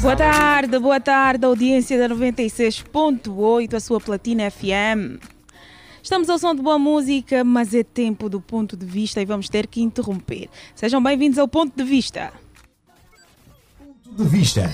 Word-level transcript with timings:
Boa 0.00 0.16
tarde, 0.16 0.78
boa 0.78 1.00
tarde, 1.00 1.44
audiência 1.44 1.98
da 1.98 2.14
96.8, 2.14 3.74
a 3.74 3.80
sua 3.80 4.00
Platina 4.00 4.50
FM. 4.50 5.20
Estamos 6.02 6.30
ao 6.30 6.38
som 6.38 6.54
de 6.54 6.62
boa 6.62 6.78
música, 6.78 7.42
mas 7.42 7.74
é 7.74 7.82
tempo 7.82 8.28
do 8.28 8.40
ponto 8.40 8.76
de 8.76 8.86
vista 8.86 9.20
e 9.20 9.24
vamos 9.24 9.48
ter 9.48 9.66
que 9.66 9.82
interromper. 9.82 10.48
Sejam 10.74 11.02
bem-vindos 11.02 11.38
ao 11.38 11.48
ponto 11.48 11.76
de 11.76 11.82
vista. 11.82 12.32
Ponto 14.04 14.22
de 14.22 14.28
vista. 14.28 14.70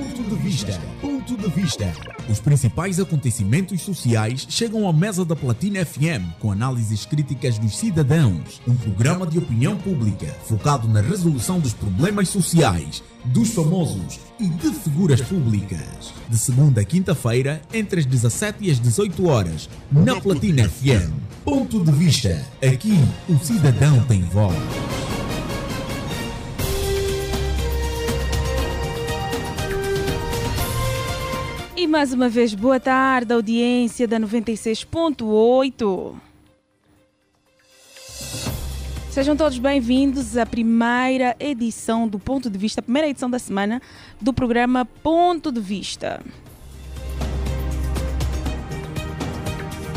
Ponto 0.00 0.22
de 0.22 0.34
vista. 0.36 0.80
Ponto 1.02 1.36
de 1.36 1.48
vista. 1.50 1.92
Os 2.26 2.40
principais 2.40 2.98
acontecimentos 2.98 3.82
sociais 3.82 4.46
chegam 4.48 4.88
à 4.88 4.92
mesa 4.94 5.26
da 5.26 5.36
Platina 5.36 5.84
FM 5.84 6.38
com 6.38 6.50
análises 6.50 7.04
críticas 7.04 7.58
dos 7.58 7.76
cidadãos. 7.76 8.62
Um 8.66 8.74
programa 8.74 9.26
de 9.26 9.36
opinião 9.36 9.76
pública 9.76 10.34
focado 10.46 10.88
na 10.88 11.02
resolução 11.02 11.60
dos 11.60 11.74
problemas 11.74 12.30
sociais, 12.30 13.02
dos 13.26 13.50
famosos 13.50 14.18
e 14.38 14.48
de 14.48 14.72
figuras 14.72 15.20
públicas. 15.20 16.14
De 16.30 16.38
segunda 16.38 16.80
a 16.80 16.84
quinta-feira, 16.84 17.60
entre 17.70 18.00
as 18.00 18.06
17 18.06 18.64
e 18.64 18.70
as 18.70 18.80
18 18.80 19.28
horas, 19.28 19.68
na 19.92 20.18
Platina 20.18 20.66
FM. 20.66 21.12
Ponto 21.44 21.84
de 21.84 21.92
vista. 21.92 22.42
Aqui, 22.66 22.98
o 23.28 23.38
cidadão 23.38 24.02
tem 24.06 24.22
voz. 24.22 24.56
Mais 31.90 32.12
uma 32.12 32.28
vez, 32.28 32.54
boa 32.54 32.78
tarde, 32.78 33.34
audiência 33.34 34.06
da 34.06 34.20
96.8. 34.20 36.14
Sejam 39.10 39.34
todos 39.36 39.58
bem-vindos 39.58 40.36
à 40.36 40.46
primeira 40.46 41.34
edição 41.40 42.06
do 42.06 42.16
Ponto 42.16 42.48
de 42.48 42.56
Vista, 42.56 42.80
primeira 42.80 43.08
edição 43.08 43.28
da 43.28 43.40
semana 43.40 43.82
do 44.20 44.32
programa 44.32 44.84
Ponto 44.84 45.50
de 45.50 45.60
Vista. 45.60 46.24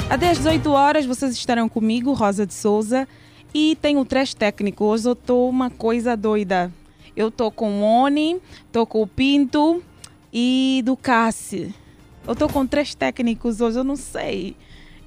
Até 0.09 0.31
às 0.31 0.39
18 0.39 0.72
horas 0.72 1.05
vocês 1.05 1.33
estarão 1.33 1.69
comigo, 1.69 2.11
Rosa 2.13 2.44
de 2.44 2.55
Souza, 2.55 3.07
e 3.53 3.78
tenho 3.80 4.00
o 4.00 4.05
trash 4.05 4.33
técnico. 4.33 4.83
Hoje 4.85 5.07
eu 5.07 5.13
estou 5.13 5.47
uma 5.47 5.69
coisa 5.69 6.17
doida. 6.17 6.73
Eu 7.16 7.28
estou 7.28 7.52
com 7.52 7.81
o 7.81 7.83
Oni, 7.83 8.41
estou 8.66 8.88
com 8.88 9.03
o 9.03 9.07
Pinto 9.07 9.83
e 10.33 10.81
do 10.83 10.97
Cassi. 10.97 11.82
Eu 12.25 12.31
estou 12.31 12.47
com 12.47 12.66
três 12.66 12.95
técnicos 12.95 13.59
hoje, 13.59 13.77
eu 13.77 13.83
não 13.83 13.97
sei. 13.97 14.55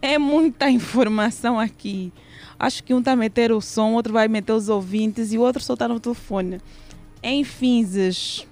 É 0.03 0.19
muita 0.19 0.69
informação 0.71 1.59
aqui. 1.59 2.13
Acho 2.59 2.85
que 2.85 2.93
um 2.93 2.99
está 2.99 3.13
a 3.13 3.17
meter 3.17 3.53
o 3.53 3.61
som, 3.61 3.95
outro 3.95 4.13
vai 4.13 4.29
meter 4.29 4.53
os 4.53 4.69
ouvintes 4.69 5.33
e 5.33 5.39
o 5.39 5.41
outro 5.41 5.61
está 5.61 5.89
no 5.89 5.99
telefone. 5.99 6.61
Enfim, 7.23 7.85
zes. 7.85 8.47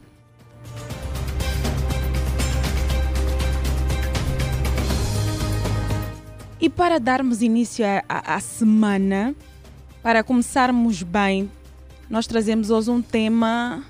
E 6.59 6.71
para 6.71 6.99
darmos 6.99 7.43
início 7.43 7.85
à 8.09 8.41
semana, 8.41 9.35
para 10.03 10.25
começarmos 10.25 11.03
bem, 11.03 11.51
nós 12.09 12.27
trazemos 12.27 12.71
hoje 12.71 12.91
um 12.91 13.03
tema 13.03 13.85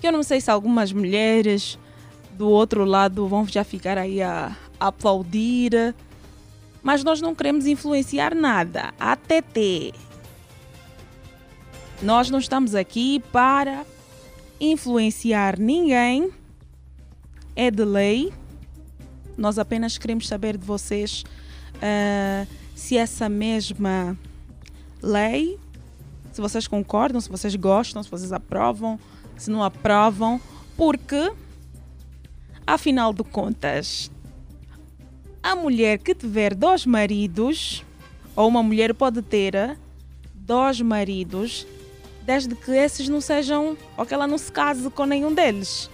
que 0.00 0.06
eu 0.06 0.12
não 0.12 0.22
sei 0.22 0.40
se 0.40 0.48
algumas 0.48 0.92
mulheres 0.92 1.76
do 2.38 2.48
outro 2.48 2.84
lado 2.84 3.26
vão 3.26 3.44
já 3.46 3.64
ficar 3.64 3.98
aí 3.98 4.22
a, 4.22 4.56
aplaudir, 4.78 5.94
mas 6.80 7.02
nós 7.02 7.20
não 7.20 7.34
queremos 7.34 7.66
influenciar 7.66 8.32
nada. 8.32 8.94
ATT. 8.98 9.92
Nós 12.00 12.30
não 12.30 12.38
estamos 12.38 12.76
aqui 12.76 13.20
para 13.32 13.84
influenciar 14.60 15.58
ninguém. 15.58 16.30
É 17.56 17.72
de 17.72 17.84
lei. 17.84 18.32
Nós 19.36 19.58
apenas 19.58 19.98
queremos 19.98 20.28
saber 20.28 20.56
de 20.56 20.64
vocês 20.64 21.24
uh, 21.74 22.46
se 22.74 22.96
essa 22.96 23.28
mesma 23.28 24.16
lei, 25.02 25.58
se 26.32 26.40
vocês 26.40 26.68
concordam, 26.68 27.20
se 27.20 27.28
vocês 27.28 27.56
gostam, 27.56 28.00
se 28.00 28.10
vocês 28.10 28.32
aprovam, 28.32 28.98
se 29.36 29.50
não 29.50 29.62
aprovam, 29.62 30.40
porque, 30.76 31.32
afinal 32.68 33.14
de 33.14 33.24
contas, 33.24 34.10
a 35.42 35.56
mulher 35.56 35.98
que 35.98 36.14
tiver 36.14 36.54
dois 36.54 36.84
maridos, 36.84 37.82
ou 38.36 38.46
uma 38.46 38.62
mulher 38.62 38.92
pode 38.92 39.22
ter 39.22 39.78
dois 40.34 40.78
maridos, 40.82 41.66
desde 42.26 42.54
que 42.54 42.70
esses 42.72 43.08
não 43.08 43.22
sejam, 43.22 43.74
ou 43.96 44.04
que 44.04 44.12
ela 44.12 44.26
não 44.26 44.36
se 44.36 44.52
case 44.52 44.90
com 44.90 45.06
nenhum 45.06 45.32
deles. 45.32 45.88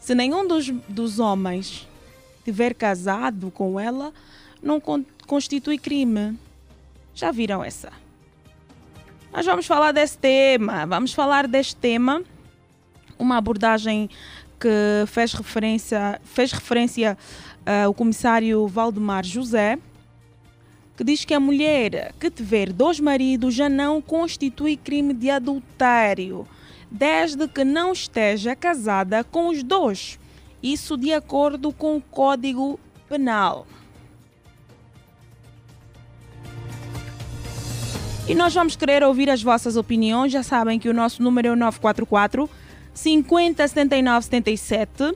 Se 0.00 0.16
nenhum 0.16 0.48
dos, 0.48 0.68
dos 0.88 1.20
homens 1.20 1.86
tiver 2.44 2.74
casado 2.74 3.48
com 3.52 3.78
ela, 3.78 4.12
não 4.60 4.80
con 4.80 5.04
constitui 5.28 5.78
crime. 5.78 6.36
Já 7.14 7.30
viram 7.30 7.62
essa? 7.62 7.92
Nós 9.32 9.46
vamos 9.46 9.66
falar 9.66 9.92
desse 9.92 10.18
tema. 10.18 10.86
Vamos 10.86 11.12
falar 11.12 11.46
deste 11.46 11.76
tema. 11.76 12.22
Uma 13.18 13.38
abordagem 13.38 14.10
que 14.58 15.04
fez 15.06 15.32
referência, 15.32 16.20
fez 16.24 16.52
referência 16.52 17.16
uh, 17.66 17.88
o 17.88 17.94
comissário 17.94 18.66
Valdemar 18.66 19.24
José, 19.24 19.78
que 20.96 21.04
diz 21.04 21.24
que 21.24 21.34
a 21.34 21.40
mulher 21.40 22.14
que 22.18 22.30
tiver 22.30 22.72
dois 22.72 22.98
maridos 22.98 23.54
já 23.54 23.68
não 23.68 24.00
constitui 24.00 24.76
crime 24.76 25.12
de 25.12 25.30
adultério, 25.30 26.46
desde 26.90 27.46
que 27.46 27.64
não 27.64 27.92
esteja 27.92 28.56
casada 28.56 29.22
com 29.22 29.48
os 29.48 29.62
dois. 29.62 30.18
Isso 30.62 30.96
de 30.96 31.12
acordo 31.12 31.72
com 31.72 31.96
o 31.96 32.00
Código 32.00 32.80
Penal. 33.08 33.66
E 38.28 38.34
nós 38.34 38.52
vamos 38.52 38.74
querer 38.74 39.04
ouvir 39.04 39.30
as 39.30 39.40
vossas 39.40 39.76
opiniões. 39.76 40.32
Já 40.32 40.42
sabem 40.42 40.80
que 40.80 40.88
o 40.88 40.94
nosso 40.94 41.22
número 41.22 41.46
é 41.46 41.50
o 41.52 41.56
944 41.56 42.50
50 42.96 43.68
79 43.68 44.24
77. 44.24 45.14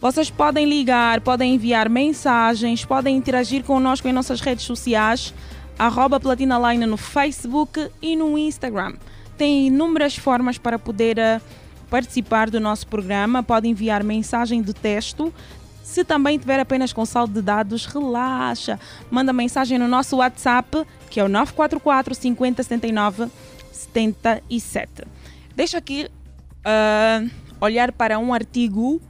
Vocês 0.00 0.30
podem 0.30 0.66
ligar, 0.68 1.20
podem 1.20 1.54
enviar 1.54 1.88
mensagens, 1.88 2.84
podem 2.84 3.16
interagir 3.16 3.64
conosco 3.64 4.06
em 4.06 4.12
nossas 4.12 4.40
redes 4.40 4.64
sociais, 4.64 5.32
arroba 5.78 6.20
Platina 6.20 6.58
Line 6.58 6.86
no 6.86 6.96
Facebook 6.96 7.88
e 8.02 8.14
no 8.14 8.36
Instagram. 8.36 8.94
Tem 9.38 9.68
inúmeras 9.68 10.16
formas 10.16 10.58
para 10.58 10.78
poder 10.78 11.16
uh, 11.18 11.40
participar 11.88 12.50
do 12.50 12.60
nosso 12.60 12.86
programa. 12.86 13.42
Pode 13.42 13.66
enviar 13.66 14.04
mensagem 14.04 14.60
de 14.60 14.74
texto. 14.74 15.32
Se 15.82 16.04
também 16.04 16.38
tiver 16.38 16.60
apenas 16.60 16.92
com 16.92 17.06
saldo 17.06 17.34
de 17.34 17.42
dados, 17.42 17.86
relaxa. 17.86 18.78
Manda 19.10 19.32
mensagem 19.32 19.78
no 19.78 19.88
nosso 19.88 20.16
WhatsApp, 20.16 20.84
que 21.08 21.18
é 21.18 21.24
o 21.24 21.28
944 21.28 22.14
50 22.14 22.62
79 22.62 23.26
77. 23.72 25.04
Deixa 25.54 25.78
aqui 25.78 26.08
uh, 26.66 27.30
olhar 27.60 27.92
para 27.92 28.18
um 28.18 28.32
artigo 28.32 29.00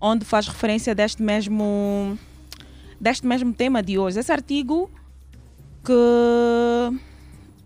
onde 0.00 0.24
faz 0.24 0.46
referência 0.46 0.94
deste 0.94 1.22
mesmo 1.22 2.18
deste 3.00 3.26
mesmo 3.26 3.52
tema 3.52 3.82
de 3.82 3.98
hoje. 3.98 4.18
Esse 4.18 4.32
artigo 4.32 4.90
que 5.84 5.92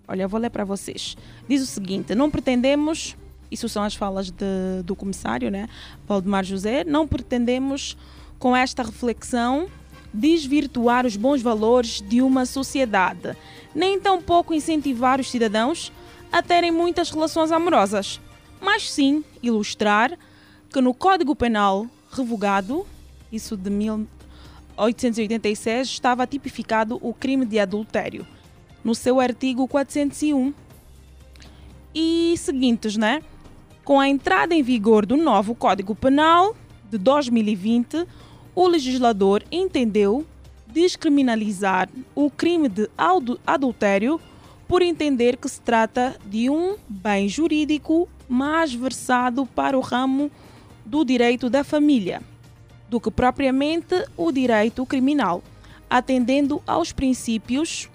olha, 0.07 0.23
eu 0.23 0.29
vou 0.29 0.41
ler 0.41 0.51
para 0.51 0.65
vocês. 0.65 1.17
Diz 1.49 1.63
o 1.63 1.67
seguinte: 1.67 2.15
não 2.15 2.31
pretendemos, 2.31 3.17
isso 3.51 3.69
são 3.69 3.83
as 3.83 3.95
falas 3.95 4.31
de, 4.31 4.83
do 4.85 4.97
comissário, 4.97 5.51
né, 5.51 5.69
Valdemar 6.07 6.45
José, 6.45 6.85
não 6.85 7.07
pretendemos 7.07 7.97
com 8.39 8.57
esta 8.57 8.83
reflexão 8.83 9.69
desvirtuar 10.13 11.05
os 11.05 11.17
bons 11.17 11.43
valores 11.43 12.03
de 12.03 12.23
uma 12.23 12.47
sociedade, 12.47 13.37
nem 13.75 14.01
tampouco 14.01 14.55
incentivar 14.55 15.21
os 15.21 15.31
cidadãos 15.31 15.93
a 16.33 16.43
terem 16.43 16.71
muitas 16.71 17.11
relações 17.11 17.53
amorosas, 17.53 18.21
mas 18.61 18.91
sim 18.91 19.25
ilustrar 19.43 20.19
que 20.71 20.81
no 20.81 20.95
Código 20.95 21.35
Penal 21.35 21.89
revogado, 22.11 22.87
isso 23.33 23.57
de 23.57 23.71
1886, 23.71 25.89
estava 25.89 26.27
tipificado 26.27 26.99
o 27.03 27.15
crime 27.15 27.47
de 27.47 27.59
adultério, 27.59 28.27
no 28.83 28.95
seu 28.95 29.21
artigo 29.21 29.69
401. 29.69 30.55
E 31.95 32.35
seguintes, 32.37 32.97
né? 32.97 33.23
Com 33.85 33.99
a 33.99 34.09
entrada 34.09 34.55
em 34.55 34.63
vigor 34.63 35.05
do 35.07 35.17
novo 35.17 35.55
Código 35.55 35.95
Penal 35.95 36.55
de 36.91 36.99
2020, 36.99 38.07
o 38.55 38.67
legislador 38.67 39.43
entendeu 39.51 40.27
descriminalizar 40.67 41.89
o 42.15 42.31
crime 42.31 42.69
de 42.69 42.91
adultério 43.47 44.21
por 44.67 44.83
entender 44.83 45.39
que 45.39 45.49
se 45.49 45.61
trata 45.61 46.17
de 46.27 46.51
um 46.51 46.77
bem 46.87 47.29
jurídico 47.29 48.07
mais 48.29 48.73
versado 48.75 49.47
para 49.47 49.77
o 49.77 49.81
ramo 49.81 50.31
do 50.85 51.05
direito 51.05 51.49
da 51.49 51.65
família 51.65 52.23
do 52.89 52.99
que 52.99 53.11
propriamente 53.11 53.95
o 54.17 54.33
direito 54.33 54.87
criminal, 54.87 55.43
atendendo 55.91 56.63
aos 56.67 56.91
princípios 56.91 57.89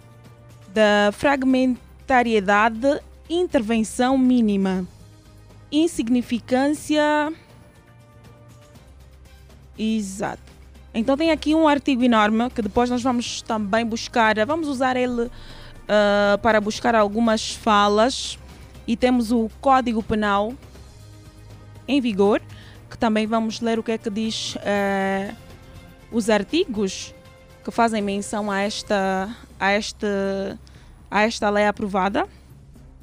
da 0.71 1.11
fragmentação 1.11 1.93
voluntariedade, 2.03 3.01
intervenção 3.29 4.17
mínima, 4.17 4.85
insignificância. 5.71 7.33
Exato. 9.77 10.41
Então 10.93 11.17
tem 11.17 11.31
aqui 11.31 11.55
um 11.55 11.67
artigo 11.67 12.03
enorme 12.03 12.49
que 12.51 12.61
depois 12.61 12.89
nós 12.89 13.01
vamos 13.01 13.41
também 13.41 13.85
buscar, 13.85 14.35
vamos 14.45 14.67
usar 14.67 14.95
ele 14.95 15.23
uh, 15.23 16.37
para 16.41 16.61
buscar 16.61 16.93
algumas 16.93 17.51
falas 17.51 18.37
e 18.87 18.95
temos 18.95 19.31
o 19.31 19.49
Código 19.61 20.03
Penal 20.03 20.53
em 21.87 21.99
vigor, 22.01 22.41
que 22.89 22.97
também 22.97 23.25
vamos 23.25 23.59
ler 23.61 23.79
o 23.79 23.83
que 23.83 23.91
é 23.91 23.97
que 23.97 24.09
diz 24.09 24.55
uh, 24.55 25.35
os 26.11 26.29
artigos 26.29 27.13
que 27.63 27.71
fazem 27.71 28.01
menção 28.01 28.51
a 28.51 28.61
esta, 28.61 29.35
a 29.59 29.71
esta, 29.71 30.59
a 31.09 31.23
esta 31.23 31.49
lei 31.49 31.65
aprovada. 31.65 32.27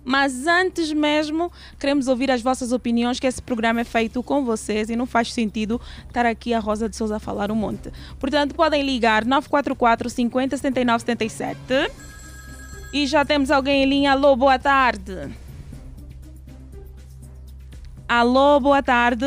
Mas 0.02 0.46
antes 0.46 0.92
mesmo, 0.92 1.52
queremos 1.78 2.08
ouvir 2.08 2.30
as 2.30 2.40
vossas 2.40 2.72
opiniões, 2.72 3.20
que 3.20 3.26
esse 3.26 3.40
programa 3.40 3.82
é 3.82 3.84
feito 3.84 4.22
com 4.22 4.44
vocês 4.44 4.88
e 4.88 4.96
não 4.96 5.06
faz 5.06 5.32
sentido 5.32 5.80
estar 6.06 6.24
aqui 6.24 6.54
a 6.54 6.58
Rosa 6.58 6.88
de 6.88 6.96
Souza 6.96 7.16
a 7.16 7.20
falar 7.20 7.50
um 7.50 7.54
monte. 7.54 7.92
Portanto, 8.18 8.54
podem 8.54 8.82
ligar 8.82 9.24
944 9.24 10.08
50 10.08 10.56
79 10.56 11.00
77. 11.00 11.58
E 12.92 13.06
já 13.06 13.24
temos 13.24 13.50
alguém 13.50 13.84
em 13.84 13.86
linha. 13.86 14.12
Alô, 14.12 14.34
boa 14.34 14.58
tarde. 14.58 15.30
Alô, 18.12 18.58
boa 18.58 18.82
tarde. 18.82 19.24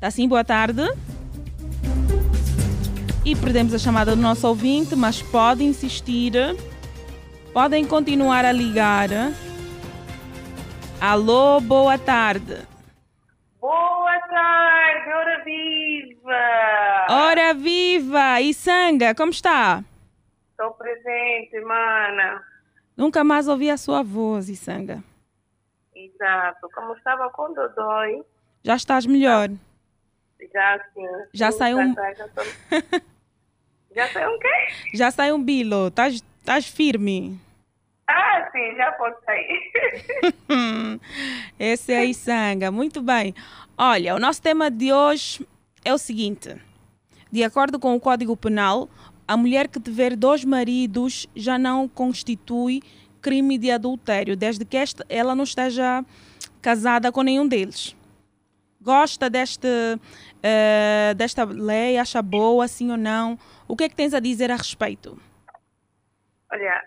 Tá 0.00 0.10
sim, 0.10 0.26
boa 0.26 0.42
tarde. 0.42 0.82
E 3.24 3.36
perdemos 3.36 3.72
a 3.72 3.78
chamada 3.78 4.16
do 4.16 4.20
nosso 4.20 4.48
ouvinte, 4.48 4.96
mas 4.96 5.22
pode 5.22 5.62
insistir. 5.62 6.32
Podem 7.52 7.86
continuar 7.86 8.44
a 8.44 8.50
ligar. 8.50 9.08
Alô, 11.00 11.60
boa 11.60 11.96
tarde. 11.96 12.66
Boa 13.60 14.18
tarde, 14.28 15.08
hora 15.12 15.44
viva! 15.44 17.06
Hora 17.08 17.54
viva! 17.54 18.40
E 18.40 18.52
Sanga, 18.52 19.14
como 19.14 19.30
está? 19.30 19.84
Estou 20.50 20.72
presente, 20.72 21.60
mana. 21.60 22.42
Nunca 22.96 23.22
mais 23.22 23.46
ouvi 23.46 23.70
a 23.70 23.76
sua 23.76 24.02
voz, 24.02 24.48
Isanga. 24.48 25.04
Exato. 26.14 26.68
Como 26.74 26.94
estava 26.94 27.30
com 27.30 27.52
Dodói. 27.52 28.22
Já 28.62 28.76
estás 28.76 29.06
melhor? 29.06 29.48
Já 30.52 30.80
sim. 30.94 31.06
Já 31.32 31.52
saiu 31.52 31.78
um. 31.78 31.94
Já, 31.94 32.28
tô... 32.28 32.42
já 33.94 34.08
saiu 34.08 34.30
um 34.30 34.38
quê? 34.38 34.48
Já 34.94 35.10
saiu 35.10 35.34
um 35.36 35.42
bilo. 35.42 35.88
Estás 35.88 36.66
firme? 36.66 37.40
Ah, 38.08 38.48
sim, 38.52 38.76
já 38.76 38.92
pode 38.92 39.16
sair. 39.24 39.72
Esse 41.58 41.92
é 41.92 42.04
Isanga. 42.04 42.70
Muito 42.70 43.02
bem. 43.02 43.34
Olha, 43.76 44.14
o 44.14 44.18
nosso 44.18 44.40
tema 44.40 44.70
de 44.70 44.92
hoje 44.92 45.46
é 45.84 45.92
o 45.92 45.98
seguinte. 45.98 46.54
De 47.32 47.42
acordo 47.42 47.78
com 47.80 47.94
o 47.94 48.00
Código 48.00 48.36
Penal, 48.36 48.88
a 49.26 49.36
mulher 49.36 49.66
que 49.66 49.80
tiver 49.80 50.14
dois 50.14 50.44
maridos 50.44 51.26
já 51.34 51.58
não 51.58 51.88
constitui 51.88 52.80
crime 53.26 53.58
de 53.58 53.72
adultério, 53.72 54.36
desde 54.36 54.64
que 54.64 54.76
esta, 54.76 55.04
ela 55.08 55.34
não 55.34 55.42
esteja 55.42 56.04
casada 56.62 57.10
com 57.10 57.22
nenhum 57.22 57.48
deles. 57.48 57.96
Gosta 58.80 59.28
deste, 59.28 59.66
uh, 59.66 61.14
desta 61.16 61.44
lei? 61.44 61.98
Acha 61.98 62.22
boa, 62.22 62.68
sim 62.68 62.92
ou 62.92 62.96
não? 62.96 63.36
O 63.66 63.74
que 63.76 63.82
é 63.82 63.88
que 63.88 63.96
tens 63.96 64.14
a 64.14 64.20
dizer 64.20 64.48
a 64.52 64.54
respeito? 64.54 65.20
Olha, 66.52 66.84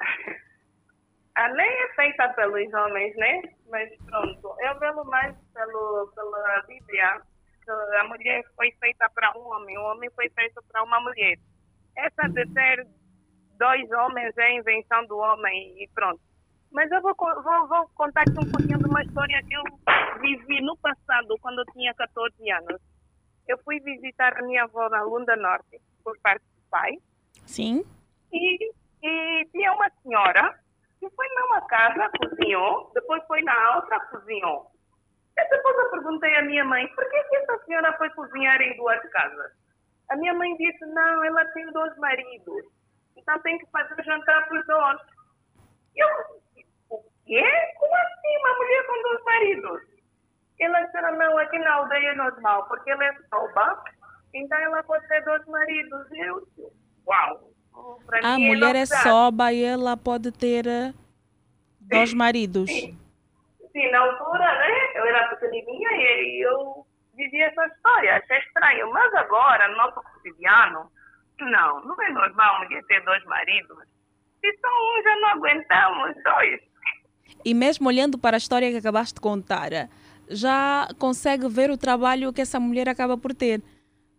a 1.35 1.47
lei 1.47 1.67
é 1.67 1.87
feita 1.95 2.29
pelos 2.29 2.73
homens, 2.73 3.13
né? 3.17 3.41
Mas 3.69 3.89
pronto, 4.05 4.55
eu 4.61 4.79
vejo 4.79 5.03
mais 5.09 5.35
pelo, 5.53 6.09
pela 6.15 6.63
Bíblia 6.69 7.21
que 7.65 7.71
a 7.71 8.03
mulher 8.05 8.45
foi 8.55 8.71
feita 8.79 9.09
para 9.13 9.37
um 9.37 9.45
homem, 9.45 9.77
o 9.77 9.83
homem 9.91 10.09
foi 10.15 10.29
feito 10.29 10.63
para 10.71 10.83
uma 10.83 11.01
mulher. 11.01 11.37
Essa 11.97 12.29
de 12.29 12.45
ter 12.53 12.87
dois 13.57 13.91
homens 13.91 14.37
é 14.37 14.53
invenção 14.53 15.05
do 15.05 15.17
homem 15.17 15.83
e 15.83 15.87
pronto. 15.93 16.28
Mas 16.71 16.91
eu 16.91 17.01
vou, 17.01 17.15
vou, 17.17 17.67
vou 17.67 17.89
contar 17.95 18.21
aqui 18.21 18.37
um 18.39 18.51
pouquinho 18.51 18.77
de 18.77 18.85
uma 18.85 19.01
história 19.01 19.43
que 19.43 19.53
eu 19.53 19.63
vivi 20.21 20.61
no 20.61 20.77
passado, 20.77 21.35
quando 21.41 21.59
eu 21.59 21.65
tinha 21.73 21.93
14 21.95 22.51
anos. 22.51 22.81
Eu 23.47 23.57
fui 23.59 23.79
visitar 23.79 24.37
a 24.37 24.43
minha 24.43 24.63
avó 24.63 24.87
na 24.89 25.01
Lunda 25.01 25.35
Norte, 25.35 25.81
por 26.03 26.17
parte 26.19 26.43
do 26.43 26.69
pai. 26.69 26.97
Sim. 27.45 27.83
E, 28.31 28.71
e 29.01 29.45
tinha 29.51 29.73
uma 29.73 29.89
senhora 30.03 30.59
que 30.99 31.09
foi 31.09 31.27
numa 31.29 31.61
casa, 31.61 32.11
cozinhou, 32.19 32.91
depois 32.93 33.23
foi 33.25 33.41
na 33.41 33.77
outra, 33.77 33.99
cozinhou. 34.11 34.71
E 35.37 35.49
depois 35.49 35.77
eu 35.77 35.91
perguntei 35.91 36.35
à 36.35 36.41
minha 36.43 36.65
mãe, 36.65 36.87
por 36.89 37.09
que, 37.09 37.23
que 37.23 37.35
essa 37.37 37.57
senhora 37.65 37.97
foi 37.97 38.09
cozinhar 38.11 38.61
em 38.61 38.75
duas 38.77 39.01
casas? 39.09 39.51
A 40.09 40.15
minha 40.17 40.33
mãe 40.33 40.55
disse, 40.57 40.85
não, 40.85 41.23
ela 41.23 41.45
tem 41.45 41.71
dois 41.71 41.97
maridos, 41.97 42.65
então 43.15 43.39
tem 43.39 43.57
que 43.57 43.65
fazer 43.67 44.03
jantar 44.03 44.47
para 44.47 44.59
os 44.59 44.67
dois. 44.67 44.99
Eu 45.95 46.07
quê? 47.29 47.45
Como 47.77 47.95
assim 47.95 48.37
uma 48.39 48.53
mulher 48.57 48.85
com 48.87 49.03
dois 49.03 49.23
maridos? 49.23 49.81
Ela 50.59 50.81
disse, 50.81 51.01
não, 51.01 51.37
aqui 51.37 51.59
na 51.59 51.73
aldeia 51.73 52.09
é 52.09 52.15
normal, 52.15 52.67
porque 52.67 52.91
ela 52.91 53.05
é 53.05 53.13
soba, 53.29 53.81
então 54.33 54.57
ela 54.57 54.83
pode 54.83 55.07
ter 55.07 55.23
dois 55.23 55.45
maridos. 55.45 56.07
Eu 56.11 56.41
disse, 56.41 56.73
uau! 57.07 57.49
A 58.23 58.37
mulher 58.37 58.75
é, 58.75 58.81
é 58.81 58.85
soba 58.85 59.53
e 59.53 59.63
ela 59.63 59.95
pode 59.95 60.31
ter 60.33 60.67
eh, 60.67 60.93
dois 61.79 62.13
maridos. 62.13 62.69
Sim. 62.69 62.99
Sim, 63.71 63.91
na 63.91 63.99
altura, 63.99 64.39
né? 64.39 64.91
Eu 64.95 65.05
era 65.05 65.29
pequenininha 65.29 65.89
e 65.93 66.45
eu 66.45 66.85
vivia 67.15 67.45
essa 67.45 67.65
história, 67.67 68.17
achei 68.17 68.37
estranho. 68.39 68.91
Mas 68.91 69.13
agora, 69.13 69.67
no 69.69 69.77
nosso 69.77 70.01
cotidiano, 70.01 70.91
não, 71.39 71.85
não 71.85 72.01
é 72.01 72.09
normal 72.09 72.59
mulher 72.59 72.83
ter 72.87 72.99
dois 73.05 73.23
maridos. 73.25 73.77
Se 74.41 74.57
só 74.59 74.67
um, 74.67 75.03
já 75.03 75.15
não 75.17 75.29
aguentamos 75.29 76.15
dois. 76.23 76.68
E 77.43 77.53
mesmo 77.53 77.87
olhando 77.87 78.17
para 78.17 78.37
a 78.37 78.39
história 78.39 78.69
que 78.69 78.77
acabaste 78.77 79.15
de 79.15 79.21
contar, 79.21 79.89
já 80.29 80.87
consegue 80.97 81.47
ver 81.47 81.71
o 81.71 81.77
trabalho 81.77 82.31
que 82.33 82.41
essa 82.41 82.59
mulher 82.59 82.87
acaba 82.87 83.17
por 83.17 83.33
ter. 83.33 83.61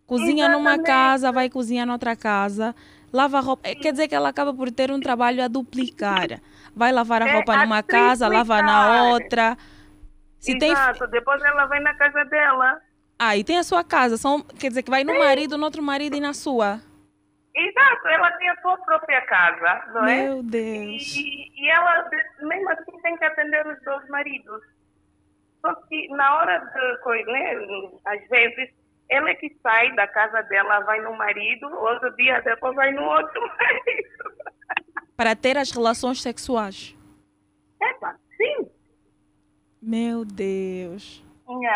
Cozinha 0.07 0.47
Exatamente. 0.47 0.77
numa 0.77 0.85
casa, 0.85 1.31
vai 1.31 1.49
cozinhar 1.49 1.87
noutra 1.87 2.17
casa, 2.17 2.75
lava 3.13 3.39
roupa. 3.41 3.69
Quer 3.77 3.93
dizer 3.93 4.09
que 4.09 4.15
ela 4.15 4.29
acaba 4.29 4.53
por 4.53 4.71
ter 4.71 4.91
um 4.91 4.99
trabalho 4.99 5.43
a 5.43 5.49
duplicar. 5.49 6.41
Vai 6.75 6.91
lavar 6.91 7.23
a 7.23 7.29
é 7.29 7.33
roupa 7.33 7.55
é 7.55 7.59
numa 7.59 7.79
a 7.79 7.83
casa, 7.83 8.27
lava 8.27 8.61
na 8.61 9.05
outra. 9.11 9.57
Se 10.41 10.57
Exato, 10.57 11.01
tem... 11.01 11.11
depois 11.11 11.41
ela 11.43 11.67
vai 11.67 11.81
na 11.81 11.95
casa 11.95 12.25
dela. 12.25 12.81
Ah, 13.19 13.37
e 13.37 13.45
tem 13.45 13.59
a 13.59 13.63
sua 13.63 13.85
casa. 13.85 14.17
São, 14.17 14.41
quer 14.41 14.69
dizer 14.69 14.83
que 14.83 14.91
vai 14.91 15.05
no 15.05 15.17
marido, 15.19 15.59
no 15.59 15.65
outro 15.65 15.83
marido 15.83 16.17
e 16.17 16.21
na 16.21 16.33
sua. 16.33 16.81
Exato, 17.61 18.09
ela 18.09 18.31
tem 18.33 18.49
a 18.49 18.57
sua 18.63 18.79
própria 18.79 19.21
casa, 19.27 19.85
não 19.93 20.07
é? 20.07 20.23
Meu 20.23 20.43
Deus. 20.43 21.15
E, 21.15 21.53
e, 21.55 21.69
ela, 21.69 22.09
mesmo 22.41 22.71
assim, 22.71 23.03
tem 23.03 23.17
que 23.19 23.25
atender 23.25 23.67
os 23.67 23.79
dois 23.83 24.09
maridos. 24.09 24.63
Só 25.61 25.75
que 25.75 26.09
na 26.09 26.37
hora 26.37 26.59
de 26.59 27.25
né, 27.25 27.55
às 28.07 28.29
vezes, 28.29 28.71
ela 29.11 29.29
é 29.29 29.35
que 29.35 29.55
sai 29.63 29.95
da 29.95 30.07
casa 30.09 30.43
dela, 30.45 30.81
vai 30.81 31.03
no 31.03 31.15
marido, 31.15 31.67
outro 31.67 32.11
dia 32.17 32.41
depois 32.41 32.75
vai 32.75 32.93
no 32.93 33.03
outro 33.03 33.41
marido. 33.59 34.55
Para 35.15 35.37
ter 35.37 35.59
as 35.59 35.71
relações 35.71 36.23
sexuais. 36.23 36.97
Epa, 37.79 38.17
sim. 38.39 38.71
Meu 39.83 40.25
Deus. 40.25 41.23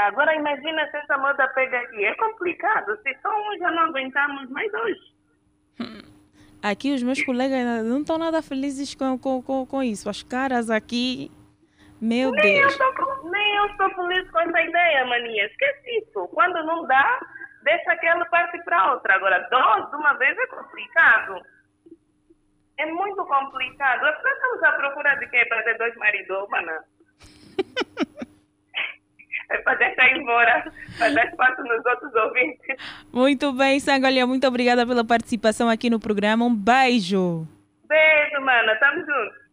Agora 0.07 0.35
imagina 0.35 0.89
se 0.91 0.97
essa 0.97 1.19
moda 1.19 1.47
pega 1.49 1.79
aqui. 1.79 2.05
É 2.05 2.15
complicado. 2.15 2.97
Se 3.03 3.15
só 3.21 3.29
um 3.29 3.59
já 3.59 3.71
não 3.71 3.83
aguentamos 3.83 4.49
mais 4.51 4.71
dois. 4.73 5.14
Aqui 6.63 6.95
os 6.95 7.03
meus 7.03 7.23
colegas 7.23 7.85
não 7.85 8.01
estão 8.01 8.17
nada 8.17 8.41
felizes 8.41 8.95
com, 8.95 9.19
com, 9.19 9.43
com, 9.43 9.67
com 9.67 9.83
isso. 9.83 10.09
As 10.09 10.23
caras 10.23 10.71
aqui, 10.71 11.31
meu 12.01 12.31
nem 12.31 12.61
Deus. 12.61 12.79
Eu 12.81 12.95
tô, 12.95 13.29
nem 13.29 13.57
eu 13.57 13.67
estou 13.67 13.91
feliz 13.91 14.31
com 14.31 14.41
essa 14.41 14.63
ideia, 14.63 15.05
maninha. 15.05 15.45
Esquece 15.45 15.99
isso. 15.99 16.27
Quando 16.29 16.65
não 16.65 16.87
dá, 16.87 17.21
deixa 17.63 17.93
aquela 17.93 18.25
parte 18.27 18.59
para 18.65 18.93
outra. 18.93 19.15
Agora, 19.15 19.47
dois 19.51 19.91
de 19.91 19.97
uma 19.97 20.15
vez 20.15 20.39
é 20.39 20.47
complicado. 20.47 21.43
É 22.79 22.87
muito 22.87 23.25
complicado. 23.27 24.01
Nós 24.01 24.17
estamos 24.17 24.63
à 24.63 24.73
procura 24.73 25.15
de 25.17 25.27
quê? 25.29 25.45
Para 25.47 25.63
ter 25.65 25.77
dois 25.77 25.95
maridos, 25.97 26.49
mana? 26.49 26.85
é 29.55 29.59
para 29.59 29.75
deixar 29.75 30.17
embora, 30.17 30.73
para 30.99 31.11
dar 31.11 31.27
espaço 31.27 31.63
nos 31.63 31.85
outros 31.87 32.15
ouvintes. 32.15 32.77
Muito 33.13 33.53
bem, 33.53 33.79
Sangolha, 33.81 34.27
muito 34.27 34.47
obrigada 34.47 34.87
pela 34.87 35.05
participação 35.05 35.69
aqui 35.69 35.89
no 35.89 36.01
programa. 36.01 36.45
Um 36.45 36.55
beijo. 36.55 37.47
Beijo, 37.89 38.41
mana. 38.45 38.75
Tamo 38.77 39.01
juntos. 39.01 39.45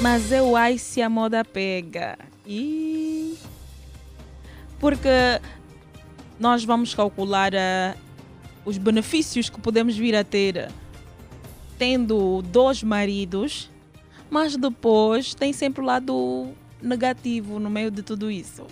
Mas 0.00 0.30
eu 0.30 0.56
acho 0.56 0.78
se 0.78 1.02
a 1.02 1.08
moda 1.08 1.44
pega. 1.44 2.16
E... 2.46 3.36
Porque 4.80 5.08
nós 6.38 6.64
vamos 6.64 6.94
calcular 6.94 7.52
uh, 7.52 7.98
os 8.64 8.78
benefícios 8.78 9.50
que 9.50 9.60
podemos 9.60 9.96
vir 9.96 10.14
a 10.14 10.22
ter 10.22 10.68
tendo 11.76 12.42
dois 12.42 12.82
maridos, 12.82 13.70
mas 14.30 14.56
depois 14.56 15.34
tem 15.34 15.52
sempre 15.52 15.82
o 15.82 15.84
lado 15.84 16.48
negativo 16.82 17.58
no 17.58 17.70
meio 17.70 17.90
de 17.90 18.02
tudo 18.02 18.30
isso. 18.30 18.66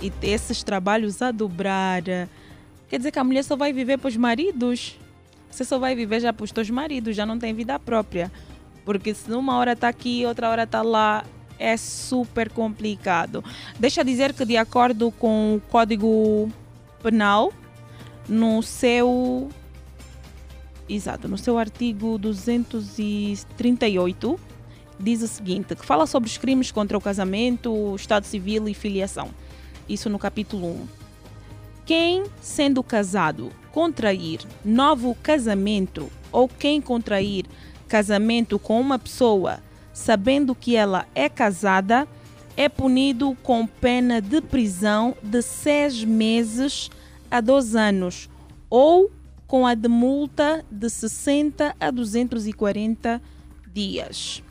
E 0.00 0.12
esses 0.22 0.62
trabalhos 0.62 1.22
a 1.22 1.30
dobrar, 1.30 2.02
quer 2.88 2.98
dizer 2.98 3.10
que 3.10 3.18
a 3.18 3.24
mulher 3.24 3.42
só 3.42 3.56
vai 3.56 3.72
viver 3.72 3.98
para 3.98 4.08
os 4.08 4.16
maridos. 4.16 4.98
Você 5.50 5.64
só 5.64 5.78
vai 5.78 5.94
viver 5.94 6.20
já 6.20 6.32
para 6.32 6.44
os 6.44 6.52
teus 6.52 6.68
maridos, 6.68 7.14
já 7.14 7.24
não 7.24 7.38
tem 7.38 7.54
vida 7.54 7.78
própria. 7.78 8.30
Porque 8.84 9.14
se 9.14 9.30
uma 9.32 9.56
hora 9.56 9.72
está 9.72 9.88
aqui, 9.88 10.26
outra 10.26 10.50
hora 10.50 10.64
está 10.64 10.82
lá, 10.82 11.24
é 11.58 11.76
super 11.76 12.50
complicado. 12.50 13.42
Deixa 13.78 14.04
dizer 14.04 14.32
que 14.32 14.44
de 14.44 14.56
acordo 14.56 15.10
com 15.12 15.56
o 15.56 15.60
Código 15.70 16.50
Penal, 17.02 17.52
no 18.28 18.62
seu 18.62 19.48
exato, 20.88 21.28
no 21.28 21.38
seu 21.38 21.58
artigo 21.58 22.18
238 22.18 24.40
diz 24.98 25.22
o 25.22 25.28
seguinte, 25.28 25.74
que 25.74 25.84
fala 25.84 26.06
sobre 26.06 26.28
os 26.28 26.38
crimes 26.38 26.70
contra 26.70 26.96
o 26.96 27.00
casamento, 27.00 27.72
o 27.72 27.96
estado 27.96 28.24
civil 28.24 28.68
e 28.68 28.74
filiação. 28.74 29.30
Isso 29.88 30.08
no 30.08 30.18
capítulo 30.18 30.68
1. 30.68 30.86
Quem, 31.84 32.24
sendo 32.40 32.82
casado, 32.82 33.50
contrair 33.72 34.40
novo 34.64 35.16
casamento 35.22 36.10
ou 36.32 36.48
quem 36.48 36.80
contrair 36.80 37.44
casamento 37.88 38.58
com 38.58 38.80
uma 38.80 38.98
pessoa 38.98 39.60
sabendo 39.94 40.54
que 40.54 40.74
ela 40.74 41.06
é 41.14 41.28
casada, 41.28 42.06
é 42.56 42.68
punido 42.68 43.36
com 43.42 43.66
pena 43.66 44.20
de 44.20 44.40
prisão 44.40 45.16
de 45.22 45.40
seis 45.40 46.02
meses 46.02 46.90
a 47.30 47.40
dois 47.40 47.76
anos 47.76 48.28
ou 48.68 49.10
com 49.46 49.66
a 49.66 49.74
de 49.74 49.88
multa 49.88 50.64
de 50.70 50.88
60 50.88 51.76
a 51.78 51.90
240 51.90 53.20
dias. 53.72 54.42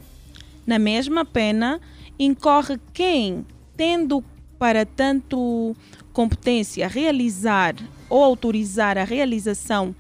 Na 0.66 0.80
mesma 0.80 1.26
pena, 1.26 1.82
incorre 2.18 2.80
quem, 2.94 3.46
tendo 3.76 4.24
para 4.58 4.86
tanto 4.86 5.76
competência 6.14 6.88
realizar 6.88 7.76
ou 8.10 8.24
autorizar 8.24 8.98
a 8.98 9.04
realização 9.04 9.96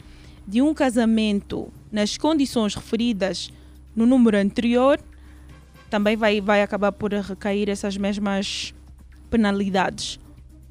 de 0.48 0.62
um 0.62 0.74
casamento 0.74 1.72
nas 1.92 2.18
condições 2.18 2.76
referidas 2.76 3.52
no 3.96 4.06
número 4.06 4.38
anterior, 4.38 5.00
também 5.90 6.16
vai, 6.16 6.42
vai 6.42 6.62
acabar 6.62 6.92
por 6.92 7.12
recair 7.14 7.70
essas 7.70 7.98
mesmas 7.98 8.74
penalidades. 9.30 10.20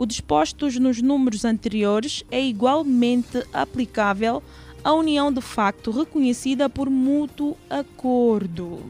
O 0.03 0.07
dispostos 0.07 0.81
nos 0.81 1.01
números 1.01 1.45
anteriores 1.45 2.25
é 2.29 2.41
igualmente 2.41 3.39
aplicável 3.53 4.43
à 4.83 4.93
união 4.93 5.33
de 5.33 5.41
facto 5.41 5.93
reconhecida 5.93 6.69
por 6.69 6.91
mútuo 6.91 7.57
acordo. 7.71 8.81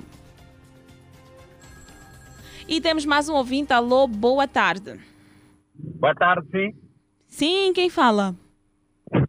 E 2.67 2.81
temos 2.81 3.05
mais 3.05 3.29
um 3.29 3.35
ouvinte. 3.35 3.75
Alô, 3.75 4.07
boa 4.07 4.49
tarde. 4.49 4.99
Boa 5.75 6.15
tarde, 6.15 6.49
sim. 6.51 6.75
Sim, 7.27 7.75
quem 7.75 7.91
fala? 7.91 8.35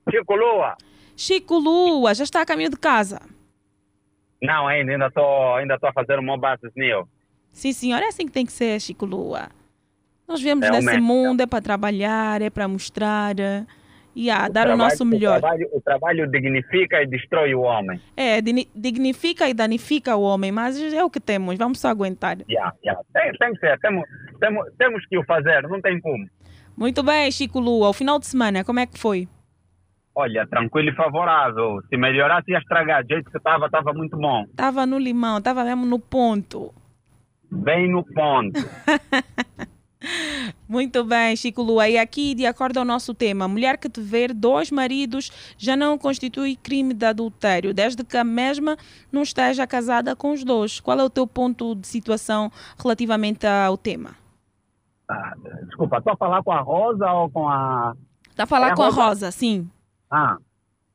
Chico 0.10 0.36
Lua. 0.38 0.78
Chico 1.18 1.58
Lua, 1.58 2.14
já 2.14 2.24
está 2.24 2.44
a 2.44 2.46
caminho 2.46 2.70
de 2.70 2.78
casa? 2.78 3.20
Não, 4.42 4.70
ainda, 4.70 5.08
estou 5.08 5.56
ainda 5.56 5.78
a 5.84 5.92
fazer 5.92 6.18
uma 6.18 6.38
base 6.38 6.62
new. 6.78 7.06
Sim, 7.52 7.74
senhor, 7.74 8.02
é 8.02 8.08
assim 8.08 8.26
que 8.26 8.32
tem 8.32 8.46
que 8.46 8.54
ser, 8.54 8.80
Chico 8.80 9.06
Lua. 9.06 9.50
Nós 10.34 10.42
vivemos 10.42 10.66
é 10.66 10.72
nesse 10.72 11.00
mundo, 11.00 11.42
é 11.42 11.46
para 11.46 11.62
trabalhar, 11.62 12.42
é 12.42 12.50
para 12.50 12.68
mostrar 12.68 13.36
e 14.16 14.32
a 14.32 14.48
dar 14.48 14.66
trabalho, 14.66 14.74
o 14.74 14.78
nosso 14.78 15.06
melhor. 15.06 15.38
O 15.38 15.42
trabalho, 15.42 15.70
o 15.74 15.82
trabalho, 15.82 16.32
dignifica 16.32 17.04
e 17.04 17.08
destrói 17.08 17.54
o 17.54 17.62
homem. 17.62 18.00
É, 18.18 18.42
dignifica 18.42 19.48
e 19.48 19.54
danifica 19.54 20.16
o 20.16 20.24
homem, 20.24 20.52
mas 20.52 20.82
é 20.92 21.04
o 21.04 21.10
que 21.10 21.20
temos, 21.20 21.56
vamos 21.56 21.80
só 21.80 21.90
aguentar. 21.90 22.38
Yeah, 22.50 22.74
yeah. 22.84 23.00
Tem, 23.14 23.32
tem 23.34 23.54
que 23.54 23.60
ser, 23.60 23.80
temos, 23.80 24.04
temos, 24.40 24.66
temos 24.76 25.06
que 25.06 25.20
o 25.20 25.24
fazer, 25.24 25.62
não 25.64 25.80
tem 25.80 26.02
como. 26.02 26.28
Muito 26.76 27.04
bem, 27.04 27.32
Chico 27.32 27.60
Lua. 27.60 27.90
O 27.90 27.94
final 27.94 28.18
de 28.18 28.26
semana, 28.26 28.64
como 28.64 28.80
é 28.80 28.88
que 28.88 28.98
foi? 28.98 29.28
Olha, 30.16 30.48
tranquilo 30.48 30.90
e 30.90 30.96
favorável. 30.96 31.80
Se 31.90 31.98
melhorasse 31.98 32.52
ia 32.52 32.58
estragar. 32.58 33.04
Do 33.04 33.14
jeito 33.14 33.30
que 33.30 33.38
estava, 33.38 33.68
estava 33.68 33.94
muito 33.94 34.18
bom. 34.18 34.46
Estava 34.46 34.84
no 34.86 34.98
limão, 34.98 35.38
estava 35.38 35.64
mesmo 35.64 35.86
no 35.86 36.00
ponto. 36.00 36.74
Bem 37.52 37.88
no 37.92 38.04
ponto. 38.04 38.60
Muito 40.68 41.04
bem, 41.04 41.36
Chico 41.36 41.62
Lua. 41.62 41.88
E 41.88 41.98
aqui, 41.98 42.36
de 42.36 42.46
acordo 42.46 42.78
ao 42.78 42.86
nosso 42.86 43.14
tema, 43.14 43.48
mulher 43.48 43.78
que 43.78 43.90
tiver 43.90 44.34
dois 44.34 44.72
maridos 44.72 45.32
já 45.58 45.76
não 45.76 45.98
constitui 45.98 46.56
crime 46.56 46.94
de 46.94 47.06
adultério, 47.06 47.74
desde 47.74 48.04
que 48.04 48.18
a 48.18 48.24
mesma 48.24 48.78
não 49.12 49.22
esteja 49.22 49.66
casada 49.66 50.16
com 50.16 50.32
os 50.32 50.44
dois. 50.44 50.80
Qual 50.80 51.00
é 51.00 51.04
o 51.04 51.10
teu 51.10 51.26
ponto 51.28 51.76
de 51.76 51.88
situação 51.88 52.52
relativamente 52.78 53.46
ao 53.46 53.78
tema? 53.78 54.12
Ah, 55.10 55.34
desculpa, 55.66 55.98
estou 55.98 56.14
a 56.14 56.18
falar 56.18 56.44
com 56.44 56.52
a 56.52 56.62
Rosa 56.62 57.12
ou 57.12 57.30
com 57.30 57.48
a. 57.48 57.94
Está 58.30 58.44
a 58.44 58.48
falar 58.48 58.72
é 58.72 58.76
com 58.76 58.84
a 58.84 58.86
Rosa? 58.88 59.02
a 59.02 59.06
Rosa, 59.06 59.32
sim. 59.32 59.70
Ah, 60.10 60.38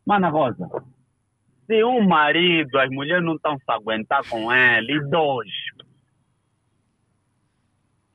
mana 0.04 0.28
Rosa, 0.28 0.68
se 1.66 1.84
um 1.84 2.06
marido, 2.06 2.78
as 2.78 2.90
mulheres 2.90 3.24
não 3.24 3.36
estão 3.36 3.56
se 3.56 3.64
aguentar 3.68 4.26
com 4.28 4.50
ele, 4.52 4.94
e 4.94 5.10
dois, 5.10 5.50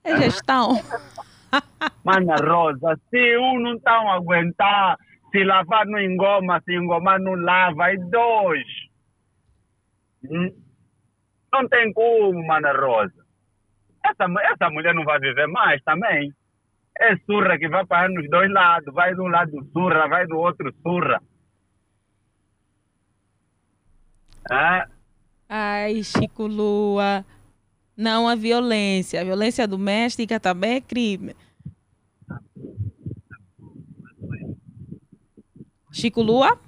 é 0.03 0.17
gestão. 0.17 0.73
Mana 2.03 2.35
Rosa, 2.35 2.99
se 3.09 3.37
um 3.37 3.59
não 3.59 3.75
estão 3.75 4.09
a 4.09 4.15
aguentar, 4.15 4.97
se 5.31 5.43
lavar 5.43 5.85
não 5.85 5.99
engoma, 5.99 6.61
se 6.61 6.73
engomar 6.75 7.19
não 7.19 7.35
lava, 7.35 7.91
e 7.93 7.97
dois. 8.09 8.67
Hum? 10.29 10.51
Não 11.51 11.67
tem 11.67 11.93
como, 11.93 12.45
Mana 12.45 12.73
Rosa. 12.73 13.23
Essa, 14.03 14.25
essa 14.51 14.69
mulher 14.69 14.93
não 14.93 15.03
vai 15.03 15.19
viver 15.19 15.47
mais 15.47 15.81
também. 15.83 16.33
É 16.99 17.15
surra 17.17 17.57
que 17.57 17.67
vai 17.67 17.85
para 17.85 18.09
nos 18.09 18.29
dois 18.29 18.51
lados. 18.51 18.93
Vai 18.93 19.13
de 19.13 19.21
um 19.21 19.27
lado 19.27 19.51
surra, 19.71 20.07
vai 20.07 20.27
do 20.27 20.37
outro 20.37 20.73
surra. 20.83 21.21
Ah. 24.51 24.87
Ai, 25.49 26.03
Chico 26.03 26.47
Lua. 26.47 27.25
Não 27.95 28.27
a 28.27 28.35
violência. 28.35 29.21
A 29.21 29.23
violência 29.23 29.67
doméstica 29.67 30.39
também 30.39 30.75
é 30.75 30.81
crime. 30.81 31.35
Chico 35.91 36.21
Lua? 36.21 36.59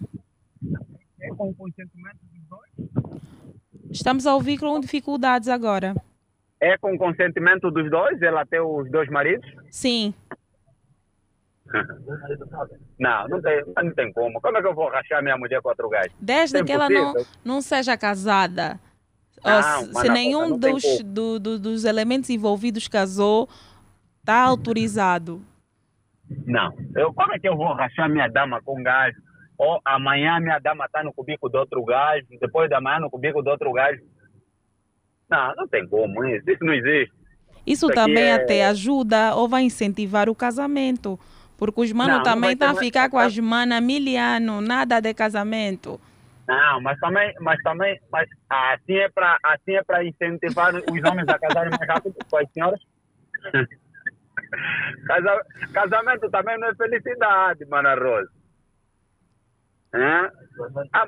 É 1.19 1.29
com 1.29 1.49
o 1.49 1.55
consentimento 1.55 2.19
dos 2.31 2.47
dois? 2.47 3.21
Estamos 3.89 4.27
a 4.27 4.35
ouvir 4.35 4.59
com 4.59 4.79
dificuldades 4.79 5.49
agora. 5.49 5.95
É 6.61 6.77
com 6.77 6.93
o 6.93 6.97
consentimento 6.97 7.71
dos 7.71 7.89
dois? 7.89 8.21
Ela 8.21 8.45
tem 8.45 8.59
os 8.59 8.89
dois 8.91 9.09
maridos? 9.09 9.49
Sim. 9.71 10.13
Não, 12.97 13.27
não 13.27 13.41
tem, 13.41 13.61
não 13.83 13.93
tem 13.93 14.13
como. 14.13 14.39
Como 14.39 14.57
é 14.57 14.61
que 14.61 14.67
eu 14.67 14.73
vou 14.73 14.87
rachar 14.89 15.21
minha 15.21 15.37
mulher 15.37 15.61
com 15.61 15.67
outro 15.67 15.89
gajo? 15.89 16.09
Desde 16.19 16.63
que 16.63 16.71
ela 16.71 16.89
não, 16.89 17.13
não 17.43 17.61
seja 17.61 17.97
casada. 17.97 18.79
Não, 19.45 20.01
se 20.01 20.09
nenhum 20.09 20.57
dos, 20.57 20.83
do, 21.03 21.39
do, 21.39 21.59
dos 21.59 21.85
elementos 21.85 22.29
envolvidos 22.29 22.87
casou, 22.87 23.47
está 24.19 24.41
autorizado. 24.41 25.41
Não. 26.45 26.73
Eu, 26.95 27.13
como 27.13 27.33
é 27.33 27.39
que 27.39 27.47
eu 27.47 27.55
vou 27.55 27.73
rachar 27.73 28.09
minha 28.09 28.27
dama 28.27 28.61
com 28.61 28.81
gajo? 28.81 29.17
Ou 29.57 29.79
amanhã 29.85 30.39
minha 30.39 30.59
dama 30.59 30.85
está 30.85 31.03
no 31.03 31.13
cubico 31.13 31.47
do 31.47 31.57
outro 31.57 31.83
gajo, 31.85 32.25
depois 32.41 32.69
da 32.69 32.81
manhã 32.81 32.99
no 32.99 33.09
cubico 33.09 33.41
do 33.41 33.49
outro 33.49 33.71
gajo. 33.71 34.01
Não, 35.29 35.53
não 35.55 35.67
tem 35.67 35.87
como 35.87 36.25
isso. 36.25 36.49
Isso 36.49 36.63
não 36.63 36.73
existe. 36.73 37.13
Isso, 37.65 37.85
isso 37.85 37.89
também 37.89 38.25
é... 38.25 38.33
até 38.33 38.65
ajuda 38.65 39.35
ou 39.35 39.47
vai 39.47 39.63
incentivar 39.63 40.29
o 40.29 40.35
casamento. 40.35 41.19
Porque 41.57 41.81
os 41.81 41.91
manos 41.91 42.21
também 42.23 42.51
estão 42.51 42.71
a 42.71 42.75
ficar 42.75 43.09
com 43.09 43.17
as 43.17 43.37
manas 43.37 43.81
miliano, 43.81 44.59
nada 44.59 44.99
de 44.99 45.13
casamento. 45.13 45.99
Não, 46.47 46.81
mas 46.81 46.99
também, 46.99 47.33
mas 47.39 47.59
também, 47.63 47.99
mas 48.11 48.29
assim 48.49 48.97
é 48.97 49.09
para 49.09 49.37
assim 49.43 49.75
é 49.75 49.83
para 49.83 50.03
incentivar 50.03 50.75
os 50.75 51.03
homens 51.09 51.27
a 51.27 51.39
casarem 51.39 51.71
mais 51.71 51.89
rápido 51.89 52.15
com 52.29 52.37
as 52.37 52.51
senhoras. 52.51 52.79
Casa, 55.07 55.45
casamento 55.73 56.29
também 56.29 56.57
não 56.57 56.69
é 56.69 56.75
felicidade, 56.75 57.65
Mana 57.65 57.95
Rosa. 57.95 58.29
É? 59.93 60.31
Há, 60.93 61.07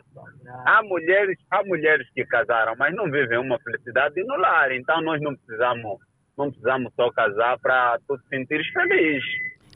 há, 0.65 0.83
mulheres, 0.83 1.37
há 1.51 1.63
mulheres 1.63 2.07
que 2.13 2.25
casaram, 2.25 2.73
mas 2.77 2.95
não 2.95 3.11
vivem 3.11 3.37
uma 3.37 3.59
felicidade 3.59 4.23
no 4.23 4.37
lar. 4.37 4.71
Então 4.71 5.01
nós 5.01 5.21
não 5.21 5.35
precisamos, 5.35 5.99
não 6.37 6.49
precisamos 6.49 6.93
só 6.95 7.11
casar 7.11 7.59
para 7.59 7.99
tu 8.07 8.17
te 8.17 8.27
sentires 8.29 8.67
feliz. 8.69 9.23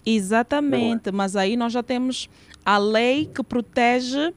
Exatamente, 0.05 1.09
é? 1.09 1.11
mas 1.11 1.35
aí 1.35 1.57
nós 1.57 1.73
já 1.73 1.83
temos 1.83 2.29
a 2.65 2.77
lei 2.77 3.25
que 3.25 3.43
protege 3.43 4.33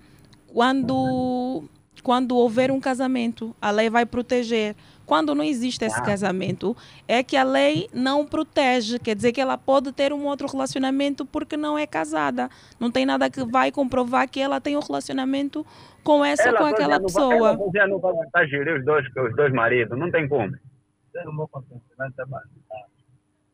quando, 0.54 1.64
quando 2.00 2.36
houver 2.36 2.70
um 2.70 2.80
casamento. 2.80 3.54
A 3.60 3.72
lei 3.72 3.90
vai 3.90 4.06
proteger. 4.06 4.76
Quando 5.04 5.34
não 5.34 5.44
existe 5.44 5.84
esse 5.84 6.02
casamento, 6.02 6.74
é 7.06 7.22
que 7.22 7.36
a 7.36 7.42
lei 7.42 7.88
não 7.92 8.24
protege. 8.24 8.98
Quer 8.98 9.14
dizer 9.16 9.32
que 9.32 9.40
ela 9.40 9.58
pode 9.58 9.92
ter 9.92 10.14
um 10.14 10.24
outro 10.24 10.46
relacionamento 10.46 11.26
porque 11.26 11.58
não 11.58 11.76
é 11.76 11.86
casada. 11.86 12.48
Não 12.80 12.90
tem 12.90 13.04
nada 13.04 13.28
que 13.28 13.44
vai 13.44 13.70
comprovar 13.70 14.30
que 14.30 14.40
ela 14.40 14.60
tem 14.60 14.76
um 14.76 14.80
relacionamento 14.80 15.66
com 16.02 16.24
essa 16.24 16.50
ou 16.50 16.56
com 16.56 16.64
aquela 16.64 16.98
pessoa. 17.00 17.28
Vai, 17.28 17.54
ela 17.54 17.70
já 17.74 17.86
não 17.86 17.98
vai 17.98 18.12
aguentar 18.12 18.46
gerir 18.46 18.78
os 18.78 18.84
dois, 18.84 19.04
os 19.06 19.36
dois 19.36 19.52
maridos. 19.52 19.98
Não 19.98 20.10
tem 20.10 20.26
como. 20.26 20.56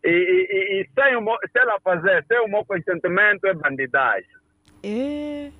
E, 0.04 0.08
e, 0.08 0.82
e 0.82 0.88
sem 0.94 1.16
o, 1.16 1.38
se 1.50 1.58
ela 1.58 1.80
fazer 1.80 2.24
sem 2.28 2.38
o 2.40 2.48
meu 2.48 2.64
consentimento 2.64 3.44
é 3.46 3.54
bandidagem. 3.54 4.30
É. 4.84 5.50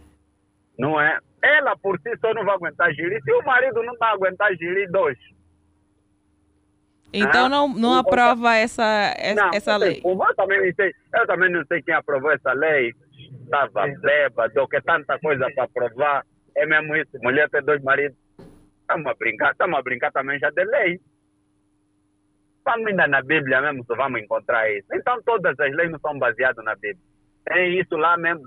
Não 0.79 1.01
é? 1.01 1.19
Ela 1.43 1.77
por 1.77 1.99
si 2.01 2.11
só 2.21 2.35
não 2.35 2.45
vai 2.45 2.55
aguentar 2.55 2.93
gerir. 2.93 3.23
Se 3.23 3.33
o 3.33 3.43
marido 3.43 3.83
não 3.83 3.97
vai 3.97 4.13
aguentar 4.13 4.55
gerir 4.57 4.91
dois. 4.91 5.19
Então 7.13 7.47
ah, 7.47 7.49
não, 7.49 7.69
não 7.69 7.95
aprova 7.95 8.55
essa, 8.57 9.15
essa, 9.17 9.43
não, 9.43 9.51
essa 9.53 9.77
lei. 9.77 10.01
Eu 10.05 10.35
também, 10.37 10.65
não 10.65 10.75
sei, 10.75 10.95
eu 11.15 11.27
também 11.27 11.51
não 11.51 11.65
sei 11.67 11.83
quem 11.83 11.95
aprovou 11.95 12.31
essa 12.31 12.53
lei. 12.53 12.93
Estava 13.45 13.87
bêbado, 14.01 14.69
que 14.69 14.81
tanta 14.83 15.19
coisa 15.19 15.51
para 15.55 15.65
aprovar. 15.65 16.25
É 16.57 16.67
mesmo 16.67 16.95
isso. 16.97 17.11
Mulher 17.23 17.49
ter 17.51 17.63
dois 17.63 17.83
maridos. 17.83 18.17
Estamos 18.83 19.07
a 19.07 19.15
brincar, 19.15 19.53
estamos 19.53 19.79
a 19.79 19.83
brincar 19.83 20.13
também 20.13 20.39
já 20.39 20.51
de 20.51 20.65
lei. 20.65 21.01
Vamos 22.65 22.87
ainda 22.87 23.07
na 23.09 23.23
Bíblia 23.23 23.61
mesmo, 23.61 23.85
só 23.85 23.97
vamos 23.97 24.21
encontrar 24.21 24.71
isso. 24.71 24.87
Então 24.93 25.21
todas 25.23 25.59
as 25.59 25.75
leis 25.75 25.91
não 25.91 25.99
são 25.99 26.19
baseadas 26.19 26.65
na 26.65 26.75
Bíblia. 26.75 26.99
Tem 27.45 27.81
isso 27.81 27.97
lá 27.97 28.17
mesmo. 28.17 28.43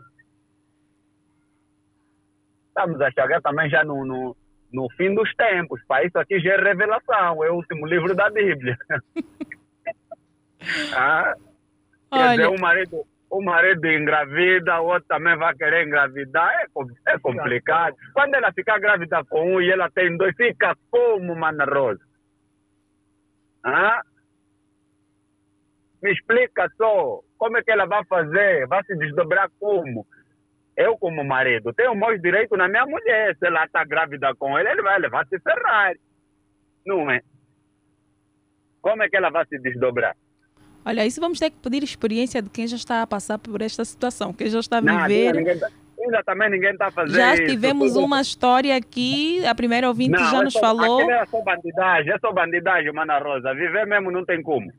Estamos 2.75 2.99
a 3.01 3.11
chegar 3.11 3.39
também 3.41 3.69
já 3.69 3.83
no, 3.83 4.03
no, 4.03 4.35
no 4.71 4.89
fim 4.97 5.13
dos 5.13 5.31
tempos. 5.35 5.79
Para 5.87 6.05
isso 6.05 6.17
aqui 6.17 6.39
já 6.39 6.53
é 6.53 6.57
revelação, 6.57 7.43
é 7.43 7.51
o 7.51 7.55
último 7.55 7.85
livro 7.85 8.15
da 8.15 8.31
Bíblia. 8.31 8.75
ah, 10.97 11.35
Olha... 12.09 12.23
Quer 12.23 12.29
dizer, 12.31 12.47
o 12.47 12.59
marido, 12.59 13.05
o 13.29 13.43
marido 13.43 13.87
engravida, 13.87 14.81
o 14.81 14.85
outro 14.85 15.07
também 15.07 15.37
vai 15.37 15.55
querer 15.55 15.85
engravidar. 15.85 16.51
É, 16.51 16.65
é 17.13 17.19
complicado. 17.19 17.95
Quando 18.13 18.33
ela 18.33 18.51
ficar 18.51 18.79
grávida 18.79 19.23
com 19.25 19.55
um 19.55 19.61
e 19.61 19.69
ela 19.69 19.89
tem 19.91 20.17
dois, 20.17 20.35
fica 20.35 20.75
como, 20.89 21.35
Mana 21.35 21.65
Rosa? 21.65 22.01
Ah? 23.63 24.01
Me 26.01 26.11
explica 26.11 26.67
só, 26.75 27.21
como 27.37 27.57
é 27.57 27.63
que 27.63 27.71
ela 27.71 27.85
vai 27.85 28.03
fazer? 28.05 28.67
Vai 28.67 28.83
se 28.83 28.97
desdobrar 28.97 29.49
como? 29.59 30.05
Eu, 30.75 30.97
como 30.97 31.23
marido, 31.23 31.71
tenho 31.73 31.95
mais 31.95 32.21
direito 32.21 32.57
na 32.57 32.67
minha 32.67 32.85
mulher. 32.85 33.35
Se 33.37 33.45
ela 33.45 33.65
está 33.65 33.83
grávida 33.83 34.33
com 34.35 34.57
ele, 34.57 34.69
ele 34.69 34.81
vai 34.81 34.99
levar 34.99 35.25
se 35.27 35.39
ferrar. 35.39 35.95
Não 36.85 37.09
é? 37.11 37.21
Como 38.81 39.03
é 39.03 39.09
que 39.09 39.15
ela 39.15 39.29
vai 39.29 39.45
se 39.45 39.57
desdobrar? 39.59 40.15
Olha, 40.85 41.05
isso 41.05 41.21
vamos 41.21 41.39
ter 41.39 41.49
que 41.49 41.57
pedir 41.57 41.83
experiência 41.83 42.41
de 42.41 42.49
quem 42.49 42.67
já 42.67 42.75
está 42.75 43.01
a 43.01 43.07
passar 43.07 43.39
por 43.39 43.61
esta 43.61 43.85
situação, 43.85 44.33
quem 44.33 44.49
já 44.49 44.59
está 44.59 44.79
a 44.79 44.81
viver. 44.81 45.33
Não, 45.33 45.39
ninguém, 45.39 45.57
tá, 45.57 45.69
ainda 45.97 46.23
também 46.23 46.49
ninguém 46.49 46.71
está 46.71 46.87
a 46.87 46.91
fazer 46.91 47.15
Já 47.15 47.35
tivemos 47.37 47.91
isso, 47.91 48.03
uma 48.03 48.19
história 48.19 48.75
aqui, 48.75 49.45
a 49.45 49.55
primeira 49.55 49.87
ouvinte 49.87 50.11
não, 50.11 50.31
já 50.31 50.43
nos 50.43 50.53
só, 50.53 50.59
falou. 50.59 51.09
É 51.09 51.25
só 51.25 51.41
bandidagem, 51.41 52.11
é 52.11 52.19
só 52.19 52.33
bandidagem, 52.33 52.91
Mana 52.91 53.19
Rosa. 53.19 53.53
Viver 53.53 53.87
mesmo 53.87 54.11
não 54.11 54.25
tem 54.25 54.41
como. 54.41 54.71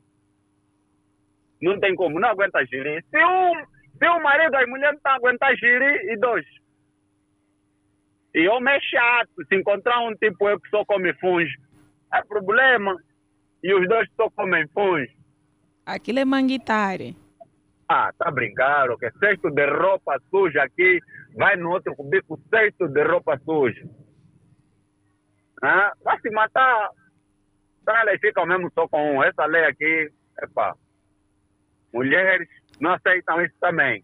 Não 1.59 1.79
tem 1.79 1.95
como, 1.95 2.19
não 2.19 2.29
aguenta 2.29 2.63
gerir. 2.65 3.03
Se 3.09 3.17
um, 3.17 3.53
se 3.97 4.07
o 4.07 4.23
marido 4.23 4.55
e 4.55 4.63
a 4.63 4.67
mulher 4.67 4.91
não 4.91 4.97
estão 4.97 5.13
aguentar 5.13 5.55
gerir, 5.55 6.11
e 6.11 6.17
dois. 6.17 6.45
E 8.33 8.47
homem 8.49 8.73
é 8.73 8.79
chato. 8.81 9.45
Se 9.47 9.55
encontrar 9.55 9.99
um 10.01 10.13
tipo 10.15 10.49
eu 10.49 10.59
que 10.59 10.69
só 10.69 10.83
come 10.85 11.13
funge, 11.15 11.55
é 12.13 12.21
problema. 12.23 12.95
E 13.63 13.73
os 13.73 13.87
dois 13.87 14.09
só 14.15 14.29
comem 14.29 14.67
funge. 14.69 15.15
Aquilo 15.85 16.19
é 16.19 16.25
manguitare. 16.25 17.15
Ah, 17.87 18.11
tá 18.17 18.31
brincando, 18.31 18.97
que 18.97 19.09
cesto 19.19 19.51
de 19.51 19.65
roupa 19.67 20.19
suja 20.29 20.63
aqui, 20.63 20.99
vai 21.35 21.55
no 21.55 21.69
outro 21.69 21.95
cubico, 21.95 22.39
cesto 22.49 22.87
de 22.87 23.03
roupa 23.03 23.39
suja. 23.45 23.87
Ah, 25.63 25.93
vai 26.03 26.19
se 26.19 26.29
matar. 26.31 26.89
Então 27.81 27.95
elas 27.95 28.19
ficam 28.19 28.45
mesmo 28.45 28.71
só 28.73 28.87
com 28.87 29.17
um. 29.17 29.23
Essa 29.23 29.45
lei 29.45 29.63
aqui, 29.65 30.11
epa, 30.41 30.75
mulheres 31.93 32.49
não 32.79 32.91
aceitam 32.91 33.43
isso 33.43 33.55
também. 33.59 34.03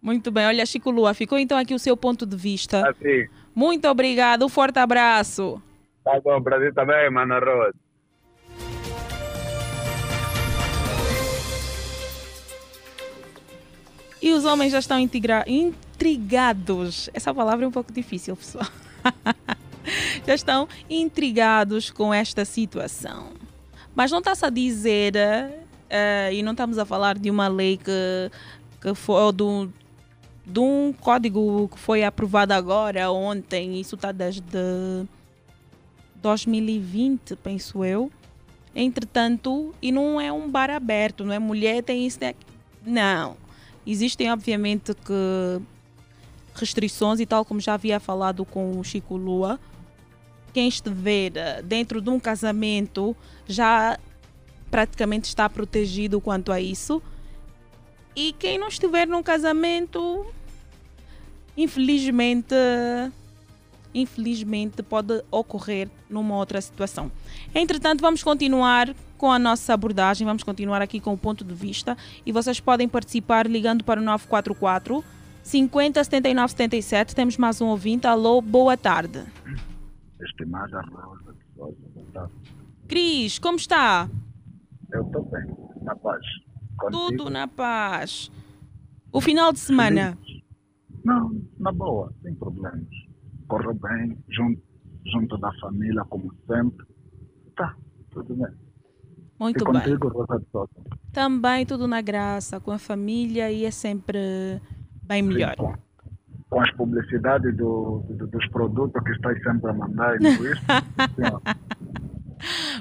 Muito 0.00 0.30
bem, 0.30 0.46
olha, 0.46 0.66
Chico 0.66 0.90
Lua, 0.90 1.14
ficou 1.14 1.38
então 1.38 1.58
aqui 1.58 1.74
o 1.74 1.78
seu 1.78 1.96
ponto 1.96 2.24
de 2.24 2.36
vista. 2.36 2.88
Assim. 2.88 3.26
Muito 3.54 3.88
obrigado, 3.88 4.44
um 4.44 4.48
forte 4.48 4.78
abraço. 4.78 5.60
Tá 6.04 6.20
bom, 6.20 6.40
Brasil 6.40 6.72
também, 6.72 7.10
Mano 7.10 7.40
Rosa. 7.40 7.74
E 14.22 14.32
os 14.32 14.44
homens 14.44 14.72
já 14.72 14.78
estão 14.78 14.98
intrigados. 14.98 17.10
Essa 17.12 17.34
palavra 17.34 17.64
é 17.64 17.68
um 17.68 17.72
pouco 17.72 17.92
difícil, 17.92 18.36
pessoal. 18.36 18.66
já 20.26 20.34
estão 20.34 20.68
intrigados 20.90 21.90
com 21.90 22.12
esta 22.12 22.44
situação. 22.44 23.32
Mas 23.94 24.10
não 24.10 24.18
está-se 24.18 24.44
a 24.44 24.50
dizer 24.50 25.14
Uh, 25.86 26.32
e 26.32 26.42
não 26.42 26.52
estamos 26.52 26.78
a 26.78 26.84
falar 26.84 27.16
de 27.16 27.30
uma 27.30 27.48
lei 27.48 27.76
que, 27.76 28.30
que 28.80 28.94
foi, 28.94 29.20
ou 29.20 29.32
do, 29.32 29.72
de 30.44 30.58
um 30.58 30.92
código 30.92 31.68
que 31.68 31.78
foi 31.78 32.04
aprovado 32.04 32.52
agora, 32.52 33.10
ontem, 33.10 33.80
isso 33.80 33.94
está 33.94 34.10
desde 34.10 34.42
2020, 36.16 37.36
penso 37.36 37.84
eu. 37.84 38.10
Entretanto, 38.74 39.74
e 39.80 39.90
não 39.90 40.20
é 40.20 40.30
um 40.32 40.50
bar 40.50 40.70
aberto, 40.70 41.24
não 41.24 41.32
é 41.32 41.38
mulher 41.38 41.82
tem 41.82 42.06
isso, 42.06 42.18
tem... 42.18 42.34
não. 42.84 43.36
Existem, 43.86 44.30
obviamente, 44.30 44.92
que 44.94 45.62
restrições 46.54 47.20
e 47.20 47.26
tal 47.26 47.44
como 47.44 47.60
já 47.60 47.74
havia 47.74 48.00
falado 48.00 48.44
com 48.44 48.78
o 48.78 48.84
Chico 48.84 49.16
Lua, 49.16 49.60
quem 50.52 50.68
estiver 50.68 51.62
dentro 51.62 52.00
de 52.00 52.10
um 52.10 52.18
casamento 52.18 53.16
já 53.46 53.98
praticamente 54.76 55.24
está 55.24 55.48
protegido 55.48 56.20
quanto 56.20 56.52
a 56.52 56.60
isso. 56.60 57.02
E 58.14 58.34
quem 58.34 58.58
não 58.58 58.68
estiver 58.68 59.08
num 59.08 59.22
casamento, 59.22 60.26
infelizmente, 61.56 62.54
infelizmente 63.94 64.82
pode 64.82 65.24
ocorrer 65.30 65.88
numa 66.10 66.36
outra 66.36 66.60
situação. 66.60 67.10
Entretanto, 67.54 68.02
vamos 68.02 68.22
continuar 68.22 68.94
com 69.16 69.32
a 69.32 69.38
nossa 69.38 69.72
abordagem, 69.72 70.26
vamos 70.26 70.42
continuar 70.42 70.82
aqui 70.82 71.00
com 71.00 71.14
o 71.14 71.16
ponto 71.16 71.42
de 71.42 71.54
vista 71.54 71.96
e 72.26 72.30
vocês 72.30 72.60
podem 72.60 72.86
participar 72.86 73.46
ligando 73.46 73.82
para 73.82 73.98
o 73.98 74.04
944 74.04 75.02
50 75.42 76.04
79 76.04 76.50
77. 76.50 77.14
Temos 77.14 77.38
mais 77.38 77.62
um 77.62 77.68
ouvinte. 77.68 78.06
Alô, 78.06 78.42
boa 78.42 78.76
tarde. 78.76 79.24
Estimada 80.20 80.82
Rosa, 80.82 81.34
boa 81.56 81.72
tarde. 82.12 82.32
Cris, 82.86 83.38
como 83.38 83.56
está? 83.56 84.06
Eu 84.92 85.02
estou 85.02 85.24
bem, 85.24 85.44
na 85.82 85.96
paz. 85.96 86.24
Contigo? 86.78 87.08
Tudo 87.08 87.30
na 87.30 87.48
paz. 87.48 88.30
O 89.12 89.20
final 89.20 89.52
de 89.52 89.58
semana? 89.58 90.16
Não, 91.04 91.40
na 91.58 91.72
boa, 91.72 92.12
sem 92.22 92.34
problemas. 92.34 92.88
Correu 93.48 93.74
bem, 93.74 94.18
junto, 94.28 94.60
junto 95.06 95.38
da 95.38 95.52
família, 95.60 96.04
como 96.08 96.32
sempre. 96.46 96.86
Tá, 97.56 97.74
tudo 98.10 98.34
bem. 98.34 98.52
Muito 99.38 99.62
e 99.62 99.72
bem. 99.72 99.82
Contigo, 99.82 100.08
Rosa 100.08 100.38
de 100.38 100.46
Sousa? 100.50 100.72
Também 101.12 101.64
tudo 101.64 101.86
na 101.86 102.00
graça, 102.00 102.60
com 102.60 102.70
a 102.70 102.78
família 102.78 103.50
e 103.50 103.64
é 103.64 103.70
sempre 103.70 104.60
bem 105.02 105.22
melhor. 105.22 105.50
Sim, 105.50 105.56
com, 105.56 105.74
com, 106.50 106.60
as 106.60 106.70
publicidades 106.72 107.56
do, 107.56 108.02
do, 108.08 108.26
dos 108.26 108.48
produtos 108.48 109.02
que 109.02 109.12
estás 109.12 109.42
sempre 109.42 109.70
a 109.70 109.74
mandar 109.74 110.16
e 110.16 110.18
tudo 110.18 110.52
isso. 110.52 110.62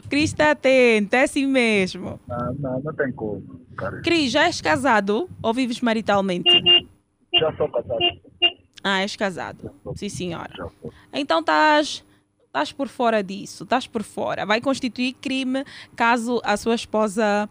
Cris 0.09 0.31
está 0.31 0.51
atento, 0.51 1.15
é 1.15 1.23
assim 1.23 1.45
mesmo. 1.45 2.19
Não, 2.27 2.53
não, 2.55 2.81
não 2.81 2.93
tem 2.93 3.11
como. 3.11 3.61
Cara. 3.75 4.01
Cris, 4.01 4.31
já 4.31 4.45
és 4.45 4.61
casado 4.61 5.29
ou 5.41 5.53
vives 5.53 5.81
maritalmente? 5.81 6.49
Já 7.39 7.55
sou 7.55 7.69
casado. 7.69 7.99
Ah, 8.83 9.01
és 9.01 9.15
casado. 9.15 9.71
Sim, 9.95 10.09
senhora. 10.09 10.71
Então 11.13 11.39
estás 11.39 12.03
estás 12.45 12.71
por 12.71 12.87
fora 12.87 13.21
disso, 13.21 13.65
estás 13.65 13.85
por 13.85 14.01
fora. 14.01 14.45
Vai 14.45 14.61
constituir 14.61 15.13
crime 15.13 15.65
caso 15.93 16.39
a 16.43 16.55
sua 16.55 16.75
esposa 16.75 17.49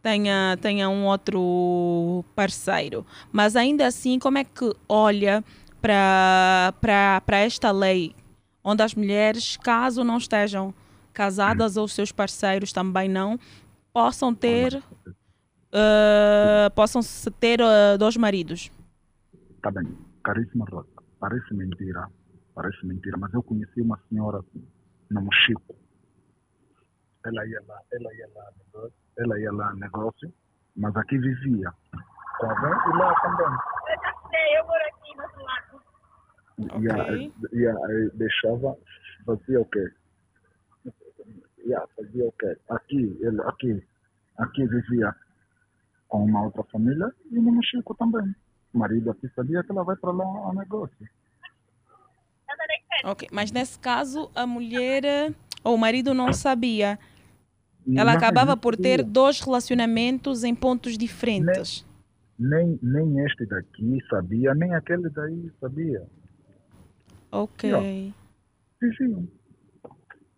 tenha, 0.00 0.56
tenha 0.60 0.88
um 0.88 1.06
outro 1.06 2.24
parceiro. 2.36 3.04
Mas 3.32 3.56
ainda 3.56 3.86
assim, 3.86 4.18
como 4.18 4.38
é 4.38 4.44
que 4.44 4.72
olha 4.88 5.42
para 5.80 7.24
esta 7.32 7.72
lei, 7.72 8.14
onde 8.62 8.82
as 8.82 8.94
mulheres, 8.94 9.56
caso 9.56 10.04
não 10.04 10.18
estejam 10.18 10.72
casadas 11.14 11.76
ou 11.76 11.88
seus 11.88 12.12
parceiros 12.12 12.72
também 12.72 13.08
não, 13.08 13.38
possam 13.92 14.34
ter 14.34 14.82
uh, 15.74 16.70
possam 16.74 17.00
ter 17.38 17.60
uh, 17.60 17.96
dois 17.98 18.16
maridos. 18.16 18.70
Tá 19.62 19.70
bem, 19.70 19.96
caríssima 20.22 20.66
Rosa, 20.70 20.88
parece 21.18 21.54
mentira, 21.54 22.08
parece 22.54 22.84
mentira, 22.84 23.16
mas 23.16 23.32
eu 23.32 23.42
conheci 23.42 23.80
uma 23.80 23.98
senhora 24.08 24.38
assim, 24.38 24.66
no 25.10 25.32
Chico. 25.32 25.74
ela 27.24 27.46
ia 27.46 27.62
lá, 27.66 27.80
ela 27.92 28.14
ia 28.14 28.28
lá, 28.34 28.50
negócio, 28.58 28.92
ela 29.18 29.40
ia 29.40 29.52
lá 29.52 29.74
negócio, 29.74 30.34
mas 30.76 30.94
aqui 30.96 31.16
vivia. 31.18 31.72
Tá 32.40 32.48
bem? 32.60 32.72
E 32.72 32.98
lá 32.98 33.14
também. 33.22 33.46
Eu 33.46 34.02
já 34.02 34.14
sei, 34.28 34.58
eu 34.58 34.66
moro 34.66 34.84
aqui 34.84 35.16
no 35.16 35.22
outro 35.22 35.42
lado. 35.44 35.84
E, 36.58 36.90
a, 36.90 37.56
e 37.56 37.66
a, 37.66 37.74
deixava, 38.14 38.76
fazia 39.24 39.60
o 39.60 39.64
quê? 39.66 39.92
Yeah, 41.64 41.86
fazia 41.96 42.26
o 42.26 42.32
quê? 42.32 42.56
Aqui, 42.68 43.16
ele, 43.20 43.40
aqui, 43.42 43.82
aqui 44.38 44.66
vivia 44.66 45.14
com 46.08 46.24
uma 46.24 46.44
outra 46.44 46.62
família 46.64 47.10
e 47.30 47.38
no 47.38 47.52
Mexico 47.52 47.94
também. 47.94 48.34
O 48.72 48.78
marido 48.78 49.10
aqui 49.10 49.28
sabia 49.34 49.62
que 49.62 49.72
ela 49.72 49.82
vai 49.82 49.96
para 49.96 50.12
lá 50.12 50.24
a 50.50 50.54
negócio. 50.54 51.08
Ok, 53.04 53.28
mas 53.32 53.50
nesse 53.50 53.78
caso 53.78 54.30
a 54.34 54.46
mulher 54.46 55.04
eh, 55.04 55.34
ou 55.62 55.74
o 55.74 55.78
marido 55.78 56.14
não 56.14 56.32
sabia. 56.32 56.98
Ela 57.86 58.12
Não, 58.12 58.18
acabava 58.18 58.56
por 58.56 58.76
ter 58.76 59.02
dois 59.02 59.40
relacionamentos 59.40 60.42
em 60.42 60.54
pontos 60.54 60.96
diferentes. 60.96 61.84
Nem, 62.38 62.78
nem 62.82 63.20
este 63.24 63.44
daqui 63.46 63.98
sabia, 64.08 64.54
nem 64.54 64.74
aquele 64.74 65.08
daí 65.10 65.50
sabia. 65.60 66.06
Ok. 67.30 68.14
Viviam. 68.80 69.28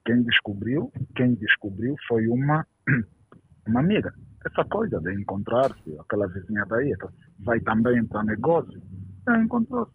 Quem 0.06 0.22
descobriu, 0.22 0.90
quem 1.16 1.34
descobriu 1.34 1.96
foi 2.06 2.28
uma, 2.28 2.64
uma 3.66 3.80
amiga. 3.80 4.14
Essa 4.46 4.64
coisa 4.64 5.00
de 5.00 5.12
encontrar-se, 5.20 5.98
aquela 5.98 6.28
vizinha 6.28 6.64
daí, 6.66 6.94
vai 7.40 7.58
também 7.60 8.06
para 8.06 8.22
negócio, 8.22 8.80
é, 9.28 9.42
encontrou-se. 9.42 9.92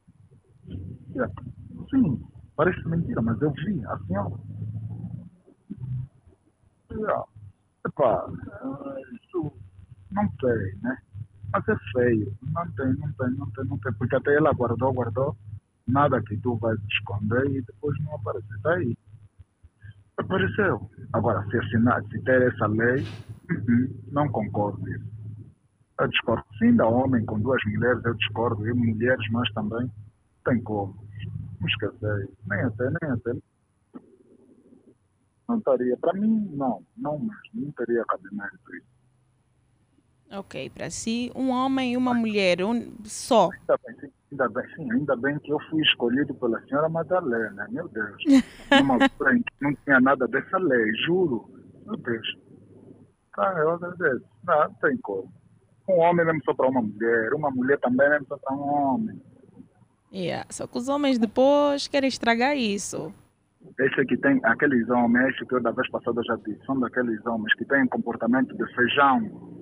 Sim, 1.89 2.21
parece 2.57 2.85
mentira, 2.87 3.21
mas 3.21 3.41
eu 3.41 3.51
vi 3.51 3.81
a 3.85 3.97
senhora. 3.99 4.35
Epá, 7.87 8.27
isso 9.23 9.53
não 10.11 10.29
sei, 10.41 10.75
né? 10.81 10.97
Mas 11.53 11.67
é 11.67 11.75
feio. 11.93 12.37
Não 12.41 12.69
tem, 12.73 12.93
não 12.95 13.11
tem, 13.13 13.31
não 13.37 13.49
tem, 13.51 13.65
não 13.65 13.77
tem. 13.77 13.93
Porque 13.93 14.15
até 14.15 14.35
ela 14.35 14.53
guardou, 14.53 14.93
guardou. 14.93 15.37
Nada 15.87 16.21
que 16.21 16.37
tu 16.37 16.55
vais 16.57 16.79
esconder 16.91 17.45
e 17.49 17.61
depois 17.61 17.97
não 18.03 18.15
aparece. 18.15 18.47
Está 18.55 18.73
aí. 18.73 18.95
Apareceu. 20.21 20.89
Agora, 21.13 21.43
se 21.49 21.57
assinar, 21.57 22.03
se 22.03 22.21
ter 22.21 22.41
essa 22.41 22.67
lei, 22.67 23.03
uhum, 23.49 24.01
não 24.11 24.29
concordo 24.29 24.87
isso. 24.89 25.05
Eu 25.99 26.07
discordo. 26.07 26.45
Sim, 26.59 26.75
da 26.75 26.87
homem 26.87 27.25
com 27.25 27.39
duas 27.39 27.61
mulheres, 27.65 28.03
eu 28.05 28.13
discordo. 28.13 28.67
E 28.67 28.73
mulheres, 28.73 29.25
mas 29.31 29.51
também 29.53 29.91
tem 30.45 30.61
como. 30.61 30.95
Não 31.59 31.67
esquecer. 31.67 32.29
Nem 32.47 32.61
até, 32.61 32.85
nem 32.85 33.11
até. 33.11 33.33
Não 35.47 35.57
estaria. 35.57 35.97
Para 35.97 36.13
mim, 36.13 36.49
não. 36.53 36.83
Não 36.97 37.19
mesmo. 37.19 37.35
Não 37.53 37.71
teria 37.71 38.05
cabimento 38.05 38.75
isso. 38.75 38.91
Ok, 40.31 40.69
para 40.69 40.89
si, 40.89 41.29
um 41.35 41.49
homem 41.49 41.93
e 41.93 41.97
uma 41.97 42.13
mulher, 42.13 42.63
um, 42.63 42.95
só. 43.03 43.49
Ainda 43.51 43.77
bem, 43.85 43.99
sim, 43.99 44.13
ainda 44.41 44.49
bem, 44.49 44.75
sim, 44.75 44.91
ainda 44.91 45.15
bem 45.15 45.39
que 45.39 45.51
eu 45.51 45.59
fui 45.69 45.81
escolhido 45.83 46.33
pela 46.35 46.59
senhora 46.61 46.89
Madalena, 46.89 47.67
meu 47.69 47.87
Deus. 47.89 48.23
Numa 48.71 48.95
altura 48.95 49.35
em 49.35 49.41
que 49.41 49.53
não 49.61 49.75
tinha 49.83 49.99
nada 49.99 50.27
dessa 50.27 50.57
lei, 50.57 50.91
juro. 51.05 51.49
Meu 51.85 51.97
Deus. 51.97 52.37
Tá, 53.35 53.53
eu 53.57 53.71
agradeço. 53.71 54.25
Não, 54.45 54.63
não 54.63 54.73
tem 54.75 54.97
como. 54.97 55.31
Um 55.89 55.99
homem 55.99 56.25
mesmo 56.25 56.41
só 56.43 56.53
para 56.53 56.69
uma 56.69 56.81
mulher, 56.81 57.33
uma 57.33 57.51
mulher 57.51 57.79
também 57.79 58.09
mesmo 58.09 58.27
só 58.27 58.37
para 58.37 58.55
um 58.55 58.61
homem. 58.61 59.21
Yeah. 60.13 60.45
Só 60.49 60.67
que 60.67 60.77
os 60.77 60.89
homens 60.89 61.17
depois 61.17 61.87
querem 61.87 62.07
estragar 62.07 62.55
isso. 62.57 63.13
Esse 63.79 64.01
aqui 64.01 64.17
tem 64.17 64.39
aqueles 64.43 64.89
homens, 64.89 65.37
que 65.37 65.53
eu 65.53 65.61
da 65.61 65.71
vez 65.71 65.89
passada 65.89 66.21
já 66.25 66.35
disse, 66.37 66.65
são 66.65 66.79
daqueles 66.79 67.23
homens 67.25 67.53
que 67.55 67.65
têm 67.65 67.87
comportamento 67.87 68.55
de 68.55 68.75
feijão. 68.75 69.60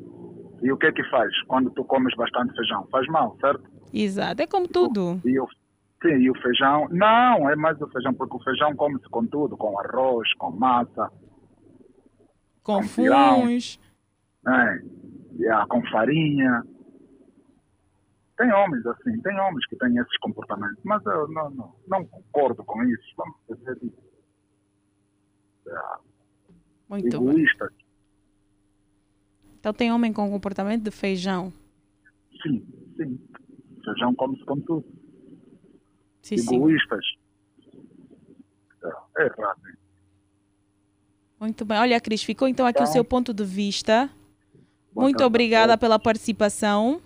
E 0.61 0.71
o 0.71 0.77
que 0.77 0.87
é 0.87 0.91
que 0.91 1.03
faz 1.09 1.31
quando 1.43 1.69
tu 1.71 1.83
comes 1.85 2.13
bastante 2.15 2.53
feijão? 2.55 2.85
Faz 2.91 3.07
mal, 3.07 3.37
certo? 3.39 3.63
Exato, 3.93 4.41
é 4.41 4.47
como 4.47 4.67
tudo. 4.67 5.21
E 5.25 5.39
o, 5.39 5.47
sim, 6.01 6.09
e 6.19 6.29
o 6.29 6.35
feijão, 6.41 6.87
não, 6.91 7.49
é 7.49 7.55
mais 7.55 7.79
o 7.81 7.87
feijão, 7.87 8.13
porque 8.13 8.35
o 8.35 8.43
feijão 8.43 8.75
come-se 8.75 9.07
com 9.09 9.25
tudo, 9.25 9.55
com 9.57 9.79
arroz, 9.79 10.31
com 10.35 10.51
massa, 10.51 11.11
Com 12.63 12.81
com 12.81 12.83
funs. 12.83 13.79
né? 14.43 14.81
Yeah, 15.39 15.65
com 15.67 15.81
farinha. 15.89 16.63
Tem 18.37 18.51
homens 18.53 18.85
assim, 18.85 19.19
tem 19.21 19.37
homens 19.39 19.65
que 19.67 19.75
têm 19.77 19.97
esses 19.97 20.17
comportamentos, 20.19 20.79
mas 20.83 21.05
eu 21.05 21.27
não, 21.29 21.49
não, 21.51 21.75
não 21.87 22.05
concordo 22.05 22.63
com 22.63 22.83
isso. 22.83 23.03
Vamos 23.17 23.35
dizer 23.49 23.77
isso. 23.83 24.09
Yeah, 25.67 25.99
Muito 26.89 27.21
bem. 27.21 27.45
Então 29.59 29.73
tem 29.73 29.91
homem 29.91 30.13
com 30.13 30.29
comportamento 30.29 30.83
de 30.83 30.91
feijão. 30.91 31.51
sim, 32.41 32.65
sim. 32.95 33.19
Feijão 33.83 34.13
come-se 34.15 34.43
com 34.45 34.59
tudo. 34.61 34.85
Sim. 36.21 36.35
Egoístas. 36.35 37.05
Yeah, 38.81 39.05
É 39.17 39.25
errado. 39.25 39.61
Muito 41.39 41.65
bem. 41.65 41.77
Olha, 41.79 41.99
Cris, 42.01 42.23
ficou 42.23 42.47
então 42.47 42.65
aqui 42.65 42.79
o 42.79 42.83
Então, 42.83 42.93
seu 42.93 43.03
ponto 43.03 43.33
de 43.33 43.43
vista. 43.43 44.09
Muito 44.95 45.23
obrigada 45.23 45.77
pela 45.77 45.97
participação. 45.97 47.01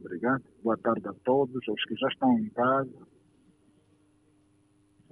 Obrigado. 0.00 0.42
Boa 0.62 0.76
tarde 0.76 1.06
a 1.08 1.12
todos, 1.24 1.66
aos 1.68 1.84
que 1.84 1.94
já 1.96 2.08
estão 2.08 2.38
em 2.38 2.48
casa, 2.50 2.90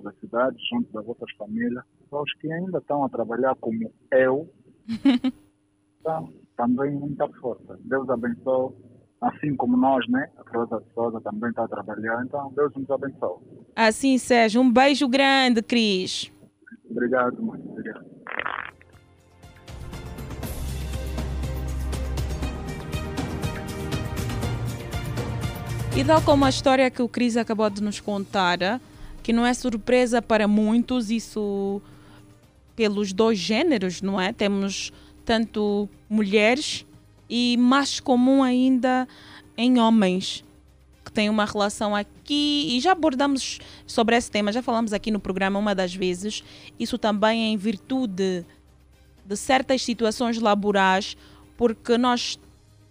da 0.03 0.13
cidade, 0.21 0.57
junto 0.71 0.93
das 0.93 1.05
vossas 1.05 1.31
famílias, 1.37 1.83
aos 2.11 2.33
que 2.35 2.53
ainda 2.53 2.79
estão 2.79 3.03
a 3.05 3.09
trabalhar 3.09 3.55
como 3.57 3.93
eu. 4.11 4.53
Então, 6.01 6.33
também 6.57 6.93
muita 6.93 7.29
força. 7.41 7.79
Deus 7.85 8.09
abençoe, 8.09 8.73
assim 9.21 9.55
como 9.57 9.77
nós, 9.77 10.07
né? 10.09 10.29
A 10.39 10.59
Rosa 10.59 10.81
de 10.81 10.95
Souza 10.95 11.21
também 11.21 11.51
está 11.51 11.65
a 11.65 11.69
trabalhar, 11.69 12.25
então 12.25 12.53
Deus 12.55 12.73
nos 12.75 12.91
abençoe. 12.91 13.39
Assim 13.75 14.19
seja. 14.19 14.61
Um 14.61 14.73
beijo 14.73 15.09
grande, 15.09 15.63
Cris. 15.63 16.33
Obrigado, 16.91 17.43
mãe. 17.43 17.61
Obrigado. 17.69 18.17
E 25.97 26.05
tal 26.05 26.21
como 26.21 26.45
a 26.45 26.51
história 26.51 26.91
que 26.91 27.01
o 27.01 27.09
Cris 27.09 27.39
acabou 27.39 27.71
de 27.71 27.83
nos 27.83 28.01
contar, 28.01 28.63
ah, 28.63 28.81
que 29.23 29.33
não 29.33 29.47
é 29.47 29.55
surpresa 29.55 30.21
para 30.21 30.47
muitos, 30.47 31.11
isso 31.11 31.81
pelos 32.77 33.15
dois 33.15 33.39
gêneros, 33.39 34.03
não 34.03 34.21
é? 34.21 34.31
Temos 34.31 34.93
tanto 35.27 35.89
mulheres 36.09 36.87
e 37.29 37.57
mais 37.59 37.99
comum 37.99 38.43
ainda 38.43 39.07
em 39.59 39.79
homens 39.81 40.45
que 41.05 41.11
têm 41.13 41.29
uma 41.29 41.45
relação 41.45 41.95
aqui 41.95 42.69
e 42.71 42.81
já 42.81 42.93
abordamos 42.93 43.59
sobre 43.87 44.17
esse 44.17 44.31
tema, 44.31 44.53
já 44.53 44.63
falamos 44.63 44.93
aqui 44.93 45.11
no 45.11 45.21
programa 45.21 45.59
uma 45.59 45.75
das 45.75 45.95
vezes. 45.95 46.45
Isso 46.79 46.97
também 46.97 47.45
é 47.45 47.47
em 47.49 47.57
virtude 47.57 48.47
de 49.25 49.37
certas 49.37 49.83
situações 49.83 50.39
laborais, 50.39 51.17
porque 51.57 51.99
nós 51.99 52.39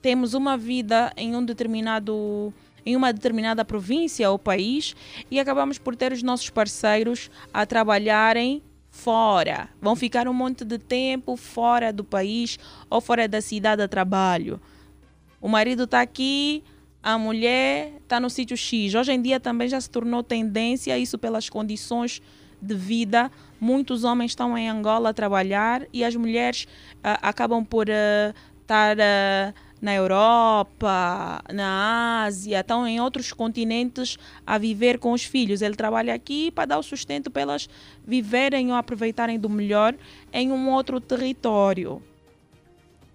temos 0.01 0.33
uma 0.33 0.57
vida 0.57 1.11
em 1.15 1.35
um 1.35 1.43
determinado 1.43 2.53
em 2.85 2.95
uma 2.95 3.11
determinada 3.11 3.65
província 3.65 4.29
ou 4.29 4.37
país 4.37 4.95
e 5.31 5.39
acabamos 5.39 5.79
por 5.79 5.95
ter 5.95 6.11
os 6.11 6.21
nossos 6.21 6.51
parceiros 6.51 7.31
a 7.51 7.65
trabalharem 7.65 8.61
fora. 8.95 9.67
Vão 9.81 9.93
ficar 9.95 10.25
um 10.25 10.33
monte 10.33 10.63
de 10.63 10.79
tempo 10.79 11.35
fora 11.35 11.91
do 11.91 12.03
país 12.03 12.57
ou 12.89 13.01
fora 13.01 13.27
da 13.27 13.41
cidade 13.41 13.81
a 13.81 13.87
trabalho. 13.87 14.59
O 15.41 15.49
marido 15.49 15.83
está 15.83 15.99
aqui, 15.99 16.63
a 17.03 17.17
mulher 17.17 17.91
está 18.01 18.21
no 18.21 18.29
sítio 18.29 18.55
X. 18.55 18.95
Hoje 18.95 19.11
em 19.11 19.21
dia 19.21 19.37
também 19.37 19.67
já 19.67 19.79
se 19.79 19.89
tornou 19.89 20.23
tendência, 20.23 20.97
isso 20.97 21.17
pelas 21.17 21.49
condições 21.49 22.21
de 22.61 22.73
vida. 22.73 23.29
Muitos 23.59 24.05
homens 24.05 24.31
estão 24.31 24.57
em 24.57 24.69
Angola 24.69 25.09
a 25.09 25.13
trabalhar 25.13 25.85
e 25.91 26.03
as 26.03 26.15
mulheres 26.15 26.65
ah, 27.03 27.19
acabam 27.21 27.65
por 27.65 27.87
estar 27.89 28.97
na 29.81 29.93
Europa, 29.93 31.41
na 31.53 32.23
Ásia, 32.23 32.61
estão 32.61 32.87
em 32.87 32.99
outros 32.99 33.31
continentes 33.31 34.17
a 34.45 34.57
viver 34.57 34.97
com 34.99 35.11
os 35.11 35.23
filhos. 35.23 35.61
Ele 35.61 35.75
trabalha 35.75 36.13
aqui 36.13 36.51
para 36.51 36.65
dar 36.65 36.79
o 36.79 36.83
sustento 36.83 37.29
para 37.29 37.41
elas 37.41 37.69
viverem 38.05 38.71
ou 38.71 38.77
aproveitarem 38.77 39.39
do 39.39 39.49
melhor 39.49 39.95
em 40.31 40.51
um 40.51 40.69
outro 40.69 40.99
território. 40.99 42.01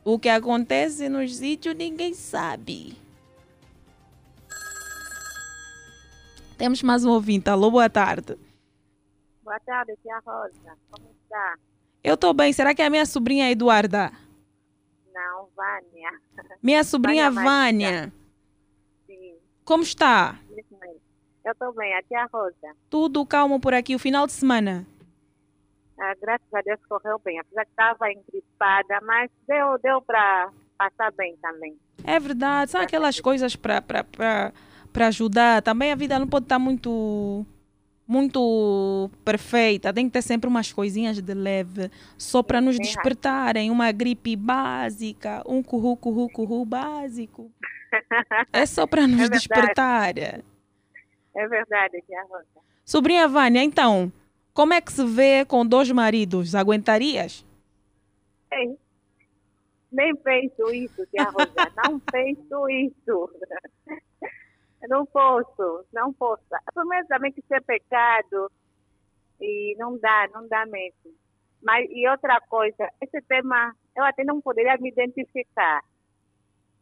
O 0.04 0.18
que 0.18 0.28
acontece 0.28 1.08
nos 1.08 1.36
sítios 1.36 1.74
ninguém 1.74 2.14
sabe. 2.14 2.96
Temos 6.56 6.82
mais 6.82 7.04
um 7.04 7.10
ouvinte. 7.10 7.48
Alô, 7.48 7.70
boa 7.70 7.88
tarde. 7.88 8.36
Boa 9.42 9.58
tarde, 9.60 9.96
tia 10.02 10.20
Rosa. 10.24 10.76
Como 10.90 11.10
está? 11.22 11.56
Eu 12.04 12.14
estou 12.14 12.32
bem. 12.32 12.52
Será 12.52 12.74
que 12.74 12.82
é 12.82 12.86
a 12.86 12.90
minha 12.90 13.06
sobrinha 13.06 13.50
Eduarda? 13.50 14.12
Não, 15.12 15.48
Vânia. 15.56 16.20
Minha 16.62 16.84
sobrinha 16.84 17.30
Vânia. 17.30 17.50
Vânia. 17.50 18.12
Sim, 19.06 19.34
Como 19.64 19.82
está? 19.82 20.38
Eu 21.42 21.52
estou 21.52 21.72
bem, 21.72 21.96
a 21.96 22.02
tia 22.02 22.28
Rosa. 22.32 22.76
Tudo 22.90 23.24
calmo 23.24 23.58
por 23.58 23.72
aqui, 23.72 23.94
o 23.94 23.98
final 23.98 24.26
de 24.26 24.32
semana. 24.32 24.86
Ah, 25.98 26.14
graças 26.20 26.54
a 26.54 26.60
Deus 26.60 26.80
correu 26.88 27.18
bem. 27.24 27.38
Apesar 27.38 27.64
que 27.64 27.70
estava 27.70 28.12
engripada, 28.12 29.00
mas 29.02 29.30
deu, 29.48 29.78
deu 29.82 30.02
para 30.02 30.50
passar 30.78 31.10
bem 31.12 31.36
também. 31.40 31.76
É 32.04 32.18
verdade, 32.20 32.70
são 32.70 32.80
aquelas 32.80 33.20
coisas 33.20 33.56
para 33.56 34.52
ajudar. 35.06 35.62
Também 35.62 35.92
a 35.92 35.96
vida 35.96 36.18
não 36.18 36.26
pode 36.26 36.44
estar 36.44 36.58
muito 36.58 37.44
muito 38.10 39.08
perfeita, 39.24 39.92
tem 39.92 40.06
que 40.06 40.12
ter 40.12 40.22
sempre 40.22 40.48
umas 40.48 40.72
coisinhas 40.72 41.22
de 41.22 41.32
leve, 41.32 41.88
só 42.18 42.42
para 42.42 42.60
nos 42.60 42.76
despertarem. 42.76 43.70
Uma 43.70 43.92
gripe 43.92 44.34
básica, 44.34 45.44
um 45.46 45.62
curru, 45.62 45.96
curru, 45.96 46.28
curru 46.28 46.64
básico. 46.64 47.50
É 48.52 48.66
só 48.66 48.86
para 48.86 49.04
nos 49.04 49.22
é 49.22 49.28
despertar. 49.28 50.16
É 50.16 51.48
verdade, 51.48 52.00
Tia 52.06 52.22
Rosa. 52.22 52.46
Sobrinha 52.84 53.26
Vânia, 53.26 53.64
então, 53.64 54.12
como 54.54 54.72
é 54.72 54.80
que 54.80 54.92
se 54.92 55.04
vê 55.04 55.44
com 55.44 55.66
dois 55.66 55.90
maridos? 55.90 56.54
Aguentarias? 56.54 57.44
Ei, 58.52 58.76
nem 59.90 60.14
penso 60.14 60.72
isso, 60.72 61.04
Tia 61.06 61.24
Rosa. 61.24 61.50
não 61.84 61.98
penso 62.12 62.68
isso. 62.68 63.30
Não 64.88 65.04
posso, 65.06 65.84
não 65.92 66.12
posso. 66.12 66.42
Primeiro 66.74 67.06
também 67.06 67.32
que 67.32 67.40
isso 67.40 67.54
é 67.54 67.60
pecado 67.60 68.50
e 69.40 69.76
não 69.78 69.98
dá, 69.98 70.28
não 70.32 70.46
dá 70.48 70.64
mesmo. 70.66 71.12
Mas, 71.62 71.86
e 71.90 72.08
outra 72.08 72.40
coisa, 72.40 72.90
esse 73.00 73.20
tema 73.22 73.74
eu 73.94 74.04
até 74.04 74.24
não 74.24 74.40
poderia 74.40 74.76
me 74.78 74.88
identificar. 74.88 75.82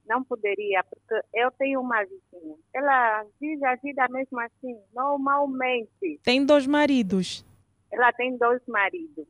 Não 0.07 0.25
poderia, 0.25 0.83
porque 0.85 1.27
eu 1.35 1.51
tenho 1.53 1.81
uma 1.81 2.03
vizinha. 2.03 2.57
Ela 2.73 3.27
vive 3.41 3.65
a 3.67 3.75
vida 3.77 4.07
mesmo 4.09 4.41
assim, 4.41 4.81
normalmente. 4.95 6.21
Tem 6.23 6.45
dois 6.47 6.67
maridos? 6.67 7.45
Ela 7.91 8.13
tem 8.13 8.37
dois 8.39 8.63
maridos. 8.67 9.27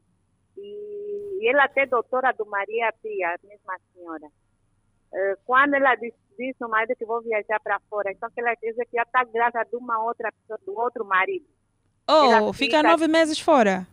E, 0.56 1.38
e 1.40 1.48
ela 1.48 1.64
até 1.64 1.86
doutora 1.86 2.32
do 2.32 2.46
Maria 2.46 2.92
Pia, 3.02 3.34
a 3.34 3.46
mesma 3.46 3.76
senhora. 3.92 4.28
Quando 5.44 5.74
ela 5.74 5.94
disse 5.94 6.28
disse 6.38 6.60
no 6.60 6.68
marido 6.68 6.94
que 6.96 7.04
vou 7.04 7.20
viajar 7.20 7.58
para 7.60 7.80
fora. 7.90 8.12
Então, 8.12 8.30
que 8.30 8.40
ela 8.40 8.54
diz 8.54 8.76
que 8.76 8.96
já 8.96 9.02
está 9.02 9.24
grávida 9.24 9.64
de 9.64 9.76
uma 9.76 10.02
outra 10.02 10.30
pessoa, 10.32 10.58
do 10.64 10.78
outro 10.78 11.04
marido. 11.04 11.44
Oh, 12.08 12.52
fica, 12.52 12.78
fica, 12.78 12.82
nove 12.82 13.08
meses 13.08 13.40
fora? 13.40 13.86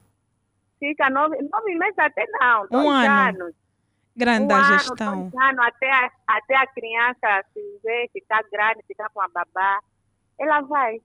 Fica 0.79 1.09
nove, 1.09 1.37
nove 1.41 1.75
meses 1.75 1.97
até 1.97 2.25
não, 2.39 2.67
um 2.71 2.89
ano. 2.89 3.41
anos. 3.41 3.55
Grande 4.15 4.53
um 4.53 4.55
a 4.55 4.77
gestão. 4.77 5.13
Ano, 5.13 5.31
dois 5.31 5.43
anos, 5.43 5.65
até, 5.65 5.91
a, 5.91 6.11
até 6.27 6.55
a 6.55 6.67
criança 6.67 7.45
se 7.53 7.79
ver, 7.83 8.09
ficar 8.13 8.43
grande, 8.49 8.83
ficar 8.87 9.09
com 9.09 9.21
a 9.21 9.27
babá. 9.27 9.79
Ela 10.39 10.61
vai. 10.61 11.01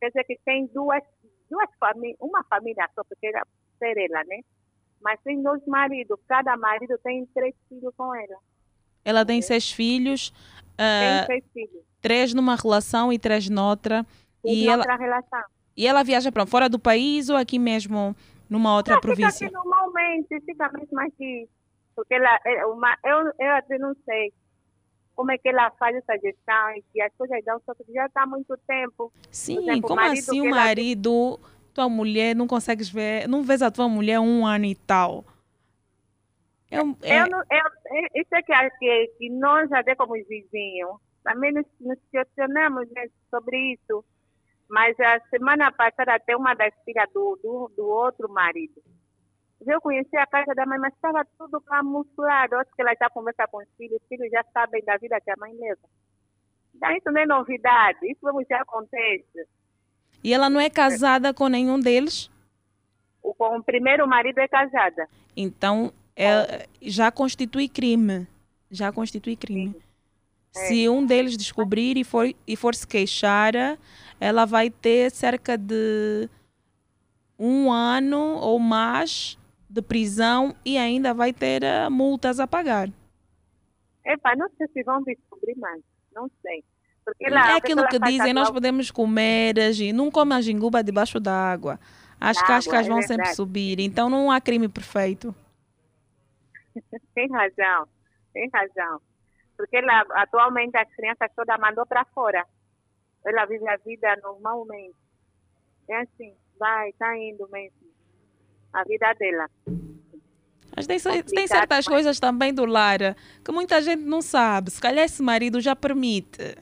Quer 0.00 0.08
dizer 0.08 0.24
que 0.24 0.40
tem 0.44 0.66
duas, 0.68 1.02
duas 1.48 1.68
famílias, 1.78 2.16
uma 2.20 2.42
família 2.44 2.88
só, 2.94 3.04
porque 3.04 3.28
era 3.28 3.46
ser 3.78 3.96
ela, 3.96 4.24
né? 4.24 4.40
Mas 5.00 5.20
tem 5.22 5.40
dois 5.42 5.64
maridos, 5.66 6.18
cada 6.26 6.56
marido 6.56 6.98
tem 7.04 7.26
três 7.26 7.54
filhos 7.68 7.94
com 7.96 8.12
ela. 8.14 8.36
Ela 9.04 9.24
tem 9.24 9.42
seis 9.42 9.70
filhos. 9.70 10.28
Uh, 10.74 11.26
tem 11.26 11.40
seis 11.40 11.44
filhos. 11.52 11.84
Três 12.00 12.34
numa 12.34 12.56
relação 12.56 13.12
e 13.12 13.18
três 13.18 13.48
noutra. 13.48 14.04
E, 14.44 14.64
e 14.64 14.68
ela, 14.68 14.96
relação. 14.96 15.42
E 15.76 15.86
ela 15.86 16.02
viaja 16.02 16.32
para 16.32 16.46
fora 16.46 16.68
do 16.68 16.78
país 16.78 17.28
ou 17.28 17.36
aqui 17.36 17.58
mesmo 17.58 18.14
numa 18.48 18.74
outra 18.74 18.94
não, 18.94 19.00
província? 19.00 19.48
Fica 19.48 19.58
aqui 19.58 19.68
normalmente, 19.68 20.40
fica 20.40 20.70
mesmo 20.72 21.00
aqui. 21.00 21.48
Porque 21.94 22.14
ela, 22.14 22.38
é 22.44 22.66
uma, 22.66 22.96
eu, 23.04 23.32
eu 23.38 23.54
até 23.54 23.78
não 23.78 23.94
sei 24.04 24.32
como 25.14 25.30
é 25.30 25.38
que 25.38 25.48
ela 25.48 25.70
faz 25.72 25.94
essa 25.96 26.14
gestão 26.18 26.70
e 26.76 26.82
que 26.92 27.00
as 27.00 27.12
coisas 27.16 27.44
dão 27.44 27.60
que 27.60 27.92
já 27.92 28.06
está 28.06 28.22
há 28.22 28.26
muito 28.26 28.56
tempo. 28.66 29.12
Sim, 29.30 29.58
exemplo, 29.58 29.88
como 29.88 30.00
o 30.00 30.04
assim 30.04 30.40
o 30.40 30.50
marido, 30.50 31.38
ela... 31.38 31.50
tua 31.74 31.88
mulher, 31.88 32.34
não 32.34 32.46
consegues 32.46 32.88
ver, 32.88 33.28
não 33.28 33.42
vês 33.42 33.62
a 33.62 33.70
tua 33.70 33.88
mulher 33.88 34.20
um 34.20 34.46
ano 34.46 34.64
e 34.64 34.74
tal. 34.74 35.24
É, 36.72 36.78
é... 37.08 37.20
Eu, 37.20 37.26
eu, 37.26 38.08
isso 38.14 38.34
é 38.34 38.42
que, 38.42 38.70
que, 38.78 39.06
que 39.18 39.30
nós, 39.30 39.70
até 39.72 39.94
como 39.94 40.14
vizinhos, 40.14 40.98
também 41.22 41.52
nos, 41.52 41.66
nos 41.78 41.98
questionamos 42.10 42.90
né, 42.90 43.06
sobre 43.30 43.74
isso. 43.74 44.02
Mas 44.68 44.98
a 44.98 45.20
semana 45.28 45.70
passada, 45.70 46.14
até 46.14 46.34
uma 46.34 46.54
das 46.54 46.72
filhas 46.84 47.06
do, 47.12 47.38
do, 47.42 47.70
do 47.76 47.86
outro 47.86 48.26
marido, 48.32 48.82
eu 49.66 49.80
conheci 49.82 50.16
a 50.16 50.26
casa 50.26 50.54
da 50.54 50.64
mãe, 50.64 50.78
mas 50.78 50.94
estava 50.94 51.24
tudo 51.38 51.60
camuflado. 51.60 52.56
Acho 52.56 52.74
que 52.74 52.80
ela 52.80 52.94
já 52.98 53.10
conversa 53.10 53.46
com 53.48 53.58
os 53.58 53.68
filhos, 53.76 54.00
os 54.00 54.08
filhos 54.08 54.30
já 54.30 54.42
sabem 54.52 54.82
da 54.84 54.96
vida 54.96 55.20
que 55.20 55.30
a 55.30 55.36
mãe 55.38 55.54
leva. 55.54 55.80
Então, 56.74 56.90
isso 56.96 57.10
não 57.10 57.20
é 57.20 57.26
novidade, 57.26 57.98
isso 58.10 58.46
já 58.48 58.62
acontece. 58.62 59.46
E 60.24 60.32
ela 60.32 60.48
não 60.48 60.58
é 60.58 60.70
casada 60.70 61.34
com 61.34 61.48
nenhum 61.48 61.78
deles? 61.78 62.30
O, 63.22 63.34
com 63.34 63.58
o 63.58 63.62
primeiro 63.62 64.08
marido 64.08 64.38
é 64.38 64.48
casada. 64.48 65.06
Então, 65.36 65.92
é, 66.16 66.66
já 66.80 67.10
constitui 67.10 67.68
crime. 67.68 68.26
Já 68.70 68.92
constitui 68.92 69.36
crime. 69.36 69.76
É. 70.54 70.58
Se 70.66 70.88
um 70.88 71.04
deles 71.04 71.36
descobrir 71.36 71.96
e 71.96 72.04
for, 72.04 72.32
e 72.46 72.56
for 72.56 72.74
se 72.74 72.86
queixar, 72.86 73.54
ela 74.20 74.44
vai 74.44 74.70
ter 74.70 75.10
cerca 75.10 75.56
de 75.56 76.28
um 77.38 77.72
ano 77.72 78.36
ou 78.36 78.58
mais 78.58 79.38
de 79.68 79.80
prisão 79.80 80.54
e 80.64 80.76
ainda 80.76 81.14
vai 81.14 81.32
ter 81.32 81.62
uh, 81.62 81.90
multas 81.90 82.38
a 82.38 82.46
pagar. 82.46 82.90
Epa, 84.04 84.36
não 84.36 84.48
sei 84.58 84.68
se 84.68 84.82
vão 84.82 85.02
descobrir 85.02 85.56
mais, 85.56 85.80
não 86.14 86.30
sei. 86.42 86.62
Porque 87.04 87.28
lá, 87.28 87.52
é 87.52 87.56
aquilo 87.56 87.86
que 87.88 87.98
dizem, 87.98 88.32
nós 88.32 88.50
podemos 88.50 88.90
comer, 88.90 89.54
não 89.92 90.10
come 90.10 90.34
a 90.34 90.40
jinguba 90.40 90.84
debaixo 90.84 91.18
da 91.18 91.32
água. 91.32 91.80
As 92.20 92.40
cascas 92.40 92.86
é 92.86 92.88
vão 92.88 93.02
sempre 93.02 93.34
subir, 93.34 93.80
então 93.80 94.08
não 94.08 94.30
há 94.30 94.40
crime 94.40 94.68
perfeito. 94.68 95.34
tem 97.14 97.30
razão, 97.30 97.88
tem 98.32 98.48
razão. 98.52 99.00
Porque 99.56 99.76
ela, 99.76 100.04
atualmente 100.10 100.76
as 100.76 100.92
crianças 100.94 101.30
todas 101.36 101.58
mandou 101.60 101.86
para 101.86 102.04
fora. 102.06 102.44
Ela 103.24 103.44
vive 103.46 103.68
a 103.68 103.76
vida 103.76 104.16
normalmente. 104.22 104.96
É 105.88 106.00
assim, 106.00 106.34
vai, 106.58 106.90
está 106.90 107.16
indo 107.16 107.48
mesmo. 107.50 107.78
A 108.72 108.82
vida 108.84 109.12
dela. 109.14 109.48
Mas 110.74 110.86
tem, 110.86 110.98
tem 111.22 111.46
certas 111.46 111.86
coisas 111.86 112.18
também 112.18 112.52
do 112.52 112.64
lar 112.64 112.98
que 113.44 113.52
muita 113.52 113.80
gente 113.82 114.02
não 114.02 114.22
sabe. 114.22 114.70
Se 114.70 114.80
calhar 114.80 115.04
esse 115.04 115.22
marido 115.22 115.60
já 115.60 115.76
permite. 115.76 116.56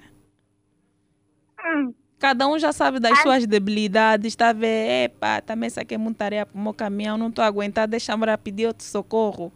Hum. 1.64 1.94
Cada 2.18 2.46
um 2.46 2.58
já 2.58 2.72
sabe 2.72 3.00
das 3.00 3.18
suas 3.22 3.46
debilidades, 3.46 4.32
está 4.32 4.50
a 4.50 4.52
ver, 4.52 5.04
epa, 5.04 5.40
também 5.40 5.68
isso 5.68 5.80
aqui 5.80 5.94
é 5.94 5.98
muita 5.98 6.26
areia 6.26 6.44
para 6.44 6.58
o 6.58 6.60
meu 6.62 6.74
caminhão, 6.74 7.16
não 7.16 7.28
estou 7.28 7.42
a 7.42 7.46
aguentar, 7.46 7.88
deixa-me 7.88 8.26
pedir 8.36 8.66
outro 8.66 8.84
socorro 8.84 9.50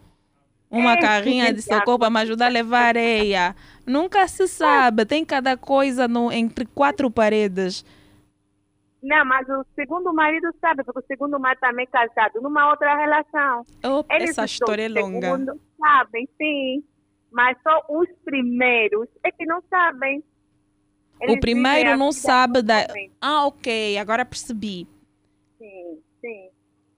uma 0.75 0.95
é, 0.95 1.01
carrinha 1.01 1.53
de 1.53 1.63
socorro 1.63 1.99
para 1.99 2.11
me 2.11 2.21
ajudar 2.21 2.47
a 2.47 2.51
levar 2.51 2.87
areia. 2.89 3.55
Nunca 3.87 4.27
se 4.27 4.49
sabe, 4.49 5.05
tem 5.05 5.25
cada 5.25 5.57
coisa 5.57 6.09
no, 6.09 6.33
entre 6.33 6.67
quatro 6.67 7.11
paredes. 7.11 7.85
Não, 9.03 9.23
mas 9.27 9.47
o 9.49 9.67
segundo 9.75 10.15
marido 10.15 10.49
sabe, 10.61 10.83
porque 10.83 11.01
o 11.01 11.07
segundo 11.07 11.39
marido 11.39 11.61
também 11.61 11.85
é 11.85 12.07
casado 12.07 12.41
numa 12.41 12.71
outra 12.71 12.97
relação. 12.97 13.65
Eles 14.11 14.31
essa 14.31 14.47
história 14.47 14.87
é 14.87 14.89
longa. 14.89 15.21
Segundo 15.21 15.61
sabem, 15.79 16.29
sim. 16.39 16.83
Mas 17.31 17.59
só 17.63 17.85
os 17.89 18.09
primeiros 18.25 19.07
é 19.23 19.31
que 19.31 19.45
não 19.45 19.63
sabem. 19.69 20.25
Eles 21.21 21.37
o 21.37 21.41
primeiro 21.41 21.97
não 21.99 22.13
sabe 22.13 22.63
da. 22.63 22.87
Ah, 23.21 23.47
ok, 23.47 23.99
agora 23.99 24.25
percebi. 24.25 24.87
Sim, 25.59 26.01
sim. 26.21 26.49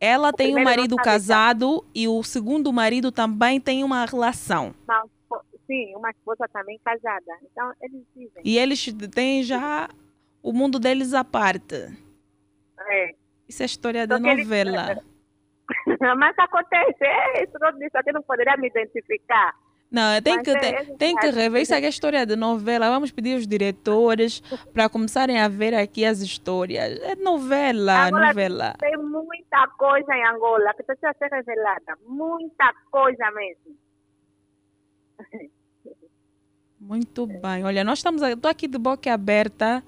Ela 0.01 0.29
o 0.29 0.33
tem 0.33 0.55
um 0.57 0.63
marido 0.63 0.97
casado 0.97 1.85
e 1.95 2.07
o 2.07 2.23
segundo 2.23 2.73
marido 2.73 3.11
também 3.11 3.61
tem 3.61 3.83
uma 3.83 4.05
relação. 4.05 4.75
sim, 5.67 5.95
uma 5.97 6.11
esposa 6.11 6.47
também 6.53 6.79
casada. 6.85 7.39
Então, 7.51 7.73
eles 7.81 8.03
vivem. 8.15 8.43
E 8.45 8.59
eles 8.59 8.93
têm 9.13 9.43
já 9.43 9.89
o 10.43 10.53
mundo 10.53 10.79
deles 10.79 11.15
à 11.15 11.25
parte. 11.25 11.75
É. 12.79 13.15
Isso 13.49 13.63
é 13.63 13.67
história 13.67 14.07
da 14.07 14.19
novela. 14.19 14.93
Eles... 14.93 15.99
Mas 16.17 16.39
acontece, 16.39 17.05
é 17.05 17.43
isso, 17.43 17.57
isso 17.81 17.99
aqui 17.99 18.13
não 18.13 18.23
poderia 18.23 18.57
me 18.57 18.69
identificar. 18.69 19.55
Não, 19.97 20.21
tem 20.21 20.43
que, 20.43 20.51
é, 20.51 20.85
tem 20.99 21.17
que 21.17 21.31
rever. 21.31 21.63
Isso 21.63 21.75
aqui 21.75 21.87
é 21.87 21.89
história 21.89 22.27
de 22.27 22.37
novela. 22.37 22.91
Vamos 22.91 23.11
pedir 23.11 23.35
os 23.35 23.47
diretores 23.47 24.41
para 24.75 24.91
começarem 24.91 25.41
a 25.41 25.49
ver 25.49 25.73
aqui 25.73 26.05
as 26.05 26.21
histórias. 26.21 27.01
É 27.01 27.17
novela, 27.17 27.95
Agora, 27.95 28.27
novela. 28.27 28.75
Tem 28.79 28.95
muita 28.99 29.67
coisa 29.79 30.15
em 30.15 30.27
Angola 30.27 30.75
que 30.75 30.83
precisa 30.83 31.15
ser 31.19 31.29
revelada. 31.29 31.97
Muita 32.07 32.75
coisa 32.91 33.31
mesmo. 33.31 33.75
Muito 36.79 37.27
bem. 37.27 37.65
Olha, 37.65 37.83
nós 37.83 38.01
estamos 38.01 38.21
estou 38.21 38.51
aqui 38.51 38.69
de 38.69 38.77
boca 38.77 39.11
aberta 39.11 39.83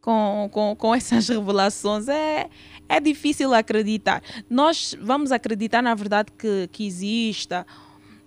com, 0.00 0.48
com, 0.52 0.76
com 0.76 0.94
essas 0.94 1.26
revelações. 1.28 2.08
É, 2.08 2.48
é 2.88 3.00
difícil 3.00 3.52
acreditar. 3.52 4.22
Nós 4.48 4.96
vamos 5.00 5.32
acreditar, 5.32 5.82
na 5.82 5.96
verdade, 5.96 6.30
que, 6.38 6.68
que 6.68 6.86
exista 6.86 7.66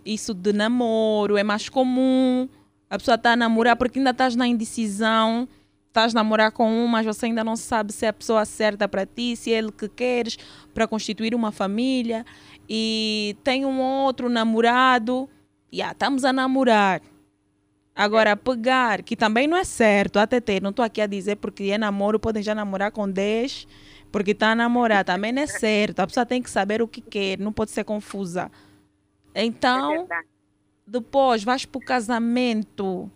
isso 0.05 0.33
de 0.33 0.53
namoro 0.53 1.37
é 1.37 1.43
mais 1.43 1.69
comum. 1.69 2.47
A 2.89 2.97
pessoa 2.97 3.15
está 3.15 3.33
a 3.33 3.35
namorar 3.35 3.75
porque 3.75 3.99
ainda 3.99 4.11
estás 4.11 4.35
na 4.35 4.47
indecisão 4.47 5.47
estás 5.93 6.15
a 6.15 6.19
namorar 6.19 6.51
com 6.51 6.67
um, 6.67 6.87
mas 6.87 7.05
você 7.05 7.27
ainda 7.27 7.43
não 7.43 7.55
sabe 7.55 7.93
se 7.93 8.05
é 8.05 8.09
a 8.09 8.13
pessoa 8.13 8.43
certa 8.45 8.87
para 8.87 9.05
ti, 9.05 9.35
se 9.35 9.53
é 9.53 9.59
ele 9.59 9.71
que 9.71 9.87
queres 9.87 10.37
para 10.73 10.87
constituir 10.87 11.35
uma 11.35 11.51
família 11.51 12.25
e 12.67 13.37
tem 13.43 13.63
um 13.63 13.79
outro 13.79 14.27
namorado, 14.27 15.29
yeah, 15.71 15.93
estamos 15.93 16.25
a 16.25 16.33
namorar. 16.33 16.99
Agora, 17.95 18.35
pegar, 18.35 19.03
que 19.03 19.15
também 19.15 19.45
não 19.45 19.55
é 19.55 19.63
certo, 19.63 20.17
até 20.17 20.41
ter, 20.41 20.63
não 20.63 20.71
estou 20.71 20.83
aqui 20.83 20.99
a 20.99 21.05
dizer 21.05 21.35
porque 21.35 21.65
é 21.65 21.77
namoro, 21.77 22.19
podem 22.19 22.41
já 22.41 22.55
namorar 22.55 22.91
com 22.91 23.07
10, 23.07 23.67
porque 24.11 24.31
está 24.31 24.53
a 24.53 24.55
namorar, 24.55 25.05
também 25.05 25.31
não 25.31 25.43
é 25.43 25.47
certo. 25.47 25.99
A 25.99 26.07
pessoa 26.07 26.25
tem 26.25 26.41
que 26.41 26.49
saber 26.49 26.81
o 26.81 26.87
que 26.87 27.01
quer, 27.01 27.37
não 27.37 27.53
pode 27.53 27.69
ser 27.69 27.83
confusa. 27.83 28.49
Então, 29.35 30.07
É 30.11 30.23
depois 30.85 31.43
vais 31.43 31.65
para 31.65 31.79
o 31.79 31.83
casamento. 31.83 33.09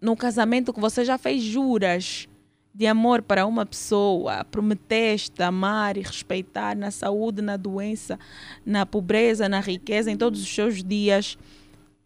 No 0.00 0.16
casamento 0.16 0.72
que 0.72 0.80
você 0.80 1.04
já 1.04 1.18
fez 1.18 1.42
juras 1.42 2.28
de 2.74 2.86
amor 2.86 3.22
para 3.22 3.46
uma 3.46 3.66
pessoa, 3.66 4.44
prometeste 4.44 5.42
amar 5.42 5.96
e 5.96 6.02
respeitar 6.02 6.76
na 6.76 6.90
saúde, 6.90 7.42
na 7.42 7.56
doença, 7.56 8.18
na 8.64 8.86
pobreza, 8.86 9.48
na 9.48 9.60
riqueza, 9.60 10.10
em 10.10 10.16
todos 10.16 10.40
os 10.40 10.48
seus 10.48 10.82
dias. 10.82 11.36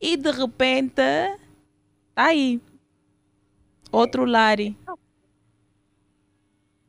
E 0.00 0.16
de 0.16 0.30
repente, 0.30 0.94
tá 2.14 2.26
aí. 2.26 2.60
Outro 3.92 4.24
Lari. 4.24 4.76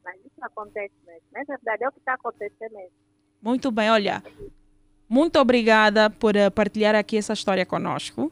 Mas 0.04 0.20
isso 0.26 0.42
acontece 0.42 0.94
mesmo. 1.06 1.28
É 1.36 1.44
verdade, 1.44 1.84
é 1.84 1.90
o 1.90 1.92
que 1.92 2.00
está 2.00 2.14
acontecendo 2.14 2.74
mesmo. 2.74 2.92
Muito 3.42 3.70
bem, 3.72 3.92
olha. 3.92 4.24
Muito 5.08 5.40
obrigada 5.40 6.10
por 6.10 6.36
eh, 6.36 6.50
partilhar 6.50 6.96
aqui 6.96 7.18
essa 7.18 7.34
história 7.34 7.66
conosco. 7.66 8.32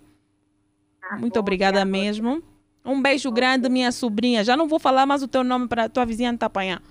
Ah, 1.02 1.18
Muito 1.18 1.34
bom, 1.36 1.40
obrigada 1.40 1.86
mesmo. 1.86 2.42
Um 2.84 3.02
beijo 3.02 3.32
grande, 3.32 3.70
minha 3.70 3.92
sobrinha. 3.92 4.44
Já 4.44 4.58
não 4.58 4.68
vou 4.68 4.80
falar 4.80 5.06
mais 5.06 5.24
o 5.24 5.28
teu 5.28 5.44
nome 5.44 5.68
para 5.68 5.88
tua 5.88 6.06
vizinha 6.06 6.32
não 6.32 6.38
te 6.38 6.46
apanhar. 6.46 6.82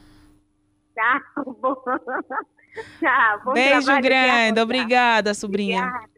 Tá 0.95 1.21
bom. 1.45 1.75
Tá, 3.03 3.39
bom 3.45 3.53
Beijo 3.53 3.85
trabalho, 3.85 4.03
grande. 4.03 4.59
Obrigada, 4.59 5.35
sobrinha. 5.35 5.83
Obrigada. 5.85 6.13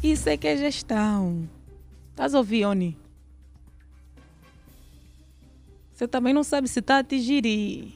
Isso 0.00 0.28
é 0.28 0.36
que 0.36 0.46
é 0.46 0.56
gestão. 0.56 1.48
Estás 2.10 2.32
a 2.32 2.38
ouvir, 2.38 2.64
Oni? 2.64 2.96
Você 5.92 6.06
também 6.06 6.32
não 6.32 6.44
sabe 6.44 6.68
se 6.68 6.78
está 6.78 6.96
a 6.96 6.98
atingir. 7.00 7.92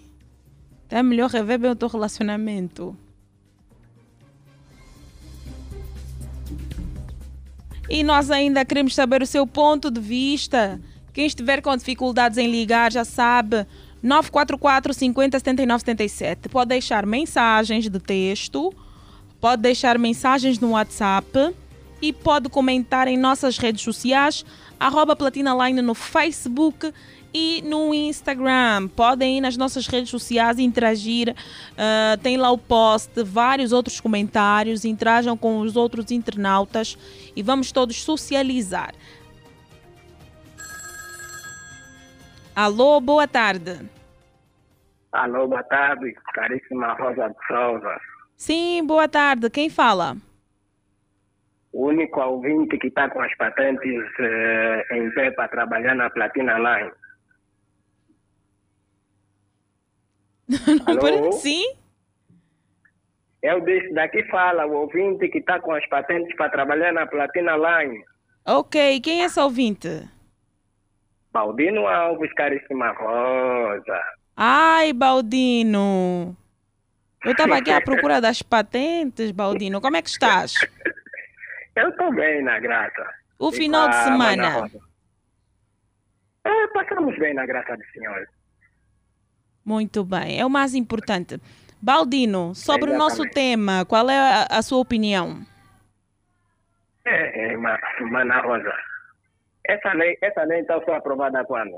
E 0.90 0.94
É 0.94 1.02
melhor 1.02 1.30
rever 1.30 1.58
bem 1.58 1.70
o 1.70 1.76
teu 1.76 1.88
relacionamento. 1.88 2.96
E 7.88 8.02
nós 8.02 8.30
ainda 8.30 8.64
queremos 8.64 8.94
saber 8.94 9.22
o 9.22 9.26
seu 9.26 9.46
ponto 9.46 9.90
de 9.90 10.00
vista. 10.00 10.80
Quem 11.12 11.26
estiver 11.26 11.62
com 11.62 11.76
dificuldades 11.76 12.36
em 12.36 12.50
ligar 12.50 12.90
já 12.90 13.04
sabe. 13.04 13.66
944 14.02 14.92
50 14.92 15.38
79 15.38 15.80
77. 15.80 16.48
Pode 16.48 16.68
deixar 16.68 17.06
mensagens 17.06 17.88
de 17.88 17.98
texto, 17.98 18.74
pode 19.40 19.62
deixar 19.62 19.98
mensagens 19.98 20.58
no 20.58 20.70
WhatsApp 20.70 21.54
e 22.00 22.12
pode 22.12 22.48
comentar 22.48 23.08
em 23.08 23.16
nossas 23.16 23.56
redes 23.56 23.82
sociais, 23.82 24.44
arroba 24.78 25.16
Platina 25.16 25.54
Line 25.54 25.80
no 25.80 25.94
Facebook 25.94 26.92
e 27.36 27.60
no 27.60 27.92
Instagram. 27.92 28.88
Podem 28.88 29.36
ir 29.36 29.40
nas 29.42 29.58
nossas 29.58 29.86
redes 29.86 30.08
sociais 30.08 30.58
interagir. 30.58 31.34
ah, 31.76 32.16
tem 32.22 32.38
lá 32.38 32.50
o 32.50 32.56
post, 32.56 33.22
vários 33.22 33.72
outros 33.72 34.00
comentários. 34.00 34.86
Interajam 34.86 35.36
com 35.36 35.58
os 35.58 35.76
outros 35.76 36.10
internautas 36.10 36.96
e 37.36 37.42
vamos 37.42 37.70
todos 37.70 38.02
socializar. 38.02 38.94
Alô, 42.54 42.98
boa 43.02 43.28
tarde. 43.28 43.86
Alô, 45.12 45.46
boa 45.46 45.62
tarde, 45.64 46.14
caríssima 46.32 46.94
Rosa 46.94 47.28
de 47.28 47.46
Souza. 47.46 48.00
Sim, 48.34 48.82
boa 48.86 49.06
tarde. 49.08 49.50
Quem 49.50 49.68
fala? 49.68 50.16
O 51.72 51.88
único 51.88 52.18
ouvinte 52.18 52.78
que 52.78 52.86
está 52.86 53.10
com 53.10 53.20
as 53.20 53.34
patentes 53.36 54.04
eh, 54.18 54.86
em 54.92 55.10
pé 55.10 55.30
para 55.32 55.48
trabalhar 55.48 55.94
na 55.94 56.08
Platina 56.08 56.56
Line. 56.58 56.92
Alô? 60.86 61.32
Sim? 61.32 61.64
Eu 63.42 63.60
disse, 63.60 63.92
daqui 63.92 64.24
fala 64.24 64.66
o 64.66 64.72
ouvinte 64.72 65.28
que 65.28 65.38
está 65.38 65.60
com 65.60 65.72
as 65.72 65.86
patentes 65.88 66.34
para 66.36 66.50
trabalhar 66.50 66.92
na 66.92 67.06
Platina 67.06 67.56
Line. 67.56 68.04
Ok, 68.44 69.00
quem 69.00 69.22
é 69.22 69.26
esse 69.26 69.38
ouvinte? 69.40 70.08
Baldino 71.32 71.86
Alves, 71.86 72.32
caríssima 72.34 72.92
Rosa. 72.92 74.02
Ai, 74.36 74.92
Baldino. 74.92 76.36
Eu 77.24 77.32
estava 77.32 77.56
aqui 77.58 77.70
à 77.70 77.80
procura 77.82 78.20
das 78.20 78.42
patentes, 78.42 79.30
Baldino. 79.32 79.80
Como 79.80 79.96
é 79.96 80.02
que 80.02 80.08
estás? 80.08 80.54
Eu 81.76 81.90
estou 81.90 82.10
bem, 82.14 82.42
na 82.42 82.58
graça. 82.58 83.06
O 83.38 83.50
E 83.50 83.56
final 83.56 83.88
de 83.90 83.96
semana. 83.96 84.70
É, 86.42 86.66
passamos 86.68 87.18
bem, 87.18 87.34
na 87.34 87.44
graça 87.44 87.76
do 87.76 87.84
Senhor. 87.92 88.26
Muito 89.66 90.04
bem, 90.04 90.38
é 90.40 90.46
o 90.46 90.48
mais 90.50 90.76
importante. 90.76 91.40
Baldino, 91.82 92.54
sobre 92.54 92.92
o 92.92 92.96
nosso 92.96 93.16
Exatamente. 93.24 93.34
tema, 93.34 93.84
qual 93.84 94.08
é 94.08 94.16
a, 94.16 94.46
a 94.48 94.62
sua 94.62 94.78
opinião? 94.78 95.44
É, 97.04 97.52
é 97.52 97.56
ma- 97.56 97.78
Mana 98.10 98.40
Rosa. 98.42 98.72
Essa 99.66 99.92
lei, 99.92 100.16
essa 100.22 100.44
lei 100.44 100.60
então 100.60 100.80
foi 100.82 100.94
aprovada 100.94 101.44
quando? 101.44 101.76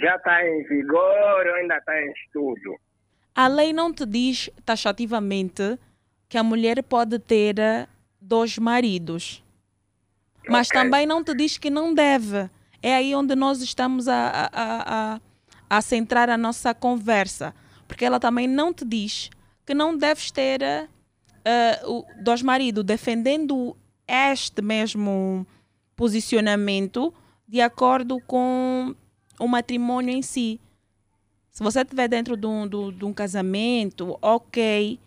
Já 0.00 0.16
está 0.16 0.42
em 0.42 0.64
vigor 0.64 1.46
ou 1.46 1.54
ainda 1.56 1.76
está 1.76 2.00
em 2.00 2.10
estudo? 2.12 2.76
A 3.34 3.46
lei 3.46 3.72
não 3.74 3.92
te 3.92 4.06
diz 4.06 4.48
taxativamente 4.64 5.78
que 6.28 6.38
a 6.38 6.42
mulher 6.42 6.82
pode 6.82 7.18
ter 7.18 7.58
eh, 7.58 7.86
dois 8.20 8.56
maridos. 8.58 9.44
Mas 10.48 10.68
Ok. 10.68 10.80
também 10.80 11.06
não 11.06 11.22
te 11.22 11.34
diz 11.34 11.58
que 11.58 11.68
não 11.70 11.92
deve. 11.94 12.48
É 12.82 12.94
aí 12.96 13.14
onde 13.14 13.34
nós 13.36 13.60
estamos 13.62 14.08
a, 14.08 14.30
a, 14.30 14.48
a, 15.14 15.20
a, 15.76 15.80
centrar 15.82 16.28
a 16.30 16.36
nossa 16.36 16.74
conversa. 16.74 17.54
Porque 17.86 18.04
ela 18.04 18.18
também 18.20 18.46
não 18.48 18.72
te 18.72 18.84
diz 18.84 19.30
que 19.66 19.74
não 19.74 19.96
deves 19.96 20.30
ter 20.30 20.62
eh, 21.44 21.80
o- 21.84 22.04
dois 22.22 22.42
maridos, 22.42 22.84
defendendo 22.84 23.76
este 24.06 24.60
mesmo 24.62 25.46
posicionamento 25.96 27.12
de 27.46 27.60
acordo 27.60 28.20
com 28.26 28.94
o 29.38 29.46
matrimônio 29.46 30.14
em 30.14 30.22
si. 30.22 30.60
Se 31.50 31.62
você 31.62 31.82
estiver 31.82 32.08
dentro 32.08 32.36
de 32.36 32.46
um, 32.46 32.66
do- 32.66 32.90
de 32.92 33.04
um 33.04 33.12
casamento, 33.12 34.18
ok. 34.20 34.98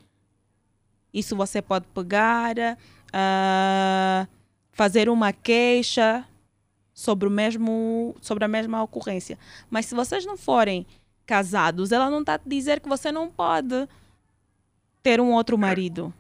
Isso 1.14 1.36
você 1.36 1.62
pode 1.62 1.86
pegar, 1.94 2.56
ah, 3.12 4.28
fazer 4.72 5.10
uma 5.10 5.34
queixa 5.34 6.24
sobre, 6.98 7.28
o 7.28 7.32
mesmo, 7.32 8.16
sobre 8.20 8.44
a 8.44 8.48
mesma 8.48 8.82
ocorrência. 8.82 9.38
Mas 9.70 9.86
se 9.86 9.94
vocês 9.94 10.26
não 10.26 10.36
forem 10.36 10.84
casados, 11.28 11.92
ela 11.92 12.10
não 12.10 12.22
está 12.22 12.34
a 12.34 12.40
dizer 12.44 12.80
que 12.80 12.90
você 12.90 13.12
não 13.12 13.30
pode 13.30 13.88
ter 15.04 15.22
um 15.22 15.32
outro 15.32 15.60
marido. 15.60 16.12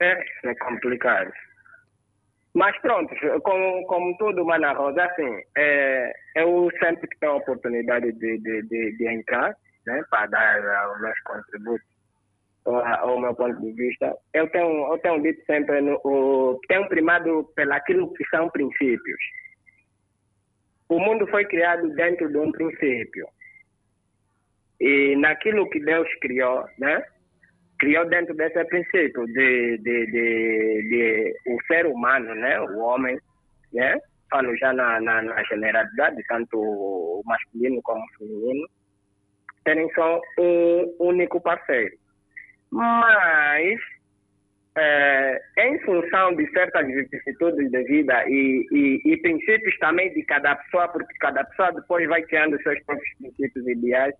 É, 0.00 0.16
é 0.44 0.54
complicado. 0.54 1.32
Mas 2.54 2.78
pronto, 2.80 3.12
como, 3.42 3.84
como 3.86 4.16
tudo, 4.16 4.44
Mana 4.44 4.72
Rosa, 4.72 5.04
assim, 5.04 5.42
é, 5.56 6.12
eu 6.36 6.70
sempre 6.78 7.08
que 7.08 7.18
tenho 7.18 7.32
a 7.32 7.36
oportunidade 7.36 8.12
de, 8.12 8.38
de, 8.38 8.62
de, 8.62 8.96
de 8.96 9.08
entrar, 9.08 9.56
né, 9.84 10.04
para 10.08 10.26
dar 10.26 10.92
os 10.92 11.00
meus 11.00 11.20
contributos 11.22 11.86
ao 12.64 13.18
meu 13.20 13.34
ponto 13.34 13.58
de 13.60 13.72
vista, 13.72 14.14
eu 14.34 14.48
tenho, 14.50 14.92
eu 14.92 14.98
tenho 14.98 15.20
dito 15.22 15.44
sempre, 15.46 15.80
no, 15.80 15.98
o, 16.04 16.60
tenho 16.68 16.86
primado 16.88 17.44
pelaquilo 17.56 18.12
que 18.12 18.24
são 18.28 18.50
princípios. 18.50 19.18
O 20.88 20.98
mundo 20.98 21.26
foi 21.26 21.44
criado 21.44 21.88
dentro 21.94 22.28
de 22.30 22.38
um 22.38 22.50
princípio. 22.50 23.26
E 24.80 25.16
naquilo 25.16 25.68
que 25.68 25.80
Deus 25.80 26.08
criou, 26.20 26.64
né? 26.78 27.02
criou 27.78 28.08
dentro 28.08 28.34
desse 28.34 28.62
princípio 28.64 29.24
de, 29.26 29.78
de, 29.78 30.06
de, 30.06 30.88
de 30.88 31.34
o 31.46 31.58
ser 31.66 31.86
humano, 31.86 32.34
né, 32.34 32.60
o 32.60 32.78
homem, 32.80 33.18
né, 33.72 33.98
falo 34.30 34.54
já 34.56 34.72
na, 34.72 35.00
na, 35.00 35.22
na 35.22 35.42
generalidade, 35.44 36.22
tanto 36.28 37.22
masculino 37.24 37.80
como 37.82 38.04
feminino, 38.18 38.68
terem 39.64 39.88
só 39.94 40.20
um 40.38 40.96
único 40.98 41.40
parceiro. 41.40 41.96
Mas, 42.70 43.80
é, 44.78 45.40
em 45.58 45.78
função 45.80 46.34
de 46.36 46.48
certas 46.50 46.86
vicissitudes 46.86 47.70
de 47.70 47.82
vida 47.84 48.24
e, 48.26 48.66
e, 48.72 49.12
e 49.12 49.16
princípios 49.18 49.76
também 49.78 50.12
de 50.14 50.22
cada 50.24 50.56
pessoa, 50.56 50.88
porque 50.88 51.12
cada 51.20 51.44
pessoa 51.44 51.72
depois 51.72 52.08
vai 52.08 52.22
criando 52.22 52.56
os 52.56 52.62
seus 52.62 52.82
próprios 52.84 53.14
princípios 53.18 53.68
ideais, 53.68 54.14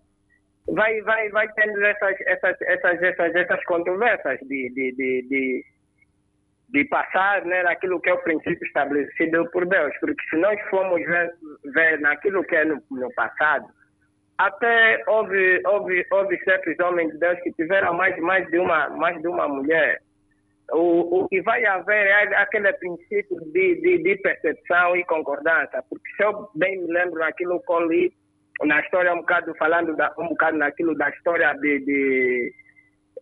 vai, 0.67 1.01
vai, 1.01 1.29
vai 1.29 1.51
tendo 1.53 1.83
essas, 1.83 2.15
essas, 2.21 2.61
essas, 2.61 3.01
essas, 3.01 3.35
essas 3.35 3.63
controvérsias 3.65 4.39
de, 4.41 4.69
de, 4.73 4.91
de, 4.95 5.27
de, 5.29 5.65
de 6.69 6.85
passar 6.85 7.43
né, 7.45 7.63
naquilo 7.63 7.99
que 8.01 8.09
é 8.09 8.13
o 8.13 8.23
princípio 8.23 8.65
estabelecido 8.65 9.49
por 9.51 9.65
Deus. 9.65 9.93
Porque 9.99 10.23
se 10.29 10.35
nós 10.37 10.59
formos 10.69 11.01
ver, 11.05 11.31
ver 11.73 11.99
naquilo 11.99 12.43
que 12.43 12.55
é 12.55 12.65
no, 12.65 12.81
no 12.91 13.13
passado, 13.13 13.67
até 14.37 15.03
houve, 15.07 15.61
houve, 15.65 16.05
houve 16.11 16.37
certos 16.43 16.79
homens 16.79 17.11
de 17.11 17.19
Deus 17.19 17.39
que 17.41 17.51
tiveram 17.53 17.93
mais, 17.93 18.17
mais, 18.19 18.49
de, 18.49 18.57
uma, 18.57 18.89
mais 18.89 19.21
de 19.21 19.27
uma 19.27 19.47
mulher. 19.47 19.99
O, 20.71 21.23
o 21.23 21.27
que 21.29 21.41
vai 21.41 21.65
haver 21.65 22.07
é 22.07 22.35
aquele 22.37 22.71
princípio 22.73 23.39
de, 23.51 23.75
de, 23.81 24.03
de 24.03 24.15
percepção 24.17 24.95
e 24.95 25.03
concordância. 25.05 25.83
Porque 25.89 26.09
se 26.15 26.23
eu 26.23 26.49
bem 26.55 26.77
me 26.79 26.93
lembro 26.93 27.19
daquilo 27.19 27.61
que 27.61 27.71
eu 27.71 27.87
li 27.87 28.13
na 28.61 28.79
história, 28.81 29.13
um 29.13 29.19
bocado 29.19 29.55
falando 29.55 29.95
da, 29.95 30.13
um 30.19 30.29
bocado 30.29 30.57
naquilo 30.57 30.95
da 30.95 31.09
história 31.09 31.53
de, 31.53 31.79
de, 31.79 32.53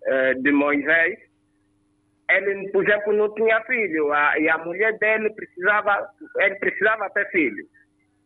eh, 0.05 0.33
de 0.33 0.51
Moisés, 0.51 1.17
ele, 2.29 2.69
por 2.71 2.83
exemplo, 2.83 3.13
não 3.13 3.33
tinha 3.33 3.61
filho 3.61 4.11
a, 4.11 4.37
e 4.39 4.49
a 4.49 4.57
mulher 4.57 4.97
dele 4.97 5.29
precisava, 5.29 6.09
ele 6.37 6.55
precisava 6.55 7.09
ter 7.11 7.29
filho. 7.29 7.65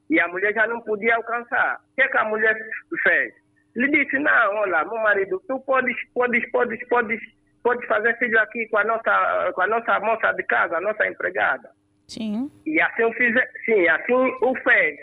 E 0.09 0.19
a 0.19 0.28
mulher 0.28 0.53
já 0.53 0.65
não 0.67 0.82
podia 0.82 1.15
alcançar. 1.15 1.80
O 1.91 1.95
que, 1.95 2.01
é 2.01 2.07
que 2.07 2.17
a 2.17 2.26
mulher 2.26 2.55
fez? 3.03 3.34
Ele 3.76 3.88
disse, 3.89 4.17
não, 4.19 4.55
olha, 4.55 4.84
meu 4.84 4.97
marido, 4.97 5.41
tu 5.47 5.59
podes, 5.61 5.95
podes, 6.13 6.49
podes, 6.51 6.88
podes, 6.89 7.22
podes 7.64 7.88
fazer 7.88 8.18
filho 8.18 8.39
aqui 8.39 8.68
com 8.68 8.78
a 8.78 8.84
nossa, 8.84 9.51
com 9.53 9.62
a 9.62 9.68
nossa 9.68 9.99
moça 9.99 10.32
de 10.34 10.43
casa, 10.43 10.78
a 10.78 10.82
nossa 10.82 11.07
empregada. 11.07 11.70
Sim. 12.07 12.51
E 12.66 12.82
assim 12.82 13.14
fiz, 13.14 13.34
sim, 13.66 13.88
assim 13.88 14.14
o 14.14 14.55
fez. 14.64 14.99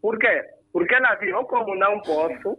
Por 0.00 0.18
quê? 0.18 0.44
Porque 0.72 0.94
ela 0.94 1.14
viu, 1.16 1.44
como 1.44 1.74
não 1.74 2.00
posso, 2.00 2.58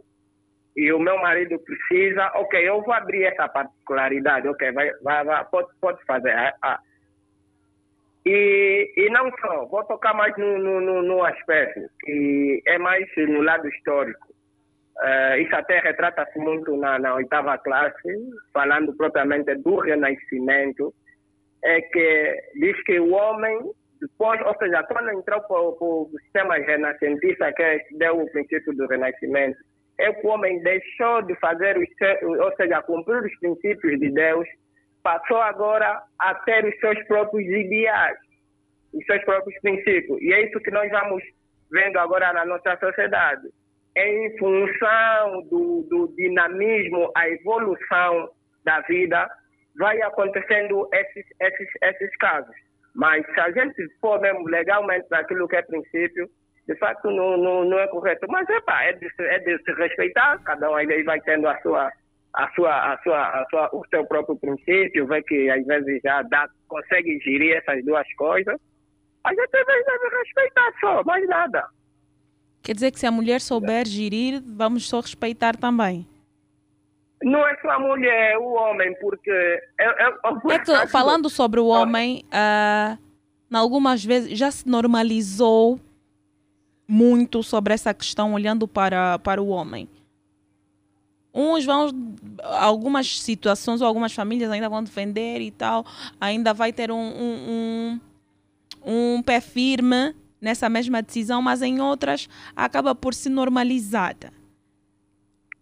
e 0.75 0.91
o 0.93 0.99
meu 0.99 1.17
marido 1.17 1.59
precisa, 1.59 2.31
ok, 2.35 2.67
eu 2.67 2.81
vou 2.81 2.93
abrir 2.93 3.25
essa 3.25 3.47
particularidade, 3.47 4.47
ok, 4.47 4.71
vai, 4.71 4.91
vai, 5.01 5.25
vai 5.25 5.45
pode, 5.45 5.69
pode 5.81 6.03
fazer. 6.05 6.31
Ah, 6.31 6.55
ah. 6.61 6.79
E, 8.25 8.93
e 8.95 9.09
não 9.09 9.31
só, 9.39 9.65
vou 9.65 9.83
tocar 9.85 10.13
mais 10.13 10.35
no, 10.37 10.59
no, 10.59 11.01
no 11.01 11.25
aspecto, 11.25 11.81
que 12.01 12.61
é 12.67 12.77
mais 12.77 13.07
no 13.17 13.41
lado 13.41 13.67
histórico. 13.69 14.27
Uh, 15.01 15.37
isso 15.39 15.55
até 15.55 15.79
retrata-se 15.79 16.37
muito 16.39 16.75
na, 16.75 16.99
na 16.99 17.15
oitava 17.15 17.57
classe, 17.57 18.09
falando 18.53 18.93
propriamente 18.97 19.55
do 19.55 19.79
renascimento, 19.79 20.93
é 21.63 21.81
que 21.81 22.35
diz 22.55 22.83
que 22.83 22.99
o 22.99 23.13
homem, 23.13 23.71
depois, 24.01 24.41
ou 24.45 24.55
seja, 24.57 24.83
quando 24.83 25.11
entrou 25.11 25.41
para 25.41 25.57
o 25.57 26.09
sistema 26.21 26.55
renascentista, 26.55 27.53
que 27.53 27.97
deu 27.97 28.19
o 28.19 28.31
princípio 28.31 28.75
do 28.75 28.87
renascimento, 28.87 29.57
é 29.99 30.11
que 30.13 30.27
o 30.27 30.31
homem 30.31 30.61
deixou 30.63 31.21
de 31.21 31.35
fazer, 31.35 31.77
os, 31.77 31.87
ou 32.21 32.55
seja, 32.57 32.81
cumprir 32.81 33.23
os 33.23 33.39
princípios 33.39 33.99
de 33.99 34.11
Deus, 34.11 34.47
passou 35.01 35.41
agora 35.41 36.01
a 36.19 36.35
ter 36.35 36.65
os 36.65 36.77
seus 36.79 37.01
próprios 37.07 37.45
ideais, 37.47 38.17
os 38.93 39.05
seus 39.05 39.23
próprios 39.23 39.59
princípios. 39.61 40.21
E 40.21 40.33
é 40.33 40.45
isso 40.45 40.59
que 40.59 40.71
nós 40.71 40.89
vamos 40.89 41.23
vendo 41.71 41.97
agora 41.99 42.33
na 42.33 42.45
nossa 42.45 42.77
sociedade. 42.77 43.47
Em 44.01 44.37
função 44.37 45.41
do, 45.49 45.85
do 45.89 46.13
dinamismo, 46.15 47.11
a 47.17 47.27
evolução 47.27 48.29
da 48.63 48.79
vida, 48.81 49.29
vai 49.77 50.01
acontecendo 50.01 50.87
esses, 50.93 51.25
esses, 51.41 51.69
esses 51.81 52.17
casos. 52.17 52.55
Mas 52.95 53.25
se 53.25 53.39
a 53.41 53.51
gente 53.51 53.75
for 53.99 54.21
mesmo 54.21 54.47
legalmente 54.47 55.05
naquilo 55.11 55.49
que 55.49 55.57
é 55.57 55.61
princípio, 55.61 56.29
de 56.65 56.75
facto 56.77 57.11
não, 57.11 57.35
não, 57.35 57.65
não 57.65 57.77
é 57.77 57.87
correto. 57.87 58.25
Mas 58.29 58.47
epa, 58.47 58.83
é, 58.83 58.93
de, 58.93 59.09
é 59.19 59.39
de 59.39 59.57
se 59.63 59.73
respeitar, 59.73 60.41
cada 60.43 60.71
um 60.71 60.75
aí 60.75 61.03
vai 61.03 61.19
tendo 61.21 61.47
a 61.49 61.59
sua, 61.61 61.91
a 62.35 62.49
sua, 62.51 62.93
a 62.93 62.97
sua, 62.99 63.21
a 63.21 63.45
sua, 63.49 63.69
o 63.73 63.83
seu 63.89 64.05
próprio 64.05 64.37
princípio, 64.37 65.07
vê 65.07 65.21
que 65.23 65.49
às 65.49 65.65
vezes 65.65 65.99
já 66.03 66.21
dá, 66.21 66.47
consegue 66.69 67.19
gerir 67.19 67.57
essas 67.57 67.83
duas 67.83 68.07
coisas. 68.13 68.55
A 69.25 69.29
gente 69.33 69.51
deve, 69.51 69.83
deve 69.83 70.17
respeitar 70.17 70.71
só, 70.79 71.03
mais 71.03 71.27
nada. 71.27 71.65
Quer 72.61 72.73
dizer 72.73 72.91
que 72.91 72.99
se 72.99 73.05
a 73.05 73.11
mulher 73.11 73.41
souber 73.41 73.87
gerir, 73.87 74.43
vamos 74.45 74.87
só 74.87 74.99
respeitar 74.99 75.55
também. 75.55 76.05
Não 77.23 77.45
é 77.47 77.55
só 77.61 77.71
a 77.71 77.79
mulher, 77.79 78.33
é 78.33 78.37
o 78.37 78.53
homem, 78.53 78.95
porque. 79.01 79.29
É, 79.29 80.07
é, 80.07 80.07
é 80.51 80.59
que, 80.59 80.87
falando 80.87 81.29
sobre 81.29 81.59
o 81.59 81.67
homem, 81.67 82.23
uh, 82.27 82.97
algumas 83.51 84.03
vezes 84.03 84.37
já 84.37 84.49
se 84.49 84.67
normalizou 84.67 85.79
muito 86.87 87.43
sobre 87.43 87.73
essa 87.73 87.93
questão 87.93 88.33
olhando 88.33 88.67
para, 88.67 89.19
para 89.19 89.41
o 89.41 89.49
homem. 89.49 89.87
Uns 91.33 91.63
vão, 91.63 91.89
algumas 92.43 93.21
situações 93.21 93.81
ou 93.81 93.87
algumas 93.87 94.13
famílias 94.13 94.49
ainda 94.49 94.67
vão 94.67 94.83
defender 94.83 95.41
e 95.41 95.51
tal, 95.51 95.85
ainda 96.19 96.53
vai 96.53 96.73
ter 96.73 96.89
um, 96.89 96.95
um, 96.95 97.99
um, 98.85 99.17
um 99.17 99.21
pé 99.21 99.39
firme 99.39 100.15
nessa 100.41 100.69
mesma 100.69 101.01
decisão, 101.01 101.41
mas 101.41 101.61
em 101.61 101.79
outras 101.81 102.27
acaba 102.55 102.93
por 102.95 103.13
se 103.13 103.29
normalizada. 103.29 104.31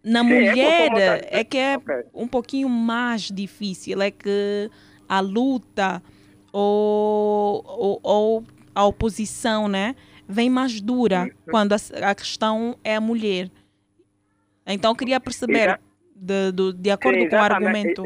Na 0.03 0.23
Sim, 0.23 0.31
é 0.31 0.49
mulher 0.49 0.91
é, 0.97 1.39
é 1.39 1.43
que 1.43 1.57
é 1.57 1.77
okay. 1.77 2.03
um 2.13 2.27
pouquinho 2.27 2.69
mais 2.69 3.23
difícil, 3.23 4.01
é 4.01 4.11
que 4.11 4.69
a 5.09 5.19
luta 5.19 6.01
ou, 6.53 7.63
ou, 7.65 7.99
ou 8.03 8.43
a 8.73 8.85
oposição, 8.85 9.67
né? 9.67 9.95
vem 10.27 10.49
mais 10.49 10.81
dura 10.81 11.29
quando 11.49 11.73
a, 11.73 11.77
a 12.09 12.13
questão 12.13 12.77
é 12.83 12.95
a 12.95 13.01
mulher. 13.01 13.49
Então, 14.65 14.93
queria 14.93 15.19
perceber, 15.19 15.79
de, 16.13 16.51
de, 16.51 16.73
de 16.73 16.91
acordo 16.91 17.21
Sim, 17.21 17.29
com 17.29 17.35
o 17.37 17.39
argumento. 17.39 18.03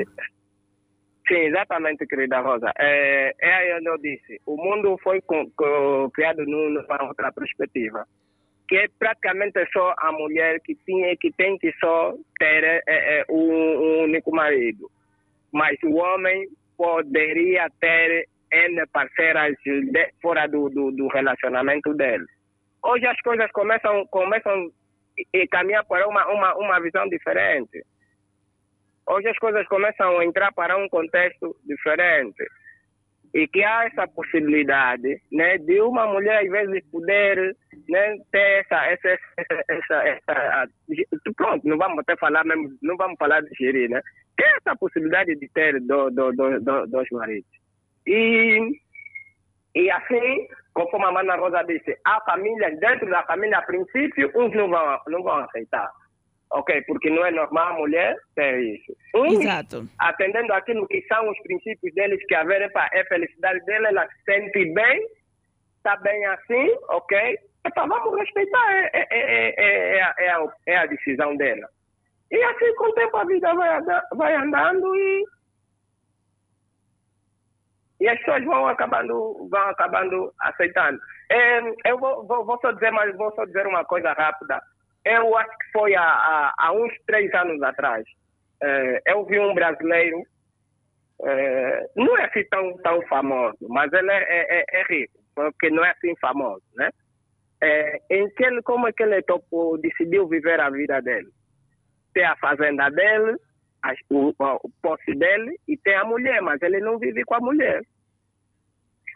Sim, 1.28 1.36
exatamente, 1.36 2.06
querida 2.08 2.40
Rosa. 2.40 2.72
É, 2.78 3.34
é 3.40 3.54
aí 3.54 3.74
onde 3.78 3.88
eu 3.88 3.98
disse. 3.98 4.42
O 4.46 4.58
mundo 4.58 4.98
foi 5.04 5.22
com, 5.22 5.50
com, 5.52 6.10
criado 6.14 6.44
numa 6.46 7.04
outra 7.04 7.32
perspectiva. 7.32 8.06
Que 8.68 8.78
é 8.78 8.88
praticamente 8.98 9.60
só 9.72 9.94
a 9.98 10.12
mulher 10.12 10.60
que, 10.62 10.76
tinha, 10.86 11.16
que 11.18 11.32
tem 11.34 11.58
que 11.58 11.72
só 11.80 12.16
ter 12.40 12.64
é, 12.64 12.82
é, 12.88 13.26
um, 13.30 13.36
um 13.36 14.04
único 14.04 14.34
marido. 14.34 14.90
Mas 15.52 15.78
o 15.84 15.96
homem 15.96 16.48
poderia 16.78 17.68
ter 17.80 18.28
N 18.52 18.86
parceiras 18.88 19.56
de, 19.64 20.12
fora 20.22 20.48
do, 20.48 20.70
do, 20.70 20.92
do, 20.92 21.08
relacionamento 21.08 21.94
dele. 21.94 22.26
Hoje 22.84 23.06
as 23.06 23.20
coisas 23.22 23.50
começam, 23.52 24.06
começam 24.08 24.72
a 25.36 25.48
caminhar 25.50 25.86
para 25.86 26.08
uma, 26.08 26.26
uma, 26.28 26.56
uma 26.56 26.80
visão 26.82 27.08
diferente. 27.08 27.84
Hoje 29.12 29.28
as 29.28 29.38
coisas 29.40 29.68
começam 29.68 30.20
a 30.20 30.26
entrar 30.26 30.54
para 30.54 30.78
um 30.78 30.88
contexto 30.88 31.54
diferente. 31.66 32.46
E 33.34 33.46
que 33.46 33.62
há 33.62 33.84
essa 33.84 34.08
possibilidade 34.08 35.22
né, 35.30 35.58
de 35.58 35.82
uma 35.82 36.08
mulher, 36.08 36.42
às 36.42 36.50
vezes, 36.50 36.90
poder 36.90 37.54
né, 37.90 38.16
ter 38.32 38.62
essa, 38.62 38.86
essa, 38.86 39.10
essa, 39.10 39.64
essa, 39.68 40.08
essa, 40.08 40.68
Pronto, 41.36 41.68
não 41.68 41.78
vamos 41.78 42.00
até 42.00 42.16
falar 42.16 42.46
mesmo, 42.46 42.70
não 42.82 42.96
vamos 42.96 43.18
falar 43.18 43.42
de 43.42 43.54
gerir, 43.56 43.90
né? 43.90 44.02
Tem 44.38 44.48
essa 44.48 44.78
possibilidade 44.78 45.36
de 45.36 45.50
ter 45.50 45.82
do, 45.82 46.10
do, 46.10 46.32
do, 46.32 46.62
do, 46.62 46.88
dois 46.88 47.08
maridos. 47.12 47.50
E, 48.08 48.60
e 49.76 49.92
assim, 49.92 50.48
conforme 50.74 51.08
a 51.08 51.12
Mana 51.12 51.36
Rosa 51.36 51.64
disse, 51.64 51.98
há 52.06 52.22
famílias, 52.22 52.80
dentro 52.80 53.10
da 53.10 53.24
família, 53.24 53.58
a 53.58 53.62
princípio, 53.62 54.32
uns 54.36 54.54
não 54.56 54.70
vão, 54.70 55.00
não 55.08 55.22
vão 55.22 55.36
aceitar. 55.40 55.92
Ok, 56.54 56.82
porque 56.82 57.10
não 57.10 57.26
é 57.26 57.32
normal 57.32 57.70
a 57.70 57.78
mulher 57.78 58.18
ter 58.36 58.60
isso. 58.60 58.94
Uns, 59.16 59.40
Exato. 59.40 59.88
atendendo 59.98 60.52
aquilo 60.54 60.86
que 60.88 61.02
são 61.04 61.30
os 61.30 61.40
princípios 61.44 61.94
deles, 61.94 62.20
que 62.28 62.36
a 62.36 62.44
ver 62.44 62.70
é 62.92 63.06
felicidade 63.06 63.64
dela, 63.66 63.88
ela 63.88 64.08
se 64.08 64.24
sente 64.26 64.74
bem, 64.74 65.08
está 65.78 65.96
bem 65.98 66.26
assim, 66.26 66.76
ok? 66.90 67.38
Epa, 67.66 67.86
vamos 67.88 68.20
respeitar, 68.20 68.74
é, 68.74 68.90
é, 68.94 69.08
é, 69.12 69.56
é, 69.58 70.26
é, 70.26 70.32
a, 70.32 70.48
é 70.68 70.78
a 70.78 70.86
decisão 70.88 71.38
dela. 71.38 71.70
E 72.30 72.44
assim, 72.44 72.76
com 72.76 72.86
o 72.86 72.94
tempo, 72.94 73.16
a 73.16 73.26
vida 73.26 73.54
vai, 73.54 73.82
vai 74.16 74.36
andando 74.36 74.96
e 74.96 75.26
e 78.02 78.10
as 78.10 78.18
pessoas 78.18 78.44
vão 78.44 78.68
acabando, 78.68 79.48
vão 79.48 79.70
acabando 79.70 80.34
aceitando. 80.40 81.00
É, 81.30 81.60
eu 81.86 82.00
vou, 82.00 82.26
vou, 82.26 82.44
vou, 82.44 82.60
só 82.60 82.72
dizer, 82.72 82.90
mas 82.90 83.16
vou 83.16 83.32
só 83.36 83.46
dizer 83.46 83.68
uma 83.68 83.86
coisa 83.86 84.12
rápida. 84.12 84.60
Eu 85.06 85.36
acho 85.38 85.58
que 85.58 85.72
foi 85.72 85.96
há, 85.96 86.04
há, 86.04 86.54
há 86.58 86.72
uns 86.74 86.94
três 87.06 87.34
anos 87.34 87.62
atrás. 87.64 88.06
É, 88.62 89.02
eu 89.08 89.26
vi 89.26 89.40
um 89.40 89.54
brasileiro, 89.54 90.24
é, 91.24 91.90
não 91.96 92.18
é 92.18 92.26
assim 92.26 92.44
tão, 92.50 92.78
tão 92.78 93.02
famoso, 93.08 93.58
mas 93.68 93.92
ele 93.94 94.12
é, 94.12 94.24
é, 94.24 94.60
é, 94.60 94.82
é 94.82 94.84
rico, 94.84 95.20
porque 95.34 95.70
não 95.70 95.84
é 95.84 95.92
assim 95.92 96.16
famoso, 96.18 96.64
né? 96.76 96.90
É, 97.64 98.00
em 98.10 98.30
que 98.30 98.44
ele, 98.44 98.62
como 98.64 98.88
é 98.88 98.94
que 98.94 99.04
ele 99.04 99.24
decidiu 99.82 100.28
viver 100.28 100.60
a 100.60 100.70
vida 100.70 101.00
dele? 101.02 101.30
Tem 102.14 102.26
a 102.26 102.36
fazenda 102.38 102.90
dele, 102.90 103.36
o, 104.10 104.34
o 104.40 104.72
posse 104.82 105.14
dele 105.16 105.60
e 105.68 105.78
tem 105.78 105.96
a 105.96 106.04
mulher, 106.04 106.42
mas 106.42 106.62
ele 106.62 106.80
não 106.80 107.00
vive 107.00 107.24
com 107.24 107.36
a 107.36 107.40
mulher. 107.40 107.82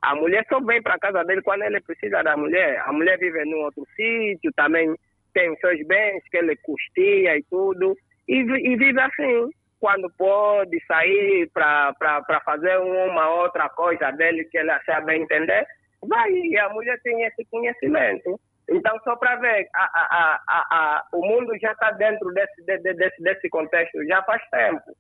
A 0.01 0.15
mulher 0.15 0.45
só 0.47 0.59
vem 0.59 0.81
para 0.81 0.99
casa 0.99 1.23
dele 1.23 1.41
quando 1.41 1.63
ele 1.63 1.81
precisa 1.81 2.21
da 2.21 2.38
mulher. 2.38 2.79
A 2.86 2.93
mulher 2.93 3.17
vive 3.17 3.43
num 3.45 3.61
outro 3.63 3.86
sítio, 3.95 4.51
também 4.55 4.95
tem 5.36 5.51
os 5.51 5.59
seus 5.59 5.86
bens 5.86 6.23
que 6.31 6.38
ele 6.38 6.55
custia 6.55 7.38
e 7.38 7.43
tudo, 7.51 7.95
e, 8.27 8.38
e 8.39 8.75
vive 8.77 8.99
assim. 8.99 9.49
quando 9.79 10.09
pode 10.17 10.79
sair 10.88 11.49
para 11.53 12.41
fazer 12.43 12.77
uma 12.77 13.29
outra 13.29 13.69
coisa 13.69 14.09
dele 14.11 14.45
que 14.45 14.57
ele 14.57 14.71
achar 14.71 15.03
bem 15.03 15.21
entender, 15.21 15.67
vai 16.07 16.31
e 16.31 16.57
a 16.57 16.69
mulher 16.69 16.97
tem 17.03 17.23
esse 17.23 17.45
conhecimento. 17.51 18.39
Então, 18.67 18.97
só 19.03 19.15
para 19.15 19.36
ver, 19.36 19.67
a, 19.75 19.83
a, 19.83 20.65
a, 20.71 21.07
o 21.13 21.21
mundo 21.23 21.55
já 21.59 21.71
está 21.71 21.91
dentro 21.91 22.33
desse, 22.33 22.63
de, 22.63 22.93
desse, 22.95 23.21
desse 23.21 23.49
contexto 23.49 24.03
já 24.05 24.23
faz 24.23 24.41
tempo. 24.49 24.97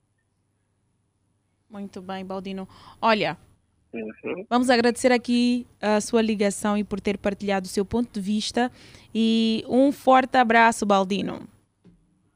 Muito 1.67 1.99
bem, 1.99 2.23
Baldino. 2.23 2.67
Olha, 3.01 3.35
uhum. 3.95 4.45
vamos 4.49 4.69
agradecer 4.69 5.11
aqui 5.11 5.65
a 5.81 6.01
sua 6.01 6.21
ligação 6.21 6.77
e 6.77 6.83
por 6.83 6.99
ter 6.99 7.17
partilhado 7.17 7.65
o 7.65 7.69
seu 7.69 7.85
ponto 7.85 8.11
de 8.13 8.21
vista. 8.21 8.71
E 9.13 9.63
um 9.67 9.91
forte 9.91 10.37
abraço, 10.37 10.85
Baldino. 10.85 11.47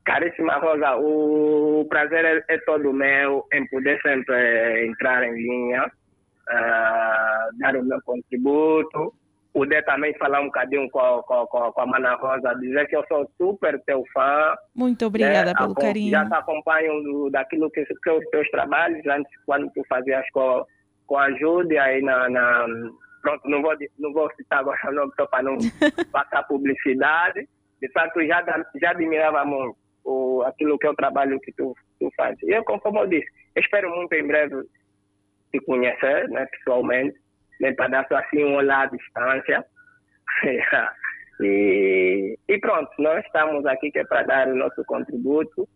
Caríssima 0.06 0.58
Rosa, 0.58 0.96
o 0.96 1.86
prazer 1.88 2.26
é, 2.26 2.44
é 2.48 2.58
todo 2.60 2.92
meu 2.92 3.46
em 3.54 3.68
poder 3.68 4.02
sempre 4.02 4.88
entrar 4.88 5.24
em 5.24 5.34
linha, 5.36 5.86
uh, 5.86 7.58
dar 7.60 7.76
o 7.76 7.84
meu 7.84 8.02
contributo, 8.02 9.14
poder 9.54 9.84
também 9.86 10.14
falar 10.18 10.42
um 10.42 10.46
bocadinho 10.46 10.90
com, 10.90 11.22
com, 11.28 11.46
com, 11.46 11.72
com 11.72 11.82
a 11.82 11.86
Mana 11.86 12.16
Rosa, 12.16 12.56
dizer 12.56 12.88
que 12.88 12.96
eu 12.96 13.04
sou 13.08 13.30
super 13.38 13.80
teu 13.84 14.04
fã. 14.12 14.56
Muito 14.74 15.06
obrigada 15.06 15.52
né? 15.52 15.54
pelo 15.56 15.76
carinho. 15.76 16.12
Já 16.12 16.26
te 16.26 16.34
acompanho 16.34 17.04
do, 17.04 17.30
daquilo 17.30 17.70
que, 17.70 17.86
que 17.86 18.10
os 18.10 18.26
teus 18.32 18.50
trabalhos, 18.50 19.06
antes 19.06 19.32
quando 19.46 19.70
tu 19.74 19.84
fazias 19.88 20.26
com, 20.32 20.66
com 21.10 21.18
a 21.18 21.32
Júlia 21.32 21.82
aí 21.82 22.04
na, 22.04 22.30
na 22.30 22.68
pronto, 23.24 23.50
não 23.50 23.64
vou, 23.64 23.76
não 23.98 24.14
vou 24.14 24.32
citar 24.36 24.60
agora 24.60 24.78
o 24.88 24.94
nome 24.94 25.12
para 25.18 25.44
não 25.44 25.58
passar 26.14 26.44
publicidade. 26.44 27.50
De 27.82 27.92
fato, 27.92 28.24
já, 28.28 28.46
já 28.80 28.92
admirava 28.92 29.44
muito 29.44 29.76
o, 30.06 30.44
aquilo 30.44 30.78
que 30.78 30.86
é 30.86 30.92
o 30.92 30.96
trabalho 30.96 31.40
que 31.40 31.52
tu, 31.54 31.76
tu 32.00 32.12
fazes. 32.16 32.42
E 32.44 32.52
eu, 32.52 32.64
conforme 32.64 33.00
eu 33.00 33.08
disse, 33.08 33.28
espero 33.56 33.90
muito 33.90 34.14
em 34.14 34.28
breve 34.28 34.56
te 35.52 35.60
conhecer 35.62 36.30
né, 36.30 36.46
pessoalmente, 36.46 37.18
nem 37.60 37.76
para 37.76 37.88
dar 37.88 38.08
só 38.08 38.18
assim 38.18 38.44
um 38.44 38.56
olhar 38.58 38.84
à 38.84 38.86
distância. 38.86 39.66
e, 41.42 42.38
e 42.48 42.60
pronto, 42.60 42.92
nós 43.00 43.26
estamos 43.26 43.66
aqui 43.66 43.92
que 43.92 44.00
é 44.00 44.06
para 44.06 44.24
dar 44.24 44.48
o 44.48 44.56
nosso 44.56 44.86
contributo 44.86 45.68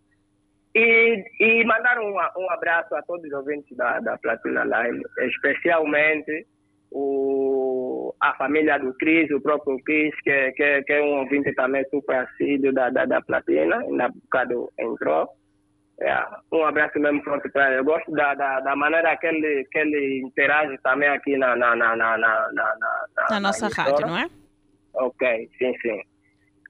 e, 0.76 1.24
e 1.40 1.64
mandar 1.66 2.00
um, 2.00 2.14
um 2.14 2.52
abraço 2.52 2.96
a 2.96 3.02
todos 3.04 3.26
os 3.26 3.34
ouvintes 3.34 3.76
da, 3.78 4.00
da 4.00 4.18
Platina 4.18 4.64
Line, 4.64 5.04
especialmente 5.20 6.48
o, 6.92 8.14
a 8.22 8.34
família 8.36 8.78
do 8.80 8.94
Cris, 8.96 9.30
o 9.32 9.42
próprio 9.42 9.78
Cris, 9.84 10.16
que, 10.22 10.52
que, 10.52 10.84
que 10.84 10.94
é 10.94 11.02
um 11.02 11.20
ouvinte 11.20 11.54
também 11.54 11.84
super 11.90 12.18
assíduo 12.18 12.74
da, 12.74 12.90
da, 12.90 13.06
da 13.06 13.22
Platina, 13.22 13.78
ainda 13.80 14.10
bocado 14.10 14.72
entrou. 14.80 15.28
É, 16.02 16.26
um 16.52 16.66
abraço 16.66 17.00
mesmo 17.00 17.22
pronto 17.24 17.50
para 17.52 17.68
ele. 17.68 17.80
Eu 17.80 17.86
gosto 17.86 18.12
da, 18.12 18.34
da, 18.34 18.60
da, 18.62 18.76
maneira 18.76 19.16
que 19.18 19.28
ele, 19.28 19.64
que 19.72 19.78
ele 19.78 20.22
interage 20.26 20.78
também 20.80 21.08
aqui 21.08 21.38
na, 21.38 21.56
na, 21.56 21.76
na, 21.76 21.96
na, 21.96 22.18
na, 22.18 22.52
na, 22.52 22.76
na, 22.80 23.30
na 23.30 23.40
nossa 23.40 23.68
rádio, 23.68 24.08
não 24.08 24.18
é? 24.18 24.28
Ok, 24.96 25.50
sim, 25.58 25.74
sim. 25.82 26.02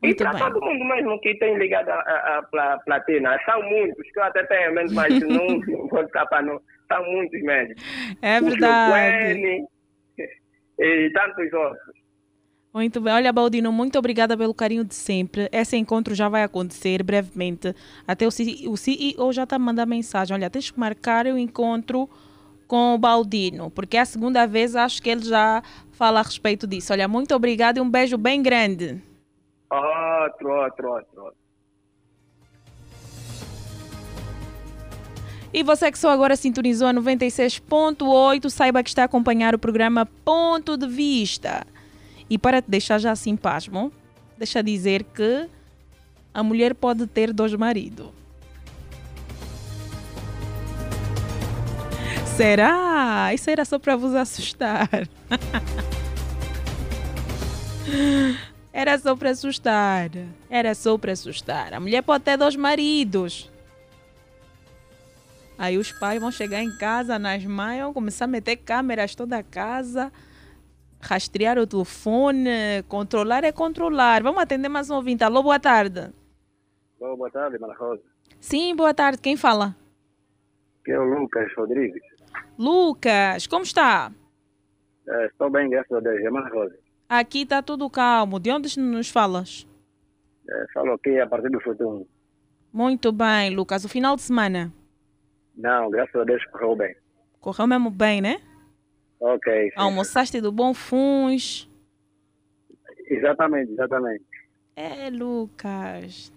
Muito 0.03 0.21
e 0.21 0.25
para 0.25 0.51
todo 0.51 0.61
mundo 0.61 0.85
mesmo 0.85 1.19
que 1.21 1.35
tem 1.35 1.57
ligado 1.57 1.89
a, 1.89 1.95
a, 1.95 2.73
a, 2.73 2.77
platina, 2.79 3.39
são 3.45 3.61
muitos, 3.63 4.11
que 4.11 4.19
eu 4.19 4.23
até 4.23 4.43
tenho 4.43 4.73
menos, 4.73 4.93
mas 4.93 5.13
não 5.21 5.87
vou 5.87 6.01
escapar, 6.03 6.43
não. 6.43 6.59
São 6.87 7.03
muitos 7.05 7.41
mesmo. 7.41 7.75
É 8.21 8.41
verdade 8.41 9.65
e 10.79 11.09
tantos 11.11 11.53
outros. 11.53 12.03
Muito 12.73 12.99
bem. 12.99 13.13
Olha, 13.13 13.31
Baldino, 13.31 13.71
muito 13.71 13.99
obrigada 13.99 14.35
pelo 14.35 14.53
carinho 14.53 14.83
de 14.83 14.95
sempre. 14.95 15.47
Esse 15.51 15.77
encontro 15.77 16.15
já 16.15 16.27
vai 16.27 16.41
acontecer 16.43 17.03
brevemente. 17.03 17.73
Até 18.07 18.25
o 18.25 18.31
CEO, 18.31 18.71
o 18.71 18.77
CEO 18.77 19.31
já 19.31 19.43
está 19.43 19.59
mandando 19.59 19.91
mensagem. 19.91 20.35
Olha, 20.35 20.49
tens 20.49 20.71
que 20.71 20.79
marcar 20.79 21.27
o 21.27 21.37
encontro 21.37 22.09
com 22.67 22.95
o 22.95 22.97
Baldino, 22.97 23.69
porque 23.69 23.97
é 23.97 23.99
a 23.99 24.05
segunda 24.05 24.47
vez 24.47 24.75
acho 24.75 25.03
que 25.03 25.09
ele 25.09 25.23
já 25.23 25.61
fala 25.91 26.19
a 26.19 26.23
respeito 26.23 26.65
disso. 26.65 26.91
Olha, 26.91 27.07
muito 27.07 27.35
obrigada 27.35 27.77
e 27.77 27.81
um 27.81 27.89
beijo 27.89 28.17
bem 28.17 28.41
grande. 28.41 28.99
Outro, 29.73 30.51
outro, 30.51 30.89
outro. 30.89 31.33
E 35.51 35.63
você 35.63 35.91
que 35.91 35.97
só 35.97 36.11
agora 36.11 36.35
sintonizou 36.35 36.87
a 36.87 36.93
96.8, 36.93 38.49
saiba 38.49 38.83
que 38.83 38.89
está 38.89 39.03
a 39.03 39.05
acompanhar 39.05 39.55
o 39.55 39.59
programa 39.59 40.05
Ponto 40.05 40.77
de 40.77 40.87
Vista. 40.87 41.65
E 42.29 42.37
para 42.37 42.61
te 42.61 42.69
deixar 42.69 42.99
já 42.99 43.11
assim 43.11 43.35
pasmo, 43.35 43.91
deixa 44.37 44.61
dizer 44.61 45.03
que 45.03 45.49
a 46.33 46.43
mulher 46.43 46.75
pode 46.75 47.07
ter 47.07 47.33
dois 47.33 47.53
maridos. 47.55 48.11
Será? 52.35 53.31
Isso 53.33 53.49
era 53.49 53.65
só 53.65 53.79
para 53.79 53.95
vos 53.95 54.13
assustar. 54.13 54.89
Era 58.73 58.97
só 58.97 59.15
para 59.15 59.29
assustar. 59.29 60.09
Era 60.49 60.73
só 60.73 60.97
para 60.97 61.11
assustar. 61.11 61.75
A 61.75 61.79
mulher 61.79 62.01
pode 62.01 62.23
ter 62.23 62.35
dois 62.35 62.55
maridos. 62.55 63.51
Aí 65.57 65.77
os 65.77 65.91
pais 65.91 66.19
vão 66.19 66.31
chegar 66.31 66.63
em 66.63 66.75
casa, 66.75 67.19
nas 67.19 67.45
mães, 67.45 67.79
vão 67.79 67.93
começar 67.93 68.25
a 68.25 68.27
meter 68.27 68.55
câmeras 68.57 69.13
toda 69.13 69.37
a 69.37 69.43
casa, 69.43 70.11
rastrear 70.99 71.59
o 71.59 71.67
telefone, 71.67 72.49
controlar 72.87 73.43
é 73.43 73.51
controlar. 73.51 74.23
Vamos 74.23 74.41
atender 74.41 74.67
mais 74.67 74.89
um 74.89 74.95
ouvinte. 74.95 75.23
Alô, 75.23 75.43
boa 75.43 75.59
tarde. 75.59 76.11
Alô, 76.99 77.15
boa 77.15 77.29
tarde, 77.29 77.59
Mara 77.59 77.75
Rosa. 77.75 78.01
Sim, 78.39 78.75
boa 78.75 78.93
tarde. 78.93 79.19
Quem 79.21 79.37
fala? 79.37 79.75
Que 80.83 80.91
é 80.91 80.99
o 80.99 81.03
Lucas 81.03 81.53
Rodrigues. 81.55 82.01
Lucas, 82.57 83.45
como 83.45 83.63
está? 83.63 84.11
É, 85.07 85.25
estou 85.27 85.51
bem, 85.51 85.69
graças 85.69 85.91
a 85.95 85.99
Deus. 85.99 86.19
É 86.19 86.29
Mara 86.31 86.49
Rosa. 86.49 86.82
Aqui 87.07 87.43
está 87.43 87.61
tudo 87.61 87.89
calmo. 87.89 88.39
De 88.39 88.51
onde 88.51 88.79
nos 88.79 89.09
falas? 89.09 89.67
É, 90.49 90.65
falo 90.73 90.93
aqui 90.93 91.19
a 91.19 91.27
partir 91.27 91.49
do 91.49 91.61
futuro. 91.61 92.07
Muito 92.71 93.11
bem, 93.11 93.55
Lucas. 93.55 93.85
O 93.85 93.89
final 93.89 94.15
de 94.15 94.23
semana? 94.23 94.73
Não, 95.55 95.89
graças 95.89 96.15
a 96.15 96.23
Deus 96.23 96.43
correu 96.45 96.75
bem. 96.75 96.95
Correu 97.39 97.67
mesmo 97.67 97.91
bem, 97.91 98.21
né? 98.21 98.41
Ok. 99.19 99.53
Sim. 99.53 99.71
Almoçaste 99.75 100.41
do 100.41 100.51
Bom 100.51 100.73
Funs. 100.73 101.69
Exatamente, 103.07 103.71
exatamente. 103.71 104.25
É, 104.75 105.09
Lucas. 105.09 106.33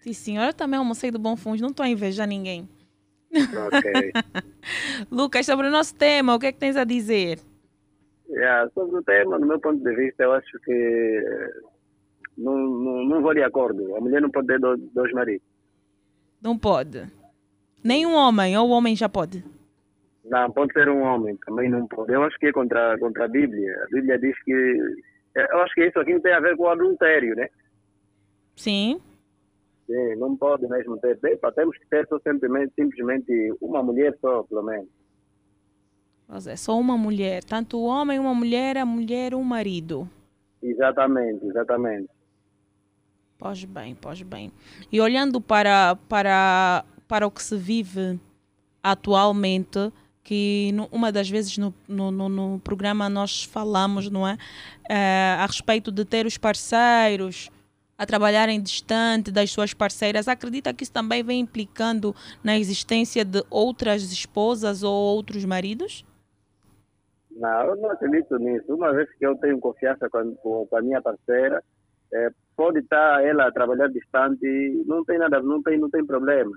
Sim, 0.00 0.12
senhora, 0.14 0.48
eu 0.48 0.54
também 0.54 0.78
almocei 0.78 1.10
do 1.10 1.18
Bom 1.18 1.36
Funs, 1.36 1.60
não 1.60 1.68
estou 1.68 1.84
a 1.84 1.88
invejar 1.88 2.26
ninguém. 2.26 2.68
Ok. 3.32 4.12
Lucas, 5.10 5.44
sobre 5.44 5.68
o 5.68 5.70
nosso 5.70 5.94
tema, 5.94 6.34
o 6.34 6.38
que 6.38 6.46
é 6.46 6.52
que 6.52 6.58
tens 6.58 6.76
a 6.76 6.84
dizer? 6.84 7.38
Yeah, 8.40 8.70
sobre 8.70 8.96
o 8.96 9.02
tema, 9.02 9.38
no 9.38 9.46
meu 9.46 9.60
ponto 9.60 9.84
de 9.84 9.94
vista, 9.94 10.22
eu 10.22 10.32
acho 10.32 10.58
que 10.60 11.22
não, 12.38 12.56
não, 12.56 13.04
não 13.04 13.20
vou 13.20 13.34
de 13.34 13.42
acordo. 13.42 13.94
A 13.96 14.00
mulher 14.00 14.22
não 14.22 14.30
pode 14.30 14.46
ter 14.46 14.58
dois, 14.58 15.12
maridos. 15.12 15.46
Não 16.42 16.56
pode. 16.56 17.06
Nem 17.84 18.06
um 18.06 18.14
homem, 18.14 18.56
ou 18.56 18.66
o 18.66 18.70
homem 18.70 18.96
já 18.96 19.10
pode? 19.10 19.44
Não, 20.24 20.50
pode 20.52 20.72
ser 20.72 20.88
um 20.88 21.02
homem, 21.02 21.36
também 21.44 21.68
não 21.68 21.86
pode. 21.86 22.14
Eu 22.14 22.22
acho 22.22 22.38
que 22.38 22.46
é 22.46 22.52
contra, 22.52 22.98
contra 22.98 23.26
a 23.26 23.28
Bíblia. 23.28 23.84
A 23.84 23.94
Bíblia 23.94 24.18
diz 24.18 24.42
que. 24.42 24.52
Eu 25.34 25.60
acho 25.60 25.74
que 25.74 25.84
isso 25.84 25.98
aqui 25.98 26.14
não 26.14 26.20
tem 26.22 26.32
a 26.32 26.40
ver 26.40 26.56
com 26.56 26.62
o 26.62 26.68
adultério, 26.68 27.36
né? 27.36 27.46
Sim. 28.56 29.02
Sim, 29.86 30.16
não 30.16 30.34
pode 30.34 30.66
mesmo 30.66 30.96
ter. 30.96 31.18
Epa, 31.24 31.52
temos 31.52 31.76
que 31.76 31.86
ter 31.90 32.06
só 32.08 32.18
simplesmente, 32.20 32.72
simplesmente 32.74 33.54
uma 33.60 33.82
mulher 33.82 34.16
só, 34.18 34.44
pelo 34.44 34.62
menos. 34.62 34.88
Mas 36.30 36.46
é 36.46 36.54
só 36.54 36.78
uma 36.78 36.96
mulher. 36.96 37.42
Tanto 37.42 37.76
o 37.78 37.84
homem, 37.84 38.18
uma 38.18 38.34
mulher, 38.34 38.76
a 38.76 38.86
mulher, 38.86 39.34
um 39.34 39.42
marido. 39.42 40.08
Exatamente, 40.62 41.44
exatamente. 41.44 42.08
Pois 43.36 43.64
bem, 43.64 43.96
pois 44.00 44.22
bem. 44.22 44.52
E 44.92 45.00
olhando 45.00 45.40
para, 45.40 45.96
para 46.08 46.84
para 47.10 47.26
o 47.26 47.30
que 47.30 47.42
se 47.42 47.56
vive 47.56 48.20
atualmente, 48.80 49.92
que 50.22 50.72
uma 50.92 51.10
das 51.10 51.28
vezes 51.28 51.58
no, 51.58 51.74
no, 51.88 52.28
no 52.28 52.60
programa 52.60 53.08
nós 53.08 53.42
falamos, 53.42 54.08
não 54.08 54.26
é? 54.28 54.38
é? 54.88 55.36
A 55.36 55.44
respeito 55.44 55.90
de 55.90 56.04
ter 56.04 56.24
os 56.24 56.38
parceiros 56.38 57.50
a 57.98 58.06
trabalharem 58.06 58.62
distante 58.62 59.32
das 59.32 59.50
suas 59.50 59.74
parceiras. 59.74 60.28
Acredita 60.28 60.72
que 60.72 60.84
isso 60.84 60.92
também 60.92 61.24
vem 61.24 61.40
implicando 61.40 62.14
na 62.44 62.56
existência 62.56 63.24
de 63.24 63.44
outras 63.50 64.04
esposas 64.12 64.84
ou 64.84 64.94
outros 64.94 65.44
maridos? 65.44 66.04
Não, 67.40 67.62
eu 67.68 67.76
não 67.76 67.90
acredito 67.90 68.38
nisso. 68.38 68.74
Uma 68.74 68.92
vez 68.92 69.10
que 69.14 69.24
eu 69.24 69.34
tenho 69.38 69.58
confiança 69.58 70.10
com, 70.10 70.34
com, 70.36 70.66
com 70.66 70.76
a 70.76 70.82
minha 70.82 71.00
parceira, 71.00 71.64
é, 72.12 72.30
pode 72.54 72.80
estar 72.80 73.24
ela 73.24 73.48
a 73.48 73.52
trabalhar 73.52 73.88
distante, 73.88 74.46
não 74.86 75.02
tem 75.06 75.18
nada, 75.18 75.40
não 75.40 75.62
tem, 75.62 75.78
não 75.78 75.88
tem 75.88 76.04
problema. 76.04 76.54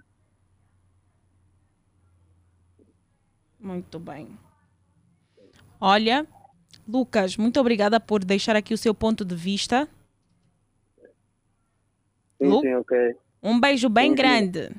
Muito 3.57 3.97
bem. 3.97 4.37
Olha, 5.79 6.27
Lucas, 6.85 7.37
muito 7.37 7.61
obrigada 7.61 7.97
por 7.97 8.25
deixar 8.25 8.57
aqui 8.57 8.73
o 8.73 8.77
seu 8.77 8.93
ponto 8.93 9.23
de 9.23 9.35
vista. 9.35 9.87
Sim, 12.41 12.45
Lu? 12.45 12.59
sim, 12.59 12.75
ok. 12.75 13.15
Um 13.41 13.57
beijo 13.57 13.87
bem 13.87 14.09
sim, 14.09 14.15
grande. 14.15 14.67
Sim. 14.67 14.75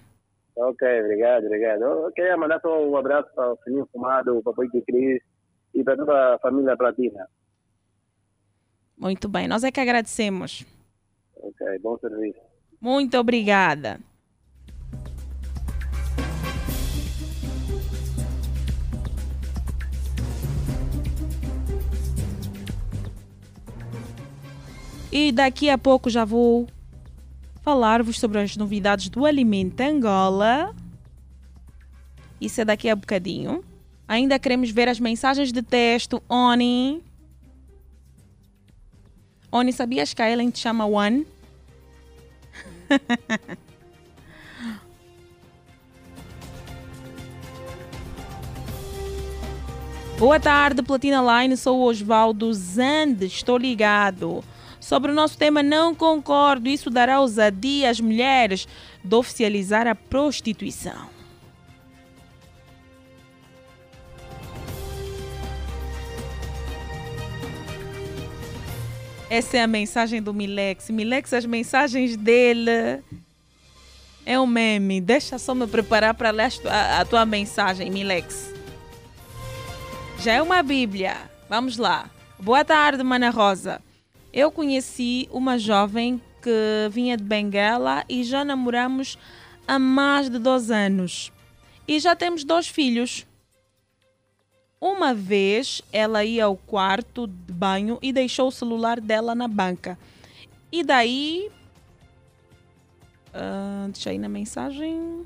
Ok, 0.56 1.00
obrigado, 1.00 1.46
obrigado. 1.46 1.82
Eu 1.82 2.12
queria 2.12 2.36
mandar 2.36 2.60
só 2.60 2.86
um 2.86 2.94
abraço 2.94 3.34
para 3.34 3.54
o 3.54 3.58
Sininho 3.64 3.88
Fumado, 3.90 4.36
o 4.36 4.42
Papai 4.42 4.68
de 4.68 4.82
Cris 4.82 5.22
e 5.74 5.82
para 5.82 5.96
toda 5.96 6.34
a 6.34 6.38
família 6.38 6.76
Platina. 6.76 7.28
Muito 8.96 9.28
bem, 9.28 9.48
nós 9.48 9.64
é 9.64 9.72
que 9.72 9.80
agradecemos. 9.80 10.64
Ok, 11.36 11.78
bom 11.80 11.98
serviço. 11.98 12.38
Muito 12.80 13.18
obrigada. 13.18 13.98
E 25.10 25.30
daqui 25.30 25.70
a 25.70 25.78
pouco 25.78 26.10
já 26.10 26.24
vou 26.24 26.66
falar-vos 27.62 28.18
sobre 28.18 28.40
as 28.40 28.56
novidades 28.56 29.08
do 29.08 29.24
Alimento 29.24 29.80
Angola. 29.80 30.74
Isso 32.40 32.60
é 32.60 32.64
daqui 32.64 32.90
a 32.90 32.96
bocadinho. 32.96 33.64
Ainda 34.06 34.38
queremos 34.38 34.70
ver 34.70 34.88
as 34.88 35.00
mensagens 35.00 35.50
de 35.50 35.62
texto. 35.62 36.22
Oni. 36.28 37.02
Oni, 39.50 39.72
sabias 39.72 40.12
que 40.12 40.20
a 40.20 40.30
Ellen 40.30 40.50
te 40.50 40.58
chama 40.58 40.84
One? 40.84 41.26
Boa 50.18 50.38
tarde, 50.38 50.82
Platina 50.82 51.42
Line. 51.42 51.56
Sou 51.56 51.82
Osvaldo 51.82 52.52
Zande. 52.52 53.26
Estou 53.26 53.56
ligado. 53.56 54.44
Sobre 54.78 55.10
o 55.10 55.14
nosso 55.14 55.38
tema, 55.38 55.62
não 55.62 55.94
concordo. 55.94 56.68
Isso 56.68 56.90
dará 56.90 57.20
ousadia 57.20 57.88
às 57.88 57.98
mulheres 58.00 58.68
de 59.02 59.14
oficializar 59.14 59.86
a 59.86 59.94
prostituição. 59.94 61.13
Essa 69.34 69.56
é 69.56 69.62
a 69.62 69.66
mensagem 69.66 70.22
do 70.22 70.32
Milex. 70.32 70.90
Milex, 70.90 71.32
as 71.32 71.44
mensagens 71.44 72.16
dele 72.16 73.02
é 74.24 74.38
um 74.38 74.46
meme. 74.46 75.00
Deixa 75.00 75.40
só 75.40 75.52
me 75.56 75.66
preparar 75.66 76.14
para 76.14 76.30
ler 76.30 76.52
a, 77.00 77.04
tua 77.04 77.26
mensagem, 77.26 77.90
Milex. 77.90 78.54
Já 80.20 80.34
é 80.34 80.40
uma 80.40 80.62
Bíblia. 80.62 81.16
Vamos 81.48 81.78
lá. 81.78 82.08
Boa 82.38 82.64
tarde, 82.64 83.02
Mana 83.02 83.28
Rosa. 83.28 83.82
Eu 84.32 84.52
conheci 84.52 85.28
uma 85.32 85.58
jovem 85.58 86.22
que 86.40 86.88
vinha 86.92 87.16
de 87.16 87.24
Benguela 87.24 88.04
e 88.08 88.22
já 88.22 88.44
namoramos 88.44 89.18
há 89.66 89.80
mais 89.80 90.30
de 90.30 90.38
dois 90.38 90.70
anos. 90.70 91.32
E 91.88 91.98
já 91.98 92.14
temos 92.14 92.44
dois 92.44 92.68
filhos. 92.68 93.26
Uma 94.84 95.14
vez 95.14 95.80
ela 95.90 96.26
ia 96.26 96.44
ao 96.44 96.58
quarto 96.58 97.26
de 97.26 97.50
banho 97.54 97.98
e 98.02 98.12
deixou 98.12 98.48
o 98.48 98.52
celular 98.52 99.00
dela 99.00 99.34
na 99.34 99.48
banca. 99.48 99.98
E 100.70 100.84
daí. 100.84 101.50
Uh, 103.28 103.88
deixa 103.90 104.10
aí 104.10 104.18
na 104.18 104.28
mensagem. 104.28 105.24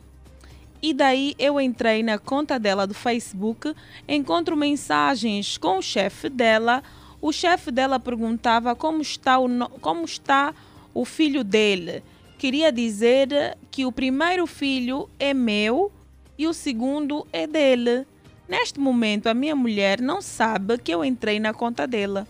E 0.80 0.94
daí 0.94 1.34
eu 1.40 1.60
entrei 1.60 2.04
na 2.04 2.20
conta 2.20 2.56
dela 2.56 2.86
do 2.86 2.94
Facebook, 2.94 3.74
encontro 4.06 4.56
mensagens 4.56 5.58
com 5.58 5.78
o 5.78 5.82
chefe 5.82 6.28
dela. 6.28 6.80
O 7.20 7.32
chefe 7.32 7.72
dela 7.72 7.98
perguntava 7.98 8.76
como 8.76 9.02
está 9.02 9.40
o, 9.40 9.48
como 9.80 10.04
está 10.04 10.54
o 10.94 11.04
filho 11.04 11.42
dele. 11.42 12.04
Queria 12.38 12.70
dizer 12.70 13.58
que 13.72 13.84
o 13.84 13.90
primeiro 13.90 14.46
filho 14.46 15.10
é 15.18 15.34
meu 15.34 15.90
e 16.38 16.46
o 16.46 16.54
segundo 16.54 17.26
é 17.32 17.44
dele. 17.44 18.06
Neste 18.48 18.80
momento, 18.80 19.26
a 19.26 19.34
minha 19.34 19.54
mulher 19.54 20.00
não 20.00 20.22
sabe 20.22 20.78
que 20.78 20.92
eu 20.92 21.04
entrei 21.04 21.38
na 21.38 21.52
conta 21.52 21.86
dela. 21.86 22.26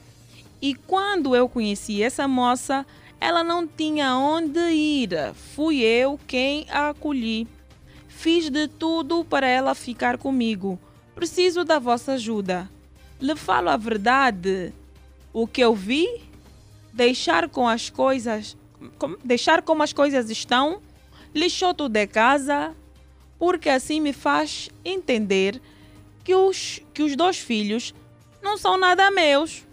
E 0.60 0.74
quando 0.74 1.36
eu 1.36 1.48
conheci 1.48 2.02
essa 2.02 2.26
moça, 2.26 2.84
ela 3.20 3.44
não 3.44 3.66
tinha 3.66 4.16
onde 4.16 4.58
ir. 4.58 5.10
Fui 5.54 5.80
eu 5.80 6.18
quem 6.26 6.66
a 6.70 6.88
acolhi. 6.88 7.46
Fiz 8.08 8.50
de 8.50 8.66
tudo 8.66 9.24
para 9.24 9.46
ela 9.46 9.76
ficar 9.76 10.18
comigo. 10.18 10.76
Preciso 11.14 11.64
da 11.64 11.78
vossa 11.78 12.12
ajuda. 12.14 12.68
Lhe 13.20 13.36
falo 13.36 13.68
a 13.68 13.76
verdade. 13.76 14.72
O 15.32 15.46
que 15.46 15.60
eu 15.60 15.72
vi, 15.72 16.22
deixar 16.92 17.48
com 17.48 17.68
as 17.68 17.90
coisas, 17.90 18.56
deixar 19.22 19.62
como 19.62 19.84
as 19.84 19.92
coisas 19.92 20.30
estão, 20.30 20.80
lixou 21.32 21.72
tudo 21.72 21.92
de 21.92 22.08
casa, 22.08 22.74
porque 23.38 23.68
assim 23.68 24.00
me 24.00 24.12
faz 24.12 24.68
entender 24.84 25.60
que 26.28 26.34
os, 26.34 26.78
que 26.92 27.02
os 27.02 27.16
dois 27.16 27.38
filhos 27.38 27.94
não 28.42 28.58
são 28.58 28.76
nada 28.76 29.10
meus. 29.10 29.64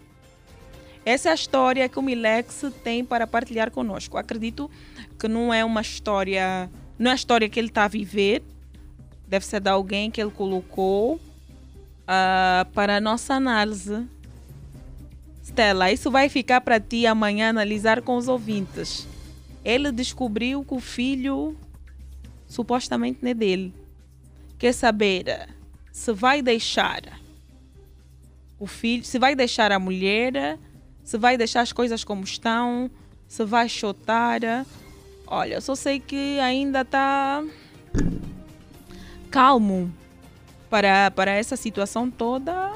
Essa 1.04 1.28
é 1.28 1.32
a 1.32 1.34
história 1.34 1.86
que 1.86 1.98
o 1.98 2.02
Milex 2.02 2.64
tem 2.82 3.04
para 3.04 3.26
partilhar 3.26 3.70
conosco. 3.70 4.16
Acredito 4.16 4.70
que 5.18 5.28
não 5.28 5.52
é 5.52 5.62
uma 5.62 5.82
história, 5.82 6.70
não 6.98 7.10
é 7.10 7.12
a 7.12 7.14
história 7.14 7.46
que 7.46 7.60
ele 7.60 7.68
está 7.68 7.84
a 7.84 7.88
viver, 7.88 8.42
deve 9.28 9.44
ser 9.44 9.60
de 9.60 9.68
alguém 9.68 10.10
que 10.10 10.18
ele 10.18 10.30
colocou 10.30 11.16
uh, 11.16 12.64
para 12.72 12.96
a 12.96 13.00
nossa 13.02 13.34
análise. 13.34 14.06
Stella, 15.44 15.92
isso 15.92 16.10
vai 16.10 16.30
ficar 16.30 16.62
para 16.62 16.80
ti 16.80 17.06
amanhã 17.06 17.50
analisar 17.50 18.00
com 18.00 18.16
os 18.16 18.28
ouvintes. 18.28 19.06
Ele 19.62 19.92
descobriu 19.92 20.64
que 20.64 20.72
o 20.72 20.80
filho 20.80 21.54
supostamente 22.48 23.18
não 23.20 23.30
é 23.30 23.34
dele. 23.34 23.74
Quer 24.58 24.72
saber? 24.72 25.54
Se 25.96 26.12
vai 26.12 26.42
deixar 26.42 27.00
o 28.58 28.66
filho, 28.66 29.02
se 29.02 29.18
vai 29.18 29.34
deixar 29.34 29.72
a 29.72 29.78
mulher, 29.78 30.58
se 31.02 31.16
vai 31.16 31.38
deixar 31.38 31.62
as 31.62 31.72
coisas 31.72 32.04
como 32.04 32.22
estão, 32.22 32.90
se 33.26 33.46
vai 33.46 33.66
chotar. 33.66 34.40
Olha, 35.26 35.54
eu 35.54 35.60
só 35.62 35.74
sei 35.74 35.98
que 35.98 36.38
ainda 36.38 36.82
está 36.82 37.42
calmo 39.30 39.90
para, 40.68 41.10
para 41.12 41.30
essa 41.30 41.56
situação 41.56 42.10
toda. 42.10 42.74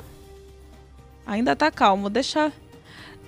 Ainda 1.27 1.53
está 1.53 1.71
calmo. 1.71 2.09
Deixa, 2.09 2.51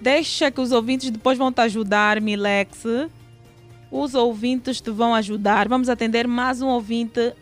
deixa 0.01 0.51
que 0.51 0.63
os 0.63 0.73
ouvintes 0.73 1.11
depois 1.11 1.37
vão 1.37 1.53
te 1.53 1.61
ajudar, 1.61 2.19
Milex. 2.19 2.83
Os 3.91 4.15
ouvintes 4.15 4.81
te 4.81 4.91
vão 4.91 5.15
ajudar. 5.15 5.69
Vamos 5.69 5.91
atender 5.91 6.27
mais 6.27 6.63
um 6.63 6.69
ouvinte. 6.69 7.35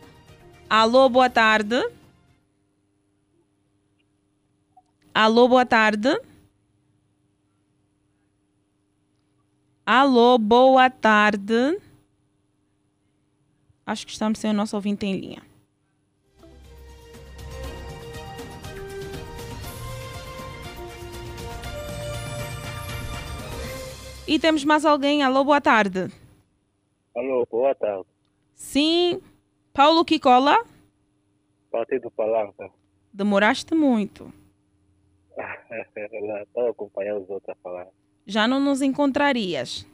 Alô, 0.69 1.09
boa 1.09 1.31
tarde. 1.31 1.81
Alô, 5.15 5.49
boa 5.49 5.67
tarde. 5.67 6.09
Alô, 9.85 10.39
boa 10.39 10.89
tarde. 10.89 11.81
Acho 13.85 14.07
que 14.07 14.13
estamos 14.13 14.39
sem 14.39 14.51
o 14.51 14.55
nosso 14.55 14.77
ouvinte 14.77 15.05
em 15.05 15.17
linha. 15.17 15.43
E 24.29 24.39
temos 24.39 24.65
mais 24.65 24.85
alguém. 24.85 25.25
Alô, 25.25 25.43
boa 25.43 25.61
tarde. 25.61 26.09
Alô, 27.17 27.45
boa 27.51 27.75
tarde. 27.75 28.07
Sim. 28.55 29.21
Paulo 29.73 30.05
Kikola? 30.05 30.65
Partido 31.69 32.13
Palanca. 32.13 32.71
Demoraste 33.13 33.75
muito. 33.75 34.33
Estava 35.37 36.71
acompanhando 36.71 37.23
os 37.23 37.31
outros 37.31 37.51
a 37.51 37.55
falar. 37.63 37.89
Já 38.27 38.47
não 38.47 38.61
nos 38.61 38.83
encontrarias? 38.83 39.87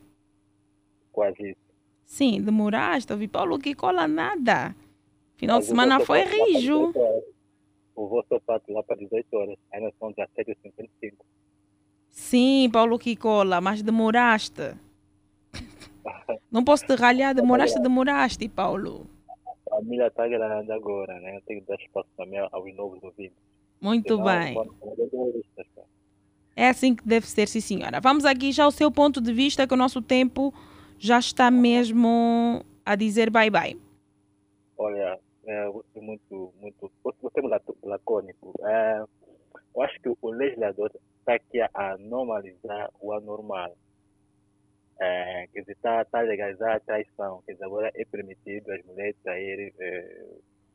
Quase 1.13 1.51
isso. 1.51 1.67
Sim, 2.05 2.41
demoraste. 2.43 3.13
Ouvi 3.13 3.29
Paulo 3.29 3.59
que 3.59 3.75
cola 3.75 4.07
nada. 4.07 4.75
Final 5.37 5.57
Mas 5.57 5.65
de 5.65 5.71
semana 5.71 6.01
foi 6.01 6.23
rijo. 6.23 6.93
O 7.95 8.09
vosso 8.09 8.41
pato 8.45 8.73
lá 8.73 8.83
para 8.83 8.97
18 8.97 9.37
horas. 9.37 9.57
Ainda 9.73 9.93
são 9.99 10.13
17h55. 10.13 11.15
Sim, 12.11 12.71
Paulo 12.73 12.99
que 12.99 13.17
cola, 13.17 13.61
mas 13.61 13.83
demoraste. 13.83 14.75
não 16.51 16.65
posso 16.65 16.87
te 16.87 16.95
ralhar, 16.95 17.35
demoraste, 17.35 17.81
demoraste, 17.81 18.49
Paulo. 18.49 19.07
A 19.71 19.77
família 19.77 20.07
está 20.07 20.27
grande 20.27 20.73
agora, 20.73 21.19
né? 21.21 21.37
Eu 21.37 21.43
tenho 21.43 21.61
que 21.61 21.69
dar 21.69 21.77
espaço 21.77 22.09
também 22.17 22.39
aos 22.39 22.75
novos 22.75 23.03
ouvintes. 23.03 23.37
Muito 23.87 24.21
bem. 24.21 24.57
É 26.57 26.71
assim 26.71 26.97
que 26.97 27.07
deve 27.07 27.25
ser, 27.25 27.47
sim, 27.47 27.61
senhora. 27.61 28.01
Vamos 28.01 28.25
aqui 28.25 28.51
já 28.51 28.67
o 28.67 28.73
seu 28.73 28.91
ponto 28.91 29.21
de 29.21 29.33
vista, 29.33 29.65
que 29.65 29.75
o 29.75 29.77
nosso 29.77 30.03
tempo 30.03 30.53
já 30.99 31.21
está 31.21 31.53
mesmo 31.53 32.65
a 32.85 32.97
dizer 32.97 33.31
bye-bye. 33.31 33.81
Olha, 34.77 35.21
é, 35.45 35.71
muito, 36.01 36.53
muito, 36.61 36.91
o 37.05 37.31
termo 37.31 37.49
lacônico. 37.85 38.53
É, 38.67 39.05
eu 39.73 39.83
acho 39.83 40.01
que 40.01 40.09
o 40.09 40.31
legislador 40.31 40.91
está 41.21 41.35
aqui 41.35 41.61
a 41.61 41.97
normalizar 41.97 42.91
o 43.01 43.13
anormal. 43.13 43.73
É, 44.99 45.47
quer 45.53 45.61
dizer, 45.61 45.73
está 45.73 46.05
tá 46.07 46.23
legalizada 46.23 46.75
a 46.75 46.81
traição. 46.81 47.41
Quer 47.47 47.53
dizer, 47.53 47.65
agora 47.65 47.93
é 47.95 48.05
permitido 48.05 48.73
as 48.73 48.85
mulheres 48.85 49.15
traírem 49.23 49.73
é, 49.79 50.27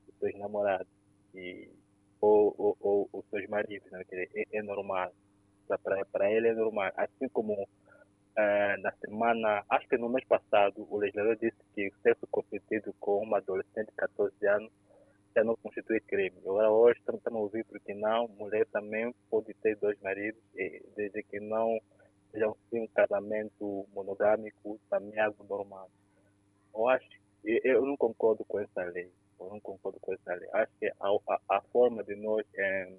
os 0.08 0.16
seus 0.18 0.40
namorados 0.40 0.88
e, 1.36 1.68
ou, 2.22 2.56
ou, 2.58 2.78
ou 2.80 3.10
os 3.12 3.26
seus 3.30 3.48
maridos. 3.50 3.90
Né? 3.92 4.04
É, 4.12 4.58
é 4.58 4.62
normal. 4.62 5.12
Para 6.12 6.32
ele 6.32 6.50
é 6.50 6.54
normal. 6.54 6.92
Assim 6.96 7.28
como 7.30 7.68
é, 8.38 8.78
na 8.78 8.92
semana, 8.94 9.64
acho 9.70 9.88
que 9.88 9.98
no 9.98 10.10
mês 10.10 10.26
passado, 10.26 10.88
o 10.90 10.98
legislador 10.98 11.36
disse 11.36 11.58
que 11.74 11.88
o 11.88 12.02
sexo 12.02 12.28
consentido 12.28 12.94
com 13.00 13.24
uma 13.24 13.38
adolescente 13.38 13.88
de 13.88 13.96
14 13.96 14.48
anos 14.48 14.72
já 15.36 15.44
não 15.44 15.56
constitui 15.58 16.00
crime. 16.02 16.38
Agora, 16.40 16.70
hoje, 16.70 17.00
estamos 17.00 17.22
a 17.26 17.30
ouvir 17.32 17.66
porque 17.66 17.94
não, 17.94 18.28
mulher 18.28 18.66
também 18.68 19.14
pode 19.30 19.54
ter 19.56 19.76
dois 19.78 20.00
maridos, 20.02 20.42
desde 20.96 21.24
que 21.24 21.40
não 21.40 21.80
seja 22.32 22.50
um 22.74 22.88
casamento 22.88 23.86
monogâmico, 23.94 24.80
também 24.90 25.18
é 25.18 25.22
algo 25.22 25.44
normal. 25.44 25.90
Eu 26.74 26.88
acho, 26.88 27.08
eu 27.44 27.86
não 27.86 27.98
concordo 27.98 28.46
com 28.46 28.60
essa 28.60 28.84
lei. 28.84 29.12
Não 29.50 29.60
concordo 29.60 30.00
com 30.00 30.12
lei. 30.12 30.50
Acho 30.54 30.72
que 30.80 30.88
a, 30.88 30.96
a, 31.00 31.40
a 31.58 31.62
forma 31.62 32.04
de 32.04 32.16
nós 32.16 32.46
é, 32.56 32.94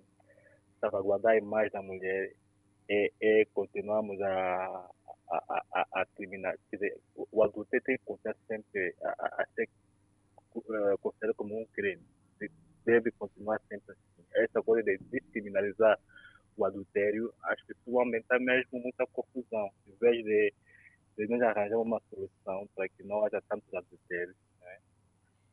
salvaguardar 0.81 1.33
a 1.33 1.37
imagem 1.37 1.71
da 1.71 1.83
mulher 1.83 2.35
é, 2.89 3.13
é 3.21 3.45
continuarmos 3.55 4.21
a, 4.21 4.91
a, 5.31 5.63
a, 5.73 6.01
a 6.03 6.07
criminal. 6.17 6.55
Quer 6.71 6.77
dizer, 6.77 7.01
o 7.15 7.43
adultério 7.43 7.85
tem 7.85 7.97
que 7.97 8.05
continuar 8.05 8.37
sempre 8.47 8.95
a, 9.03 9.47
ser 9.55 9.69
uh, 10.55 10.99
considerado 10.99 11.37
como 11.37 11.61
um 11.61 11.67
crime. 11.67 12.03
Deve 12.85 13.13
continuar 13.13 13.61
sempre 13.69 13.93
assim. 13.93 14.25
Essa 14.35 14.63
coisa 14.63 14.83
de 14.83 14.99
descriminalizar 15.05 15.99
o 16.57 16.65
adultério, 16.65 17.33
acho 17.45 17.65
que 17.67 17.73
isso 17.73 17.93
vai 17.93 18.05
aumentar 18.05 18.39
mesmo 18.41 18.81
muita 18.81 19.07
confusão. 19.07 19.71
Em 19.87 19.95
vez 20.01 20.25
de, 20.25 20.53
de 21.17 21.27
nós 21.29 21.43
arranjar 21.43 21.79
uma 21.79 22.01
solução 22.11 22.69
para 22.75 22.89
que 22.89 23.03
não 23.05 23.25
haja 23.25 23.41
tantos 23.49 23.73
adultérios? 23.73 24.37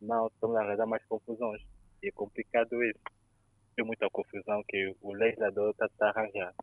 Não, 0.02 0.28
estamos 0.28 0.56
a 0.56 0.62
arranjar 0.62 0.88
mais 0.88 1.04
confusões. 1.06 1.62
E 2.02 2.08
é 2.08 2.12
complicado 2.12 2.84
isso. 2.84 3.00
Tem 3.76 3.86
muita 3.86 4.10
confusão 4.10 4.64
que 4.68 4.96
o 5.02 5.14
legislador 5.14 5.72
está 5.72 5.90
tá 5.98 6.10
arranjando. 6.10 6.56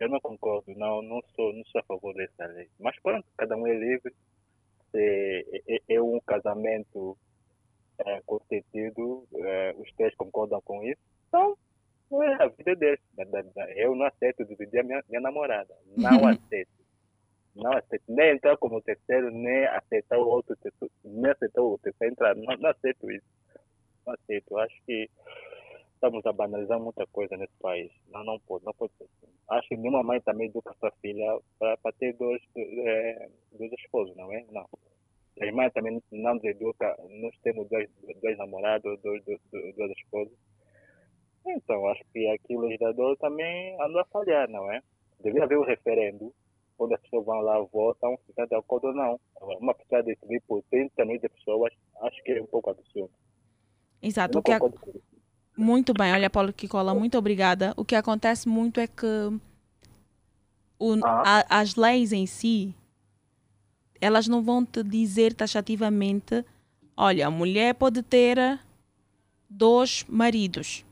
Eu 0.00 0.08
não 0.08 0.20
concordo, 0.20 0.72
não, 0.76 1.02
não 1.02 1.20
sou, 1.34 1.52
não 1.52 1.64
sou 1.66 1.80
a 1.80 1.84
favor 1.84 2.14
dessa 2.14 2.46
lei. 2.46 2.68
Mas 2.80 2.98
pronto, 3.00 3.26
cada 3.36 3.56
um 3.56 3.66
é 3.66 3.74
livre. 3.74 4.14
Se 4.90 4.98
é, 4.98 5.76
é, 5.76 5.94
é 5.96 6.02
um 6.02 6.20
casamento 6.20 7.16
é, 7.98 8.20
consentido, 8.22 9.26
é, 9.34 9.74
os 9.78 9.90
três 9.92 10.14
concordam 10.16 10.60
com 10.62 10.82
isso, 10.82 11.00
então 11.28 11.56
é 12.22 12.42
a 12.42 12.48
vida 12.48 12.74
deles. 12.76 13.00
Eu 13.76 13.94
não 13.94 14.06
aceito 14.06 14.44
dividir 14.44 14.80
a 14.80 14.82
minha, 14.82 15.02
minha 15.08 15.20
namorada. 15.20 15.74
Não 15.96 16.26
aceito. 16.28 16.81
Não. 17.54 17.70
Nem 18.08 18.32
entrar 18.32 18.56
como 18.56 18.80
terceiro, 18.82 19.30
nem 19.30 19.66
aceitar 19.66 20.18
o 20.18 20.28
outro, 20.28 20.56
nem 21.04 21.30
aceitar 21.30 21.62
o 21.62 21.78
terceiro 21.78 22.12
entrar. 22.12 22.34
Não, 22.34 22.56
não 22.56 22.70
aceito 22.70 23.10
isso. 23.10 23.26
Não 24.06 24.14
aceito. 24.14 24.56
Acho 24.58 24.74
que 24.86 25.08
estamos 25.94 26.24
a 26.26 26.32
banalizar 26.32 26.80
muita 26.80 27.06
coisa 27.08 27.36
nesse 27.36 27.54
país. 27.60 27.90
Não, 28.08 28.24
não 28.24 28.38
pode, 28.40 28.64
não 28.64 28.72
pode 28.72 28.92
ser 28.94 29.04
assim. 29.04 29.32
Acho 29.50 29.68
que 29.68 29.76
nenhuma 29.76 30.02
mãe 30.02 30.20
também 30.20 30.48
educa 30.48 30.74
sua 30.80 30.90
filha 31.02 31.38
para 31.58 31.92
ter 31.98 32.14
dois, 32.14 32.42
é, 32.56 33.28
dois 33.52 33.72
esposos, 33.72 34.16
não 34.16 34.32
é? 34.32 34.44
Não. 34.50 34.66
As 35.40 35.50
mães 35.52 35.72
também 35.72 36.00
não 36.10 36.34
nos 36.34 36.44
educam, 36.44 36.94
nós 37.22 37.34
temos 37.42 37.68
dois, 37.68 37.88
dois 38.20 38.38
namorados, 38.38 39.00
dois, 39.00 39.22
dois, 39.24 39.92
esposos 39.96 40.36
então, 41.46 41.86
acho 41.88 42.02
que 42.12 42.26
aqui 42.28 42.56
o 42.56 42.60
legislador 42.60 43.16
também 43.16 43.76
andou 43.80 44.00
a 44.00 44.04
falhar, 44.06 44.48
não 44.48 44.70
é? 44.70 44.80
Devia 45.20 45.44
haver 45.44 45.58
um 45.58 45.64
referendo, 45.64 46.32
onde 46.84 46.94
as 46.94 47.00
pessoas 47.02 47.24
vão 47.24 47.40
lá, 47.40 47.58
votam, 47.72 48.18
estão 48.28 48.46
de 48.46 48.54
acordo 48.54 48.88
ou 48.88 48.94
não. 48.94 49.20
Uma 49.60 49.74
pessoa 49.74 50.02
decidir 50.02 50.42
por 50.46 50.62
30 50.70 51.04
milhões 51.04 51.20
de 51.20 51.28
pessoas, 51.28 51.72
acho 52.02 52.22
que 52.22 52.32
é 52.32 52.42
um 52.42 52.46
pouco 52.46 52.70
absurdo. 52.70 53.10
Exato. 54.02 54.38
O 54.38 54.42
que 54.42 54.52
a... 54.52 54.60
Muito 55.56 55.92
bem, 55.92 56.12
olha, 56.12 56.30
Paulo 56.30 56.52
Kikola, 56.52 56.94
muito 56.94 57.18
obrigada. 57.18 57.74
O 57.76 57.84
que 57.84 57.94
acontece 57.94 58.48
muito 58.48 58.80
é 58.80 58.86
que 58.86 59.06
o, 60.78 60.94
ah. 61.04 61.44
a, 61.48 61.60
as 61.60 61.76
leis 61.76 62.12
em 62.12 62.26
si, 62.26 62.74
elas 64.00 64.26
não 64.26 64.42
vão 64.42 64.64
te 64.64 64.82
dizer 64.82 65.34
taxativamente, 65.34 66.44
olha, 66.96 67.26
a 67.26 67.30
mulher 67.30 67.74
pode 67.74 68.02
ter 68.02 68.38
dois 69.48 70.04
maridos 70.08 70.84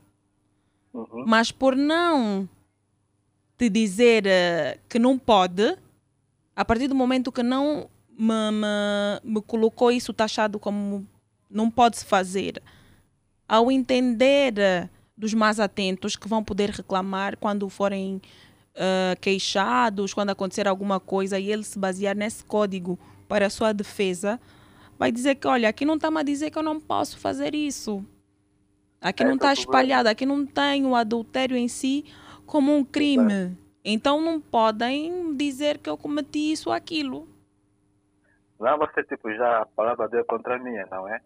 Uhum. 0.93 1.25
Mas 1.25 1.51
por 1.51 1.75
não 1.75 2.47
te 3.57 3.69
dizer 3.69 4.25
uh, 4.25 4.79
que 4.89 4.99
não 4.99 5.17
pode, 5.17 5.77
a 6.61 6.65
partir 6.65 6.87
do 6.87 6.93
momento 6.93 7.31
que 7.31 7.41
não 7.41 7.89
me, 8.15 8.51
me, 8.51 9.19
me 9.33 9.41
colocou 9.41 9.91
isso 9.91 10.13
taxado 10.13 10.59
como 10.59 11.07
não 11.49 11.71
pode-se 11.71 12.05
fazer, 12.05 12.61
ao 13.49 13.71
entender 13.71 14.53
uh, 14.53 14.89
dos 15.17 15.33
mais 15.33 15.59
atentos 15.59 16.15
que 16.15 16.27
vão 16.27 16.43
poder 16.43 16.69
reclamar 16.69 17.35
quando 17.35 17.67
forem 17.67 18.21
uh, 18.75 19.19
queixados, 19.19 20.13
quando 20.13 20.29
acontecer 20.29 20.67
alguma 20.67 20.99
coisa 20.99 21.39
e 21.39 21.51
ele 21.51 21.63
se 21.63 21.79
basear 21.79 22.15
nesse 22.15 22.45
código 22.45 22.99
para 23.27 23.47
a 23.47 23.49
sua 23.49 23.73
defesa, 23.73 24.39
vai 24.99 25.11
dizer 25.11 25.33
que, 25.35 25.47
olha, 25.47 25.67
aqui 25.67 25.83
não 25.83 25.95
está-me 25.95 26.19
a 26.19 26.23
dizer 26.23 26.51
que 26.51 26.59
eu 26.59 26.63
não 26.63 26.79
posso 26.79 27.17
fazer 27.17 27.55
isso. 27.55 28.05
Aqui 29.01 29.23
não 29.23 29.33
está 29.33 29.49
é 29.49 29.53
espalhado, 29.53 30.07
aqui 30.07 30.27
não 30.27 30.45
tem 30.45 30.85
o 30.85 30.95
adultério 30.95 31.57
em 31.57 31.67
si 31.67 32.05
como 32.45 32.71
um 32.71 32.83
crime. 32.83 33.57
Então 33.83 34.21
não 34.21 34.39
podem 34.39 35.35
dizer 35.35 35.79
que 35.79 35.89
eu 35.89 35.97
cometi 35.97 36.51
isso 36.51 36.69
ou 36.69 36.75
aquilo. 36.75 37.27
Lá 38.59 38.75
você 38.77 39.03
tipo 39.03 39.33
já 39.33 39.61
a 39.61 39.65
palavra 39.65 40.07
deu 40.07 40.23
contra 40.25 40.55
a 40.55 40.59
minha, 40.59 40.85
não 40.91 41.07
é? 41.07 41.19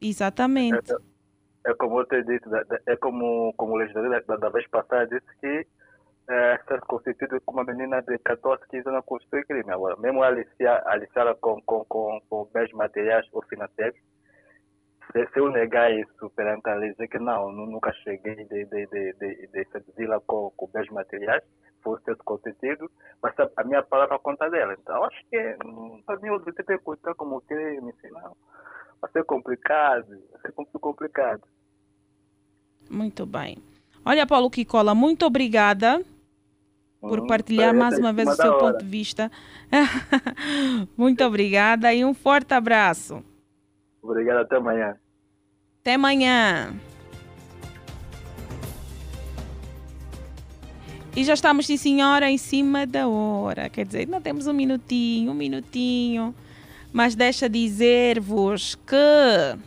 Exatamente. 0.00 0.92
É, 0.92 1.70
é 1.70 1.74
como 1.74 2.00
eu 2.00 2.06
te 2.06 2.22
disse, 2.22 2.46
é 2.86 2.96
como, 2.96 3.52
como 3.56 3.74
o 3.74 3.76
legislador 3.76 4.22
da, 4.26 4.36
da 4.36 4.48
vez 4.48 4.66
passada 4.68 5.06
disse 5.06 5.26
que 5.40 5.66
é, 6.28 6.58
ser 6.68 6.80
constituído 6.82 7.40
com 7.40 7.52
uma 7.52 7.64
menina 7.64 8.02
de 8.02 8.18
14, 8.18 8.62
15 8.70 8.88
anos 8.88 9.04
constitui 9.04 9.44
crime. 9.44 9.70
Agora, 9.70 9.96
mesmo 9.96 10.22
aliciar, 10.22 10.82
aliciar 10.86 11.34
com, 11.36 11.60
com, 11.62 11.84
com, 11.86 12.20
com 12.28 12.48
bens 12.52 12.72
materiais 12.72 13.26
ou 13.32 13.42
financeiros, 13.42 13.98
se, 15.12 15.26
se 15.32 15.38
eu 15.38 15.50
negar 15.50 15.90
isso 15.92 16.30
perante 16.30 16.68
a 16.68 16.74
lei, 16.74 16.92
dizer 16.92 17.08
que 17.08 17.18
não, 17.18 17.50
nunca 17.52 17.92
cheguei 18.04 18.34
de, 18.34 18.44
de, 18.44 18.86
de, 18.86 19.12
de, 19.14 19.46
de 19.46 19.64
seduzi-la 19.72 20.20
com, 20.20 20.50
com 20.56 20.66
bens 20.68 20.88
materiais, 20.90 21.42
foi 21.82 21.98
ter 22.00 22.16
consentido, 22.16 22.90
mas 23.22 23.34
a, 23.38 23.64
minha 23.64 23.82
palavra 23.82 24.18
conta 24.18 24.50
dela. 24.50 24.76
Então, 24.78 25.02
acho 25.04 25.18
que 25.30 25.56
hum, 25.64 26.02
para 26.04 26.18
mim 26.20 26.30
o 26.30 26.38
DTP 26.38 26.74
é 26.74 26.78
contar 26.78 27.14
como 27.14 27.40
crime, 27.42 27.90
assim, 27.90 28.12
não. 28.12 28.36
Vai 29.00 29.10
ser 29.12 29.24
complicado, 29.24 30.08
vai 30.08 30.40
ser 30.42 30.52
muito 30.56 30.78
complicado. 30.78 31.42
Muito 32.90 33.24
bem. 33.24 33.58
Olha, 34.04 34.26
Paulo 34.26 34.50
Kikola, 34.50 34.94
muito 34.94 35.24
obrigada 35.24 36.02
por 37.00 37.20
hum, 37.20 37.26
partilhar 37.26 37.74
mais 37.74 37.98
uma 37.98 38.12
vez 38.12 38.28
o 38.28 38.34
seu 38.34 38.58
ponto 38.58 38.78
de 38.78 38.86
vista. 38.86 39.30
muito 40.96 41.22
obrigada 41.24 41.92
e 41.94 42.04
um 42.04 42.12
forte 42.12 42.54
abraço. 42.54 43.22
Obrigado, 44.10 44.38
até 44.38 44.56
amanhã. 44.56 44.96
Até 45.82 45.94
amanhã. 45.94 46.74
E 51.14 51.24
já 51.24 51.34
estamos, 51.34 51.66
sim 51.66 51.76
senhora, 51.76 52.30
em 52.30 52.38
cima 52.38 52.86
da 52.86 53.06
hora. 53.06 53.68
Quer 53.68 53.84
dizer, 53.84 53.98
ainda 54.00 54.18
temos 54.18 54.46
um 54.46 54.54
minutinho, 54.54 55.32
um 55.32 55.34
minutinho. 55.34 56.34
Mas 56.90 57.14
deixa 57.14 57.50
dizer-vos 57.50 58.76
que 58.76 59.58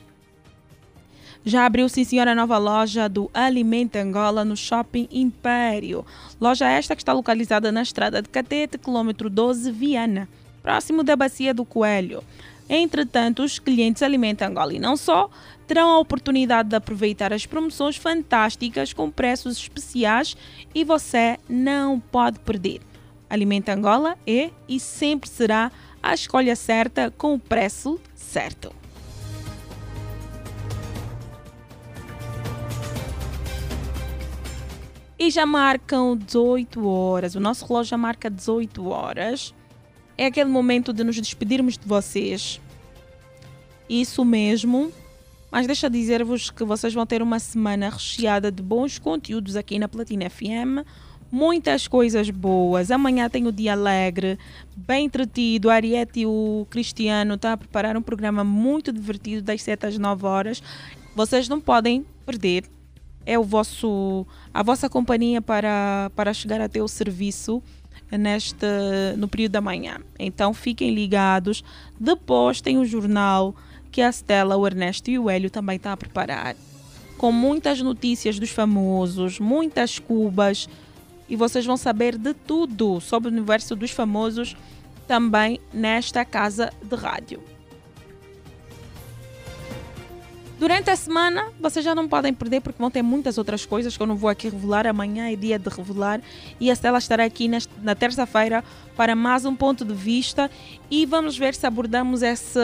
já 1.46 1.66
abriu, 1.66 1.88
sim 1.88 2.04
senhora, 2.04 2.32
a 2.32 2.36
nova 2.36 2.58
loja 2.58 3.08
do 3.08 3.30
Alimento 3.34 3.96
Angola 3.98 4.44
no 4.44 4.58
Shopping 4.58 5.08
Império. 5.12 6.04
Loja 6.40 6.68
esta 6.68 6.96
que 6.96 7.02
está 7.04 7.14
localizada 7.14 7.72
na 7.72 7.84
estrada 7.84 8.24
de 8.24 8.30
Catete, 8.30 8.80
quilômetro 8.80 9.30
12, 9.30 9.72
Viana, 9.72 10.28
próximo 10.64 11.04
da 11.04 11.16
Bacia 11.16 11.54
do 11.54 11.64
Coelho. 11.64 12.24
Entretanto, 12.74 13.44
os 13.44 13.60
clientes 13.60 14.02
Alimenta 14.02 14.48
Angola 14.48 14.74
e 14.74 14.80
não 14.80 14.96
só 14.96 15.30
terão 15.68 15.90
a 15.90 16.00
oportunidade 16.00 16.70
de 16.70 16.76
aproveitar 16.78 17.34
as 17.34 17.46
promoções 17.46 17.98
fantásticas 17.98 18.94
com 18.94 19.12
preços 19.12 19.58
especiais 19.58 20.38
e 20.74 20.86
você 20.86 21.38
não 21.50 22.00
pode 22.00 22.40
perder. 22.40 22.80
Alimenta 23.30 23.74
Angola 23.74 24.18
é 24.26 24.52
e 24.70 24.80
sempre 24.80 25.30
será 25.30 25.70
a 26.02 26.14
escolha 26.14 26.56
certa 26.56 27.12
com 27.12 27.34
o 27.34 27.40
preço 27.40 28.00
certo. 28.16 28.74
E 35.20 35.30
já 35.30 35.46
marcam 35.46 36.16
18 36.16 36.88
horas. 36.88 37.36
O 37.36 37.40
nosso 37.42 37.66
relógio 37.66 37.90
já 37.90 37.98
marca 37.98 38.30
18 38.30 38.88
horas 38.88 39.54
é 40.22 40.28
aquele 40.28 40.52
momento 40.52 40.94
de 40.94 41.04
nos 41.04 41.16
despedirmos 41.16 41.80
de 41.80 41.88
vocês. 41.88 42.62
Isso 43.90 44.24
mesmo. 44.24 44.92
Mas 45.50 45.66
deixa 45.66 45.90
dizer-vos 45.90 46.52
que 46.52 46.64
vocês 46.64 46.94
vão 46.94 47.08
ter 47.08 47.24
uma 47.24 47.40
semana 47.40 47.90
recheada 47.90 48.52
de 48.52 48.62
bons 48.62 49.00
conteúdos 49.00 49.56
aqui 49.56 49.80
na 49.80 49.88
Platina 49.88 50.30
FM. 50.30 50.86
muitas 51.32 51.88
coisas 51.88 52.30
boas. 52.30 52.92
Amanhã 52.92 53.28
tem 53.32 53.48
o 53.48 53.52
dia 53.52 53.72
alegre, 53.72 54.38
bem 54.78 55.06
entretido. 55.06 55.72
A 55.72 55.74
Ariete 55.74 56.20
e 56.20 56.26
o 56.28 56.68
Cristiano 56.70 57.34
estão 57.34 57.54
a 57.54 57.58
preparar 57.58 57.98
um 57.98 58.02
programa 58.02 58.44
muito 58.44 58.92
divertido 58.92 59.42
das 59.42 59.64
7 59.64 59.88
às 59.88 59.98
9 59.98 60.28
horas. 60.28 60.62
Vocês 61.16 61.50
não 61.50 61.60
podem 61.60 62.06
perder. 62.28 62.66
É 63.26 63.40
o 63.40 63.44
vosso, 63.44 64.26
a 64.54 64.62
vossa 64.62 64.88
companhia 64.88 65.42
para, 65.42 66.12
para 66.16 66.32
chegar 66.32 66.62
até 66.62 66.80
o 66.82 66.88
serviço 66.88 67.64
neste, 68.18 68.66
no 69.18 69.28
período 69.28 69.54
da 69.54 69.62
manhã. 69.62 69.98
Então 70.20 70.54
fiquem 70.54 70.94
ligados. 70.94 71.64
Depois 72.00 72.62
tem 72.62 72.78
o 72.78 72.86
jornal 72.86 73.56
que 73.92 74.02
a 74.02 74.12
Stella, 74.12 74.56
o 74.56 74.66
Ernesto 74.66 75.10
e 75.12 75.20
o 75.20 75.30
Hélio 75.30 75.50
também 75.50 75.76
estão 75.76 75.92
a 75.92 75.98
preparar. 75.98 76.56
Com 77.18 77.32
muitas 77.32 77.82
notícias 77.82 78.40
dos 78.40 78.50
famosos, 78.50 79.40
muitas 79.40 80.00
cubas, 80.00 80.68
e 81.30 81.36
vocês 81.36 81.66
vão 81.66 81.78
saber 81.78 82.18
de 82.18 82.34
tudo 82.34 83.00
sobre 83.00 83.30
o 83.30 83.32
universo 83.32 83.76
dos 83.76 83.92
famosos 83.92 84.56
também 85.08 85.60
nesta 85.74 86.26
casa 86.26 86.72
de 86.84 86.96
rádio. 86.96 87.42
Durante 90.62 90.92
a 90.92 90.96
semana, 90.96 91.52
vocês 91.60 91.84
já 91.84 91.96
não 91.96 92.08
podem 92.08 92.32
perder 92.32 92.62
porque 92.62 92.78
vão 92.78 92.92
ter 92.92 93.02
muitas 93.02 93.40
outras 93.40 93.66
coisas 93.66 93.98
que 93.98 94.04
eu 94.04 94.06
não 94.06 94.16
vou 94.16 94.30
aqui 94.30 94.48
revelar. 94.48 94.86
Amanhã 94.86 95.32
é 95.32 95.36
dia 95.36 95.58
de 95.58 95.68
revelar 95.68 96.22
e 96.60 96.70
a 96.70 96.76
Stella 96.76 97.00
estará 97.00 97.24
aqui 97.24 97.50
na 97.82 97.96
terça-feira 97.96 98.64
para 98.96 99.16
mais 99.16 99.44
um 99.44 99.56
ponto 99.56 99.84
de 99.84 99.96
vista 99.96 100.52
e 100.92 101.04
vamos 101.04 101.36
ver 101.36 101.56
se 101.56 101.66
abordamos 101.66 102.22
esse, 102.22 102.60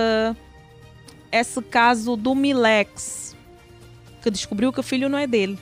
esse 1.31 1.59
caso 1.63 2.15
do 2.15 2.35
Milex, 2.35 3.35
que 4.21 4.29
descobriu 4.29 4.71
que 4.71 4.79
o 4.79 4.83
filho 4.83 5.09
não 5.09 5.17
é 5.17 5.25
dele. 5.25 5.57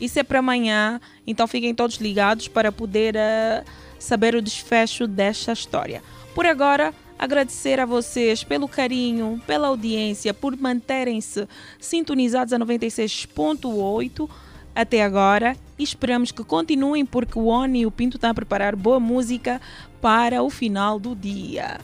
Isso 0.00 0.18
é 0.18 0.24
para 0.24 0.40
amanhã, 0.40 1.00
então 1.24 1.46
fiquem 1.46 1.72
todos 1.72 1.98
ligados 1.98 2.48
para 2.48 2.72
poder 2.72 3.14
uh, 3.14 3.64
saber 4.00 4.34
o 4.34 4.42
desfecho 4.42 5.06
desta 5.06 5.52
história. 5.52 6.02
Por 6.34 6.44
agora, 6.44 6.92
agradecer 7.20 7.78
a 7.78 7.84
vocês 7.84 8.42
pelo 8.42 8.66
carinho, 8.66 9.38
pela 9.46 9.68
audiência, 9.68 10.32
por 10.32 10.56
manterem-se 10.56 11.46
sintonizados 11.78 12.54
a 12.54 12.58
96.8 12.58 14.26
até 14.74 15.04
agora. 15.04 15.54
E 15.78 15.82
esperamos 15.82 16.32
que 16.32 16.42
continuem, 16.42 17.04
porque 17.04 17.38
o 17.38 17.44
Oni 17.44 17.80
e 17.80 17.86
o 17.86 17.90
Pinto 17.90 18.16
estão 18.16 18.30
a 18.30 18.34
preparar 18.34 18.74
boa 18.74 18.98
música 18.98 19.60
para 20.00 20.42
o 20.42 20.48
final 20.48 20.98
do 20.98 21.14
dia. 21.14 21.78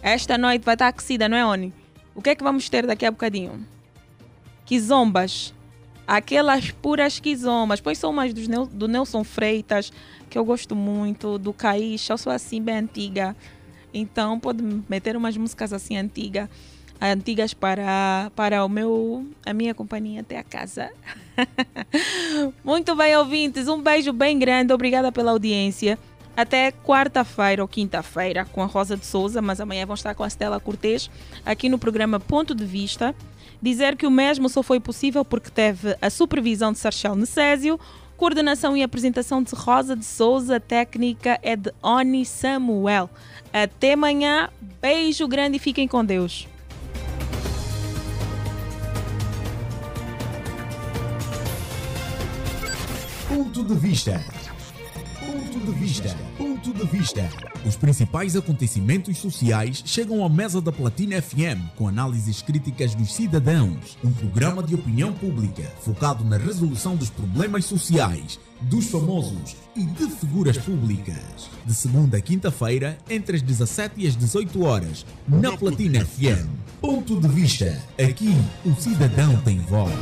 Esta 0.00 0.38
noite 0.38 0.64
vai 0.64 0.76
estar 0.76 0.86
aquecida, 0.86 1.28
não 1.28 1.36
é, 1.36 1.44
Oni? 1.44 1.72
O 2.14 2.22
que 2.22 2.30
é 2.30 2.34
que 2.36 2.44
vamos 2.44 2.68
ter 2.68 2.86
daqui 2.86 3.04
a 3.04 3.10
bocadinho? 3.10 3.66
Quizombas 4.64 5.52
aquelas 6.06 6.70
puras 6.70 7.18
quizomas. 7.18 7.80
Pois 7.80 7.98
são 7.98 8.14
do, 8.14 8.66
do 8.66 8.88
Nelson 8.88 9.24
Freitas, 9.24 9.92
que 10.30 10.38
eu 10.38 10.44
gosto 10.44 10.76
muito, 10.76 11.38
do 11.38 11.52
Caixa, 11.52 12.12
eu 12.12 12.18
sou 12.18 12.32
assim 12.32 12.62
bem 12.62 12.76
antiga. 12.76 13.34
Então 13.96 14.38
pode 14.38 14.62
meter 14.88 15.16
umas 15.16 15.36
músicas 15.36 15.72
assim 15.72 15.96
antigas, 15.96 16.48
antigas 17.00 17.54
para, 17.54 18.30
para 18.36 18.64
o 18.64 18.68
meu, 18.68 19.26
a 19.44 19.52
minha 19.52 19.74
companhia 19.74 20.20
até 20.20 20.38
a 20.38 20.44
casa. 20.44 20.90
muito 22.62 22.94
bem, 22.94 23.16
ouvintes, 23.16 23.68
um 23.68 23.80
beijo 23.80 24.12
bem 24.12 24.38
grande, 24.38 24.72
obrigada 24.72 25.10
pela 25.10 25.30
audiência. 25.30 25.98
Até 26.36 26.70
quarta-feira 26.70 27.62
ou 27.62 27.68
quinta-feira 27.68 28.44
com 28.44 28.62
a 28.62 28.66
Rosa 28.66 28.94
de 28.94 29.06
Souza, 29.06 29.40
mas 29.40 29.58
amanhã 29.58 29.86
vão 29.86 29.94
estar 29.94 30.14
com 30.14 30.22
a 30.22 30.28
Stella 30.28 30.60
Cortês 30.60 31.10
aqui 31.46 31.66
no 31.70 31.78
programa 31.78 32.20
Ponto 32.20 32.54
de 32.54 32.66
Vista. 32.66 33.14
Dizer 33.62 33.96
que 33.96 34.06
o 34.06 34.10
mesmo 34.10 34.46
só 34.50 34.62
foi 34.62 34.78
possível 34.78 35.24
porque 35.24 35.50
teve 35.50 35.96
a 36.02 36.10
supervisão 36.10 36.72
de 36.72 36.78
Sarchel 36.78 37.16
Necésio, 37.16 37.80
coordenação 38.18 38.76
e 38.76 38.82
apresentação 38.82 39.42
de 39.42 39.54
Rosa 39.54 39.96
de 39.96 40.04
Souza, 40.04 40.58
técnica 40.60 41.38
é 41.42 41.56
de 41.56 41.72
Oni 41.82 42.24
Samuel. 42.24 43.10
Até 43.58 43.94
amanhã, 43.94 44.50
beijo 44.82 45.26
grande 45.26 45.56
e 45.56 45.58
fiquem 45.58 45.88
com 45.88 46.04
Deus. 46.04 46.46
Ponto 53.26 53.64
de 53.64 53.74
vista. 53.76 54.22
Ponto 55.56 55.72
de 55.72 55.78
vista. 55.78 56.16
Ponto 56.36 56.74
de 56.74 56.84
vista. 56.84 57.30
Os 57.64 57.76
principais 57.76 58.36
acontecimentos 58.36 59.16
sociais 59.16 59.82
chegam 59.86 60.22
à 60.22 60.28
mesa 60.28 60.60
da 60.60 60.70
Platina 60.70 61.20
FM 61.22 61.74
com 61.74 61.88
análises 61.88 62.42
críticas 62.42 62.94
dos 62.94 63.14
cidadãos. 63.14 63.96
Um 64.04 64.12
programa 64.12 64.62
de 64.62 64.74
opinião 64.74 65.14
pública 65.14 65.62
focado 65.80 66.22
na 66.26 66.36
resolução 66.36 66.94
dos 66.94 67.08
problemas 67.08 67.64
sociais, 67.64 68.38
dos 68.60 68.90
famosos 68.90 69.56
e 69.74 69.86
de 69.86 70.10
figuras 70.10 70.58
públicas. 70.58 71.48
De 71.64 71.72
segunda 71.72 72.18
a 72.18 72.20
quinta-feira, 72.20 72.98
entre 73.08 73.36
as 73.36 73.42
17 73.42 73.94
e 73.96 74.06
as 74.06 74.14
18 74.14 74.62
horas, 74.62 75.06
na 75.26 75.56
Platina 75.56 76.04
FM. 76.04 76.50
Ponto 76.82 77.18
de 77.18 77.28
vista. 77.28 77.82
Aqui, 77.98 78.36
o 78.62 78.74
cidadão 78.74 79.40
tem 79.40 79.58
voz. 79.60 79.94